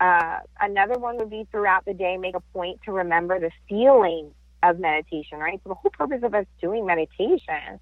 Uh, 0.00 0.38
another 0.60 0.98
one 0.98 1.16
would 1.18 1.30
be 1.30 1.46
throughout 1.50 1.84
the 1.84 1.94
day, 1.94 2.16
make 2.16 2.34
a 2.34 2.40
point 2.52 2.80
to 2.84 2.92
remember 2.92 3.38
the 3.38 3.50
feeling 3.68 4.32
of 4.62 4.78
meditation, 4.78 5.38
right? 5.38 5.60
So 5.62 5.70
the 5.70 5.74
whole 5.74 5.90
purpose 5.90 6.22
of 6.22 6.34
us 6.34 6.46
doing 6.60 6.86
meditation 6.86 7.78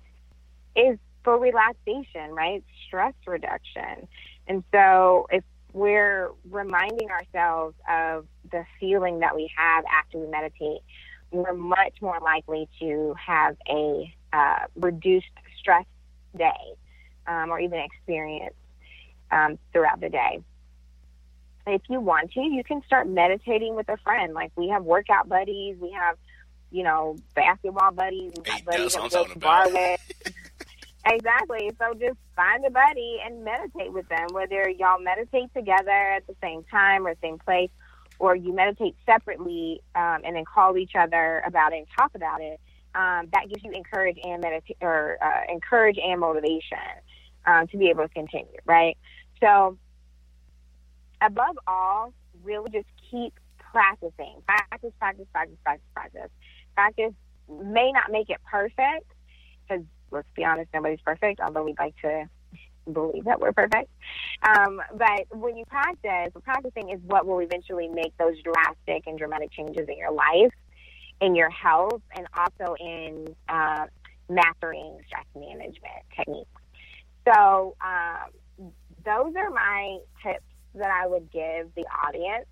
is 0.77 0.99
for 1.25 1.39
relaxation, 1.39 2.33
right? 2.33 2.65
Stress 2.87 3.15
reduction. 3.27 4.09
And 4.47 4.65
so 4.73 5.27
if 5.31 5.45
we're 5.73 6.31
reminding 6.51 7.11
ourselves 7.11 7.75
of 7.89 8.27
the 8.51 8.65
feeling 8.79 9.21
that 9.21 9.35
we 9.35 9.51
have 9.57 9.85
after 9.87 10.19
we 10.19 10.27
meditate, 10.27 10.83
we're 11.31 11.55
much 11.55 11.95
more 12.03 12.19
likely 12.21 12.69
to 12.81 13.15
have 13.25 13.57
a 13.69 14.15
uh, 14.33 14.67
reduced 14.77 15.27
stress 15.59 15.87
day 16.37 16.75
um, 17.27 17.51
or 17.51 17.59
even 17.59 17.79
experience 17.79 18.55
um, 19.33 19.59
throughout 19.73 20.01
the 20.01 20.09
day. 20.09 20.41
If 21.67 21.83
you 21.89 22.01
want 22.01 22.33
to, 22.33 22.41
you 22.41 22.63
can 22.65 22.83
start 22.85 23.09
meditating 23.09 23.75
with 23.75 23.89
a 23.89 23.97
friend. 23.99 24.35
Like 24.35 24.53
we 24.57 24.69
have 24.69 24.85
workout 24.85 25.29
buddies, 25.29 25.77
we 25.81 25.93
have, 25.93 26.17
you 26.71 26.83
know, 26.83 27.17
basketball 27.35 27.93
buddies, 27.93 28.33
we 28.37 28.51
have 28.51 28.65
buddies 28.65 28.93
that 28.93 29.03
what 29.03 29.13
we 29.13 29.19
I'm 29.19 29.27
go 29.27 29.33
to 29.33 29.39
bar 29.39 29.69
with. 29.71 30.01
Exactly. 31.05 31.71
So 31.81 31.95
just 31.95 32.17
find 32.37 32.65
a 32.65 32.71
buddy 32.71 33.19
and 33.25 33.45
meditate 33.45 33.93
with 33.93 34.09
them, 34.09 34.29
whether 34.31 34.69
y'all 34.71 35.01
meditate 35.01 35.53
together 35.53 35.91
at 35.91 36.27
the 36.29 36.37
same 36.41 36.63
time 36.71 37.07
or 37.07 37.15
same 37.21 37.39
place, 37.39 37.71
or 38.19 38.37
you 38.37 38.53
meditate 38.53 38.95
separately 39.05 39.81
um, 39.97 40.21
and 40.25 40.37
then 40.37 40.45
call 40.45 40.77
each 40.77 40.93
other 40.97 41.43
about 41.45 41.73
it 41.73 41.79
and 41.79 41.87
talk 41.99 42.13
about 42.15 42.41
it. 42.41 42.61
Um, 42.95 43.29
that 43.33 43.49
gives 43.49 43.65
you 43.65 43.73
encourage 43.73 44.19
and 44.23 44.45
medita- 44.45 44.77
or 44.81 45.19
uh, 45.21 45.53
encourage 45.53 45.99
and 45.99 46.21
motivation 46.21 46.79
um, 47.47 47.67
to 47.69 47.77
be 47.77 47.89
able 47.89 48.07
to 48.07 48.15
continue, 48.15 48.59
right? 48.65 48.97
So, 49.43 49.77
above 51.21 51.59
all, 51.67 52.13
really 52.45 52.71
just 52.71 52.87
keep 53.11 53.35
practicing. 53.59 54.37
Practice, 54.47 54.93
practice, 54.99 55.27
practice, 55.33 55.57
practice, 55.65 55.87
practice. 55.95 56.31
Practice 56.75 57.13
may 57.49 57.91
not 57.93 58.11
make 58.11 58.31
it 58.31 58.39
perfect 58.51 59.11
because 59.67 59.85
let's 60.11 60.29
be 60.37 60.45
honest, 60.45 60.69
nobody's 60.73 61.01
perfect, 61.05 61.41
although 61.41 61.65
we'd 61.65 61.79
like 61.79 61.95
to 62.03 62.29
believe 62.93 63.25
that 63.25 63.41
we're 63.41 63.53
perfect. 63.53 63.91
Um, 64.43 64.81
but 64.95 65.37
when 65.37 65.57
you 65.57 65.65
practice, 65.65 66.33
practicing 66.45 66.91
is 66.91 67.01
what 67.07 67.27
will 67.27 67.41
eventually 67.41 67.89
make 67.89 68.17
those 68.19 68.35
drastic 68.43 69.07
and 69.07 69.19
dramatic 69.19 69.51
changes 69.53 69.89
in 69.89 69.97
your 69.97 70.13
life, 70.13 70.53
in 71.21 71.35
your 71.35 71.51
health, 71.51 72.03
and 72.17 72.27
also 72.37 72.75
in 72.79 73.35
uh, 73.49 73.87
mastering 74.29 74.99
stress 75.07 75.25
management 75.35 76.05
techniques. 76.17 76.51
So, 77.27 77.77
um, 77.81 78.31
those 79.05 79.35
are 79.37 79.51
my 79.51 79.99
tips 80.23 80.45
that 80.75 80.91
I 80.91 81.07
would 81.07 81.31
give 81.31 81.75
the 81.75 81.85
audience. 82.07 82.47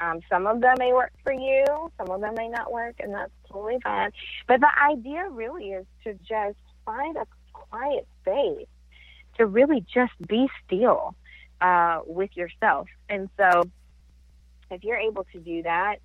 Um, 0.00 0.20
some 0.30 0.46
of 0.46 0.60
them 0.60 0.76
may 0.78 0.92
work 0.92 1.12
for 1.22 1.32
you, 1.32 1.64
some 1.98 2.08
of 2.08 2.20
them 2.20 2.34
may 2.36 2.48
not 2.48 2.72
work, 2.72 2.96
and 3.00 3.12
that's 3.12 3.32
totally 3.50 3.78
fine. 3.82 4.12
But 4.48 4.60
the 4.60 4.70
idea 4.82 5.28
really 5.28 5.72
is 5.72 5.86
to 6.04 6.14
just 6.14 6.58
find 6.86 7.16
a 7.16 7.26
quiet 7.52 8.06
space 8.22 8.66
to 9.36 9.46
really 9.46 9.84
just 9.92 10.12
be 10.26 10.48
still 10.64 11.14
uh, 11.60 12.00
with 12.06 12.30
yourself. 12.34 12.88
And 13.08 13.28
so, 13.36 13.62
if 14.70 14.84
you're 14.84 14.98
able 14.98 15.24
to 15.32 15.40
do 15.40 15.62
that, 15.64 15.96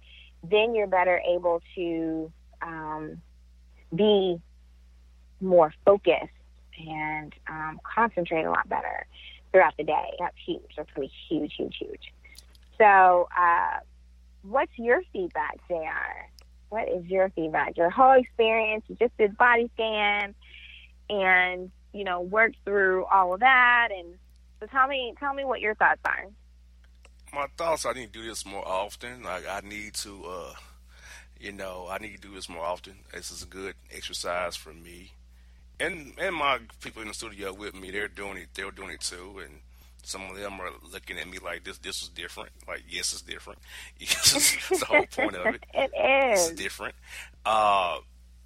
then 0.43 0.75
you're 0.75 0.87
better 0.87 1.21
able 1.27 1.61
to 1.75 2.31
um, 2.61 3.21
be 3.95 4.41
more 5.39 5.73
focused 5.85 6.29
and 6.85 7.33
um, 7.47 7.79
concentrate 7.95 8.43
a 8.43 8.51
lot 8.51 8.67
better 8.67 9.05
throughout 9.55 9.77
the 9.77 9.85
day. 9.85 10.11
That's 10.19 10.35
huge. 10.45 10.73
That's 10.75 10.89
going 10.93 11.07
to 11.07 11.13
be 11.13 11.17
huge, 11.29 11.53
huge, 11.57 11.77
huge. 11.79 12.13
So, 12.77 13.29
uh, 13.39 13.79
what's 14.41 14.73
your 14.75 15.01
feedback, 15.13 15.59
JR? 15.69 16.27
What 16.67 16.89
is 16.89 17.05
your 17.05 17.29
feedback? 17.29 17.77
Your 17.77 17.89
whole 17.89 18.19
experience, 18.19 18.83
you 18.89 18.97
just 18.99 19.17
did 19.17 19.37
body 19.37 19.71
scan 19.75 20.35
and, 21.09 21.71
you 21.93 22.03
know, 22.03 22.19
worked 22.19 22.57
through 22.65 23.05
all 23.05 23.33
of 23.33 23.39
that. 23.39 23.89
And 23.97 24.15
so 24.59 24.65
tell 24.65 24.87
me, 24.89 25.13
tell 25.21 25.33
me 25.33 25.45
what 25.45 25.61
your 25.61 25.73
thoughts 25.75 26.01
are. 26.03 26.25
my 27.33 27.47
thoughts. 27.57 27.85
I 27.85 27.93
need 27.93 28.11
to 28.11 28.19
do 28.19 28.27
this 28.27 28.45
more 28.45 28.67
often. 28.67 29.23
Like 29.23 29.47
I 29.47 29.61
need 29.61 29.93
to, 29.95 30.25
uh, 30.25 30.53
you 31.39 31.53
know, 31.53 31.87
I 31.89 31.99
need 31.99 32.15
to 32.15 32.21
do 32.27 32.35
this 32.35 32.49
more 32.49 32.65
often. 32.65 32.95
This 33.13 33.31
is 33.31 33.41
a 33.41 33.45
good 33.47 33.75
exercise 33.89 34.57
for 34.57 34.73
me, 34.73 35.11
and 35.79 36.13
and 36.17 36.35
my 36.35 36.59
people 36.81 37.01
in 37.01 37.07
the 37.07 37.13
studio 37.13 37.53
with 37.53 37.75
me. 37.75 37.91
They're 37.91 38.07
doing 38.07 38.37
it. 38.37 38.47
They're 38.53 38.71
doing 38.71 38.91
it 38.91 39.01
too, 39.01 39.39
and 39.43 39.59
some 40.03 40.29
of 40.29 40.37
them 40.37 40.59
are 40.59 40.69
looking 40.91 41.17
at 41.17 41.27
me 41.27 41.39
like 41.43 41.63
this. 41.63 41.77
This 41.79 42.01
is 42.01 42.09
different. 42.09 42.51
Like 42.67 42.83
yes, 42.87 43.13
it's 43.13 43.21
different. 43.21 43.59
Yes, 43.99 44.55
it's 44.69 44.79
the 44.79 44.85
whole 44.85 45.05
point 45.05 45.35
of 45.35 45.55
it. 45.55 45.63
it 45.73 45.91
It's 45.93 46.51
different. 46.51 46.95
Uh, 47.45 47.99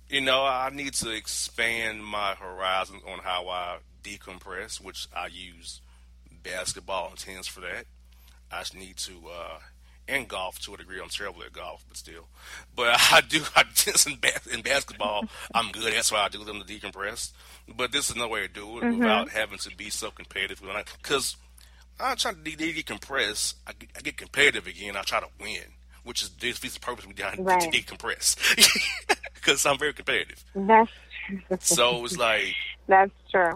you 0.09 0.21
know, 0.21 0.43
I 0.43 0.69
need 0.73 0.93
to 0.95 1.11
expand 1.11 2.03
my 2.03 2.34
horizons 2.34 3.03
on 3.07 3.19
how 3.19 3.47
I 3.47 3.77
decompress, 4.03 4.82
which 4.82 5.07
I 5.15 5.27
use 5.27 5.82
basketball 6.43 7.09
and 7.09 7.17
tennis 7.17 7.47
for 7.47 7.61
that. 7.61 7.86
I 8.51 8.59
just 8.59 8.75
need 8.75 8.97
to, 8.97 9.13
uh, 9.32 9.59
and 10.10 10.28
golf 10.28 10.60
to 10.60 10.74
a 10.74 10.78
degree. 10.78 10.99
I'm 11.01 11.10
terrible 11.10 11.43
at 11.43 11.53
golf, 11.53 11.86
but 11.88 11.97
still. 11.97 12.28
But 12.76 12.88
I 13.12 13.22
do, 13.22 13.41
I 13.55 13.64
tennis 13.76 14.05
in, 14.05 14.16
bas- 14.16 14.47
and 14.51 14.64
basketball, 14.64 15.26
I'm 15.53 15.72
good. 15.72 15.93
That's 15.93 16.12
why 16.12 16.20
I 16.26 16.30
do 16.30 16.43
them 16.43 16.62
to 16.62 16.66
decompress. 16.66 17.32
But 17.76 17.91
this 17.91 18.10
is 18.10 18.16
no 18.16 18.28
way 18.28 18.41
to 18.41 18.47
do 18.47 18.78
it 18.80 18.84
mm-hmm. 18.84 18.99
without 18.99 19.30
having 19.30 19.60
to 19.60 19.76
be 19.76 19.89
so 19.89 20.12
competitive. 20.12 20.62
Because 21.01 21.38
I'm 21.99 22.18
trying 22.18 22.36
to 22.36 22.41
de- 22.43 22.55
de- 22.55 22.84
decompress. 22.84 23.53
I 23.68 23.74
get, 23.74 23.89
I 23.97 24.01
get 24.01 24.18
competitive 24.18 24.68
again. 24.68 24.95
I 24.97 25.01
try 25.01 25.20
to 25.20 25.28
win, 25.39 25.64
which 26.03 26.24
is 26.24 26.30
defeats 26.30 26.74
the 26.76 26.80
purpose 26.80 27.05
we 27.05 27.14
down 27.14 27.43
Right. 27.43 27.62
to 27.62 27.70
decompress. 27.70 28.36
Because 29.39 29.66
I'm 29.66 29.78
very 29.78 29.93
competitive. 29.93 30.43
That's 30.53 30.91
So 31.62 32.03
it's 32.03 32.18
like 32.18 32.53
that's 32.88 33.12
true. 33.32 33.53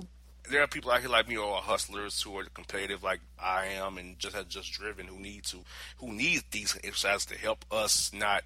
There 0.49 0.61
are 0.61 0.67
people 0.67 0.91
out 0.91 0.99
here 1.01 1.09
like 1.09 1.27
me 1.27 1.35
who 1.35 1.43
are 1.43 1.61
hustlers 1.61 2.21
who 2.21 2.37
are 2.37 2.45
competitive 2.53 3.03
like 3.03 3.21
I 3.41 3.65
am 3.67 3.97
and 3.97 4.19
just 4.19 4.35
have 4.35 4.49
just 4.49 4.71
driven 4.73 5.07
who 5.07 5.19
need 5.19 5.43
to 5.45 5.57
who 5.97 6.11
need 6.11 6.43
these 6.51 6.77
exercises 6.83 7.25
to 7.27 7.37
help 7.37 7.65
us 7.71 8.11
not 8.13 8.43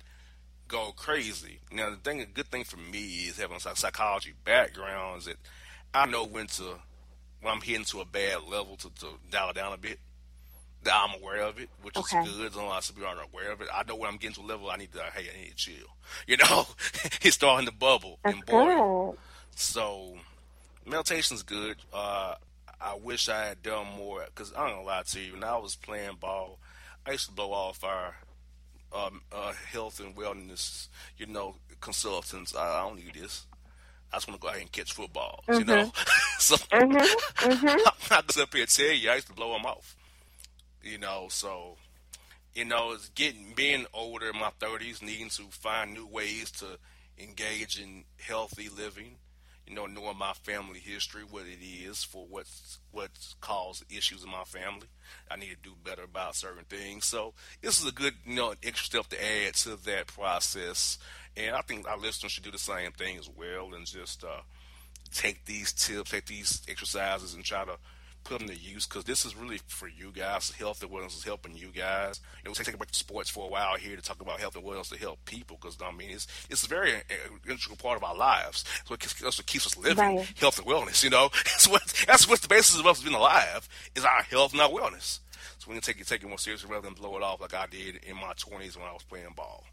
go 0.67 0.91
crazy. 0.95 1.59
Now 1.71 1.89
the 1.89 1.97
thing 1.97 2.21
a 2.21 2.25
good 2.25 2.47
thing 2.47 2.63
for 2.63 2.77
me 2.77 3.27
is 3.27 3.39
having 3.39 3.57
a 3.57 3.75
psychology 3.75 4.33
background 4.43 5.19
is 5.19 5.25
that 5.25 5.37
I 5.93 6.05
know 6.05 6.25
when 6.25 6.47
to 6.47 6.79
when 7.41 7.53
I'm 7.53 7.61
hitting 7.61 7.85
to 7.85 8.01
a 8.01 8.05
bad 8.05 8.43
level 8.49 8.75
to, 8.77 8.89
to 8.89 9.07
dial 9.31 9.49
it 9.49 9.55
down 9.55 9.73
a 9.73 9.77
bit. 9.77 9.99
That 10.83 10.93
I'm 10.95 11.19
aware 11.21 11.41
of 11.41 11.59
it, 11.59 11.69
which 11.81 11.97
Okay. 11.97 12.19
is 12.19 12.35
good. 12.37 12.47
As 12.47 12.55
long 12.55 12.77
as 12.77 12.91
people 12.91 13.07
aren't 13.09 13.19
aware 13.33 13.51
of 13.51 13.61
it, 13.61 13.67
I 13.73 13.83
know 13.83 13.95
when 13.95 14.09
I'm 14.09 14.17
getting 14.17 14.35
to 14.35 14.41
a 14.41 14.49
level 14.49 14.69
I 14.69 14.77
need 14.77 14.93
to 14.93 14.99
hey 15.13 15.27
I 15.35 15.41
need 15.41 15.49
to 15.49 15.55
chill. 15.55 15.75
You 16.27 16.37
know, 16.37 16.65
it's 17.21 17.35
starting 17.35 17.67
to 17.67 17.73
bubble 17.73 18.19
That's 18.23 18.35
and 18.35 18.45
boil. 18.45 19.17
So 19.55 20.15
meditation's 20.87 21.43
good. 21.43 21.77
Uh, 21.93 22.35
I 22.79 22.95
wish 22.95 23.29
I 23.29 23.45
had 23.45 23.63
done 23.63 23.87
more 23.97 24.25
because 24.25 24.53
I'm 24.55 24.69
gonna 24.69 24.83
lie 24.83 25.03
to 25.07 25.19
you. 25.19 25.33
When 25.33 25.43
I 25.43 25.57
was 25.57 25.75
playing 25.75 26.17
ball, 26.19 26.59
I 27.05 27.11
used 27.11 27.27
to 27.27 27.33
blow 27.33 27.51
off 27.51 27.83
our 27.83 28.15
um, 28.93 29.21
uh, 29.31 29.53
health 29.71 29.99
and 29.99 30.15
wellness, 30.15 30.87
you 31.17 31.25
know, 31.25 31.55
consultants. 31.81 32.55
I, 32.55 32.79
I 32.79 32.87
don't 32.87 32.97
need 32.97 33.13
this. 33.13 33.45
I 34.11 34.17
just 34.17 34.27
want 34.27 34.39
to 34.39 34.45
go 34.45 34.49
out 34.49 34.59
and 34.59 34.71
catch 34.71 34.93
footballs, 34.93 35.43
you 35.49 35.65
know. 35.65 35.91
so 36.39 36.55
I'm 36.71 36.89
not 36.89 38.27
just 38.27 38.39
up 38.39 38.53
here 38.53 38.65
to 38.65 38.75
tell 38.75 38.93
you. 38.93 39.09
I 39.09 39.15
used 39.15 39.27
to 39.27 39.33
blow 39.33 39.51
them 39.53 39.65
off, 39.65 39.95
you 40.81 40.97
know. 40.97 41.27
So 41.29 41.75
you 42.55 42.65
know, 42.65 42.93
it's 42.93 43.09
getting 43.09 43.53
being 43.55 43.85
older 43.93 44.29
in 44.29 44.39
my 44.39 44.51
thirties, 44.59 45.01
needing 45.01 45.29
to 45.29 45.43
find 45.49 45.93
new 45.93 46.07
ways 46.07 46.51
to 46.51 46.65
engage 47.19 47.79
in 47.79 48.05
healthy 48.19 48.69
living. 48.69 49.15
You 49.67 49.75
know, 49.75 49.85
knowing 49.85 50.17
my 50.17 50.33
family 50.33 50.79
history, 50.79 51.23
what 51.29 51.43
it 51.43 51.63
is 51.63 52.03
for 52.03 52.25
what's 52.29 52.79
what's 52.91 53.35
caused 53.41 53.83
issues 53.91 54.23
in 54.23 54.31
my 54.31 54.45
family. 54.45 54.87
I 55.29 55.35
need 55.35 55.49
to 55.49 55.69
do 55.69 55.75
better 55.83 56.03
about 56.03 56.35
certain 56.35 56.63
things. 56.63 57.05
So 57.05 57.33
this 57.61 57.79
is 57.79 57.87
a 57.87 57.91
good, 57.91 58.13
you 58.25 58.35
know, 58.35 58.53
extra 58.63 59.01
step 59.01 59.07
to 59.09 59.23
add 59.23 59.55
to 59.55 59.75
that 59.75 60.07
process. 60.07 60.97
And 61.35 61.55
I 61.55 61.61
think 61.61 61.87
our 61.87 61.97
listeners 61.97 62.31
should 62.31 62.43
do 62.43 62.51
the 62.51 62.57
same 62.57 62.91
thing 62.93 63.17
as 63.17 63.29
well, 63.29 63.73
and 63.75 63.85
just 63.85 64.23
uh, 64.23 64.41
take 65.13 65.45
these 65.45 65.73
tips, 65.73 66.11
take 66.11 66.25
these 66.25 66.61
exercises, 66.67 67.33
and 67.33 67.43
try 67.43 67.65
to 67.65 67.77
put 68.27 68.39
them 68.39 68.49
to 68.49 68.55
use 68.55 68.85
because 68.85 69.05
this 69.05 69.25
is 69.25 69.35
really 69.35 69.59
for 69.67 69.87
you 69.87 70.11
guys. 70.11 70.51
Health 70.51 70.81
and 70.83 70.91
wellness 70.91 71.17
is 71.17 71.23
helping 71.23 71.55
you 71.55 71.67
guys. 71.67 72.19
And 72.43 72.47
we'll 72.47 72.55
take 72.55 72.73
about 72.73 72.93
sports 72.93 73.29
for 73.29 73.45
a 73.45 73.47
while 73.47 73.75
here 73.75 73.95
to 73.95 74.01
talk 74.01 74.21
about 74.21 74.39
health 74.39 74.55
and 74.55 74.65
wellness 74.65 74.89
to 74.89 74.97
help 74.97 75.23
people 75.25 75.57
because 75.59 75.77
I 75.81 75.91
mean 75.91 76.09
it's 76.11 76.27
it's 76.49 76.63
a 76.63 76.67
very 76.67 76.95
uh, 76.95 76.99
integral 77.49 77.77
part 77.77 77.97
of 77.97 78.03
our 78.03 78.15
lives. 78.15 78.65
So 78.85 78.93
it 78.93 78.99
keeps, 78.99 79.13
that's 79.15 79.37
what 79.37 79.45
keeps 79.45 79.65
us 79.65 79.77
living. 79.77 80.17
Right. 80.17 80.33
Health 80.37 80.59
and 80.59 80.67
wellness, 80.67 81.03
you 81.03 81.09
know, 81.09 81.29
that's 81.45 81.67
what 81.67 81.81
that's 82.05 82.27
what 82.27 82.41
the 82.41 82.47
basis 82.47 82.79
of 82.79 82.85
us 82.85 83.01
being 83.01 83.15
alive 83.15 83.67
is 83.95 84.03
our 84.03 84.23
health 84.23 84.51
and 84.51 84.61
our 84.61 84.69
wellness. 84.69 85.19
So 85.59 85.69
we 85.69 85.73
can 85.73 85.81
take 85.81 86.01
it 86.01 86.07
take 86.07 86.23
it 86.23 86.27
more 86.27 86.37
seriously 86.37 86.69
rather 86.69 86.85
than 86.85 86.93
blow 86.93 87.15
it 87.17 87.23
off 87.23 87.41
like 87.41 87.53
I 87.53 87.67
did 87.67 87.97
in 88.03 88.15
my 88.15 88.33
twenties 88.37 88.77
when 88.77 88.87
I 88.87 88.93
was 88.93 89.03
playing 89.03 89.33
ball. 89.35 89.63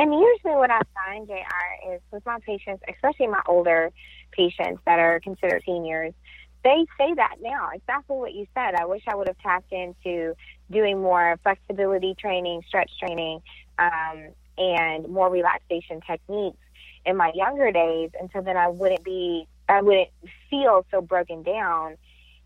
And 0.00 0.14
usually, 0.14 0.54
what 0.54 0.70
I 0.70 0.80
find, 0.94 1.26
JR, 1.26 1.92
is 1.92 2.00
with 2.12 2.24
my 2.24 2.38
patients, 2.46 2.84
especially 2.88 3.26
my 3.26 3.42
older 3.48 3.90
patients 4.30 4.80
that 4.86 5.00
are 5.00 5.18
considered 5.18 5.64
seniors, 5.66 6.14
they 6.64 6.86
say 6.98 7.14
that 7.14 7.36
now. 7.40 7.70
Exactly 7.74 8.16
what 8.16 8.34
you 8.34 8.46
said. 8.54 8.74
I 8.74 8.84
wish 8.84 9.02
I 9.06 9.14
would 9.14 9.28
have 9.28 9.38
tapped 9.38 9.72
into 9.72 10.34
doing 10.70 11.00
more 11.00 11.38
flexibility 11.42 12.14
training, 12.14 12.62
stretch 12.66 12.90
training, 12.98 13.40
um, 13.78 14.28
and 14.56 15.08
more 15.08 15.30
relaxation 15.30 16.00
techniques 16.06 16.58
in 17.06 17.16
my 17.16 17.32
younger 17.34 17.70
days, 17.70 18.10
and 18.18 18.28
so 18.32 18.40
that 18.40 18.56
I 18.56 18.68
wouldn't 18.68 19.04
be 19.04 19.46
I 19.68 19.82
wouldn't 19.82 20.08
feel 20.50 20.84
so 20.90 21.00
broken 21.00 21.42
down 21.42 21.96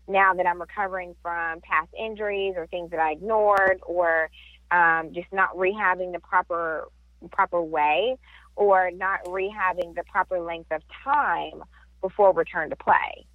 now 0.07 0.33
that 0.33 0.45
I'm 0.45 0.59
recovering 0.59 1.15
from 1.21 1.61
past 1.61 1.89
injuries 1.97 2.55
or 2.57 2.67
things 2.67 2.91
that 2.91 2.99
I 2.99 3.11
ignored 3.13 3.79
or 3.83 4.29
um, 4.71 5.13
just 5.13 5.31
not 5.31 5.55
rehabbing 5.55 6.11
the 6.11 6.19
proper 6.19 6.89
proper 7.31 7.61
way 7.61 8.17
or 8.55 8.91
not 8.91 9.23
rehabbing 9.25 9.95
the 9.95 10.03
proper 10.11 10.39
length 10.39 10.71
of 10.71 10.81
time 11.03 11.63
before 12.01 12.33
return 12.33 12.69
to 12.69 12.75
play. 12.75 13.25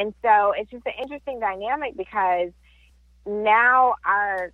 And 0.00 0.14
so 0.22 0.54
it's 0.56 0.70
just 0.70 0.86
an 0.86 0.94
interesting 1.02 1.40
dynamic 1.40 1.94
because 1.94 2.52
now 3.26 3.96
our 4.02 4.50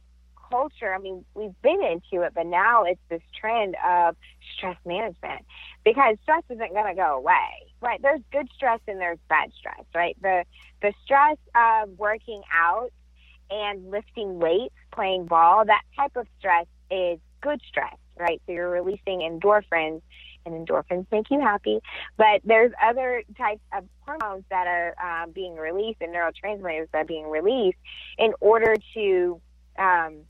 culture, 0.51 0.93
I 0.93 0.99
mean, 0.99 1.25
we've 1.35 1.55
been 1.63 1.81
into 1.85 2.25
it, 2.25 2.33
but 2.35 2.47
now 2.47 2.83
it's 2.83 3.01
this 3.09 3.23
trend 3.41 3.77
of 3.87 4.17
stress 4.57 4.77
management 4.85 5.45
because 5.85 6.17
stress 6.25 6.43
isn't 6.51 6.73
going 6.73 6.93
to 6.93 7.01
go 7.01 7.17
away, 7.17 7.71
right? 7.81 8.03
There's 8.03 8.23
good 8.33 8.49
stress 8.57 8.81
and 8.89 9.01
there's 9.01 9.21
bad 9.29 9.53
stress, 9.57 9.85
right? 9.95 10.17
The, 10.21 10.43
the 10.83 10.93
stress 11.05 11.37
of 11.55 11.97
working 11.97 12.43
out 12.53 12.91
and 13.49 13.89
lifting 13.89 14.41
weights, 14.41 14.75
playing 14.93 15.27
ball, 15.27 15.65
that 15.65 15.83
type 15.97 16.17
of 16.17 16.27
stress 16.41 16.67
is 16.91 17.21
good 17.41 17.61
stress, 17.69 17.97
right? 18.19 18.43
So 18.47 18.53
you're 18.53 18.69
releasing 18.69 19.21
endorphins 19.21 20.03
and 20.47 20.67
endorphins 20.67 21.07
make 21.11 21.31
you 21.31 21.41
happy. 21.41 21.81
But 22.17 22.41
there's 22.45 22.73
other 22.83 23.23
types 23.37 23.61
of 23.77 23.85
hormones 24.01 24.45
that 24.51 24.67
are 24.67 24.95
um, 25.03 25.33
being 25.33 25.57
released 25.57 26.01
and 26.01 26.15
neurotransmitters 26.15 26.91
that 26.93 26.99
are 26.99 27.05
being 27.05 27.29
released 27.29 27.79
in 28.19 28.33
order 28.41 28.75
to 28.95 29.41
um, 29.79 30.21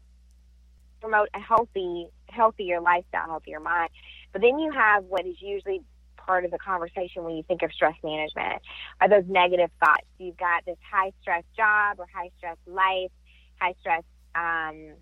promote 1.00 1.28
a 1.34 1.40
healthy, 1.40 2.08
healthier 2.28 2.80
lifestyle, 2.80 3.26
healthier 3.26 3.60
mind. 3.60 3.90
But 4.32 4.42
then 4.42 4.58
you 4.58 4.72
have 4.72 5.04
what 5.04 5.26
is 5.26 5.36
usually 5.40 5.82
part 6.16 6.44
of 6.44 6.50
the 6.50 6.58
conversation 6.58 7.22
when 7.22 7.36
you 7.36 7.42
think 7.44 7.62
of 7.62 7.72
stress 7.72 7.94
management 8.02 8.60
are 9.00 9.08
those 9.08 9.24
negative 9.28 9.70
thoughts. 9.78 10.06
You've 10.18 10.36
got 10.36 10.64
this 10.66 10.76
high 10.90 11.12
stress 11.22 11.44
job 11.56 11.98
or 11.98 12.06
high 12.12 12.30
stress 12.38 12.56
life, 12.66 13.12
high 13.60 13.74
stress, 13.80 14.02
um, 14.34 14.94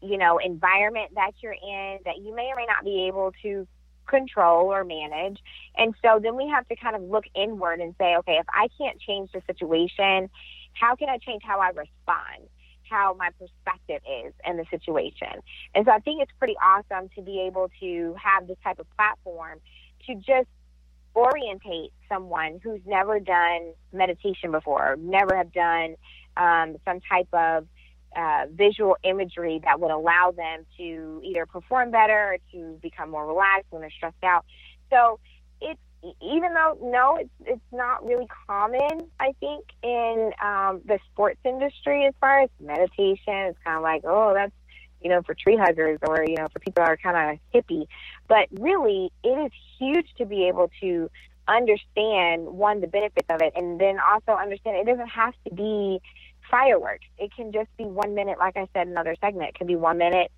you 0.00 0.16
know, 0.16 0.38
environment 0.38 1.10
that 1.16 1.32
you're 1.42 1.52
in 1.52 1.98
that 2.04 2.18
you 2.18 2.34
may 2.34 2.50
or 2.52 2.56
may 2.56 2.66
not 2.66 2.84
be 2.84 3.08
able 3.08 3.32
to 3.42 3.66
control 4.08 4.72
or 4.72 4.84
manage. 4.84 5.38
And 5.76 5.94
so 6.02 6.18
then 6.22 6.36
we 6.36 6.48
have 6.48 6.66
to 6.68 6.76
kind 6.76 6.96
of 6.96 7.02
look 7.02 7.24
inward 7.34 7.80
and 7.80 7.94
say, 7.98 8.16
okay, 8.16 8.38
if 8.40 8.46
I 8.48 8.68
can't 8.78 9.00
change 9.00 9.30
the 9.32 9.42
situation, 9.46 10.30
how 10.72 10.96
can 10.96 11.08
I 11.08 11.18
change 11.18 11.42
how 11.44 11.60
I 11.60 11.68
respond? 11.68 12.48
How 12.88 13.14
my 13.18 13.30
perspective 13.38 14.00
is 14.24 14.32
in 14.46 14.56
the 14.56 14.64
situation. 14.70 15.42
And 15.74 15.84
so 15.84 15.92
I 15.92 15.98
think 15.98 16.22
it's 16.22 16.32
pretty 16.38 16.56
awesome 16.56 17.10
to 17.16 17.22
be 17.22 17.40
able 17.46 17.70
to 17.80 18.16
have 18.22 18.46
this 18.46 18.56
type 18.64 18.78
of 18.78 18.86
platform 18.96 19.60
to 20.06 20.14
just 20.14 20.48
orientate 21.14 21.92
someone 22.08 22.60
who's 22.62 22.80
never 22.86 23.18
done 23.20 23.72
meditation 23.92 24.50
before, 24.52 24.96
never 24.98 25.36
have 25.36 25.52
done 25.52 25.96
um, 26.36 26.76
some 26.84 27.00
type 27.00 27.28
of 27.32 27.66
uh, 28.16 28.46
visual 28.50 28.96
imagery 29.02 29.60
that 29.64 29.80
would 29.80 29.90
allow 29.90 30.32
them 30.36 30.64
to 30.76 31.20
either 31.24 31.46
perform 31.46 31.90
better 31.90 32.34
or 32.34 32.38
to 32.52 32.78
become 32.82 33.10
more 33.10 33.26
relaxed 33.26 33.66
when 33.70 33.82
they're 33.82 33.90
stressed 33.90 34.22
out. 34.22 34.44
So 34.90 35.18
it's 35.60 35.80
even 36.22 36.54
though 36.54 36.78
no, 36.82 37.16
it's 37.16 37.30
it's 37.44 37.72
not 37.72 38.04
really 38.06 38.28
common. 38.46 39.10
I 39.18 39.32
think 39.40 39.64
in 39.82 40.32
um, 40.42 40.80
the 40.84 40.98
sports 41.12 41.40
industry 41.44 42.06
as 42.06 42.14
far 42.20 42.42
as 42.42 42.50
meditation, 42.60 43.34
it's 43.34 43.58
kind 43.64 43.76
of 43.76 43.82
like 43.82 44.02
oh 44.04 44.32
that's 44.34 44.52
you 45.02 45.10
know 45.10 45.22
for 45.22 45.34
tree 45.34 45.56
huggers 45.56 45.98
or 46.02 46.24
you 46.24 46.36
know 46.36 46.46
for 46.52 46.60
people 46.60 46.82
that 46.84 46.90
are 46.90 46.96
kind 46.96 47.38
of 47.38 47.38
hippie. 47.54 47.86
But 48.28 48.48
really, 48.52 49.10
it 49.24 49.28
is 49.28 49.52
huge 49.78 50.06
to 50.18 50.24
be 50.24 50.48
able 50.48 50.70
to 50.80 51.10
understand 51.48 52.46
one 52.46 52.80
the 52.80 52.86
benefits 52.86 53.26
of 53.28 53.40
it, 53.42 53.52
and 53.56 53.80
then 53.80 53.98
also 53.98 54.32
understand 54.32 54.76
it 54.76 54.86
doesn't 54.90 55.08
have 55.08 55.34
to 55.48 55.54
be 55.54 56.00
fireworks. 56.50 57.06
It 57.18 57.34
can 57.34 57.52
just 57.52 57.68
be 57.76 57.84
one 57.84 58.14
minute, 58.14 58.38
like 58.38 58.56
I 58.56 58.68
said, 58.74 58.86
another 58.88 59.16
segment. 59.20 59.50
It 59.50 59.54
can 59.54 59.66
be 59.66 59.76
one 59.76 59.98
minute, 59.98 60.30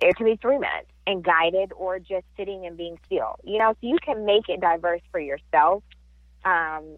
it 0.00 0.16
can 0.16 0.26
be 0.26 0.36
three 0.36 0.58
minutes, 0.58 0.88
and 1.06 1.24
guided, 1.24 1.72
or 1.74 1.98
just 1.98 2.24
sitting 2.36 2.66
and 2.66 2.76
being 2.76 2.98
still. 3.06 3.36
You 3.44 3.58
know, 3.58 3.72
so 3.72 3.86
you 3.86 3.98
can 4.04 4.24
make 4.24 4.48
it 4.48 4.60
diverse 4.60 5.02
for 5.10 5.20
yourself, 5.20 5.82
um, 6.44 6.96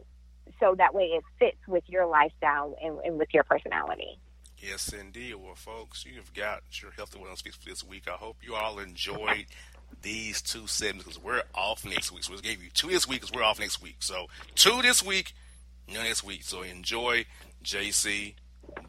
so 0.60 0.74
that 0.76 0.94
way 0.94 1.04
it 1.04 1.24
fits 1.38 1.58
with 1.66 1.84
your 1.86 2.06
lifestyle 2.06 2.76
and, 2.82 2.98
and 3.04 3.18
with 3.18 3.28
your 3.32 3.44
personality. 3.44 4.18
Yes, 4.60 4.92
indeed. 4.92 5.36
Well, 5.36 5.54
folks, 5.54 6.04
you've 6.04 6.34
got 6.34 6.62
your 6.82 6.90
Health 6.90 7.14
and 7.14 7.24
Wellness 7.24 7.38
Speaks 7.38 7.56
for 7.56 7.68
this 7.68 7.84
week. 7.84 8.08
I 8.08 8.16
hope 8.16 8.38
you 8.42 8.56
all 8.56 8.80
enjoyed 8.80 9.46
these 10.02 10.42
two 10.42 10.66
segments 10.66 11.04
because 11.04 11.22
we're 11.22 11.42
off 11.54 11.84
next 11.84 12.12
week. 12.12 12.24
So 12.24 12.34
we 12.34 12.40
gave 12.40 12.62
you 12.62 12.70
two 12.70 12.88
this 12.88 13.06
week 13.06 13.20
because 13.20 13.34
we're 13.34 13.44
off 13.44 13.60
next 13.60 13.80
week. 13.80 13.96
So 14.00 14.26
two 14.56 14.82
this 14.82 15.02
week, 15.04 15.34
none 15.92 16.04
next 16.04 16.24
week. 16.24 16.42
So 16.42 16.62
enjoy 16.62 17.26
JC, 17.62 18.34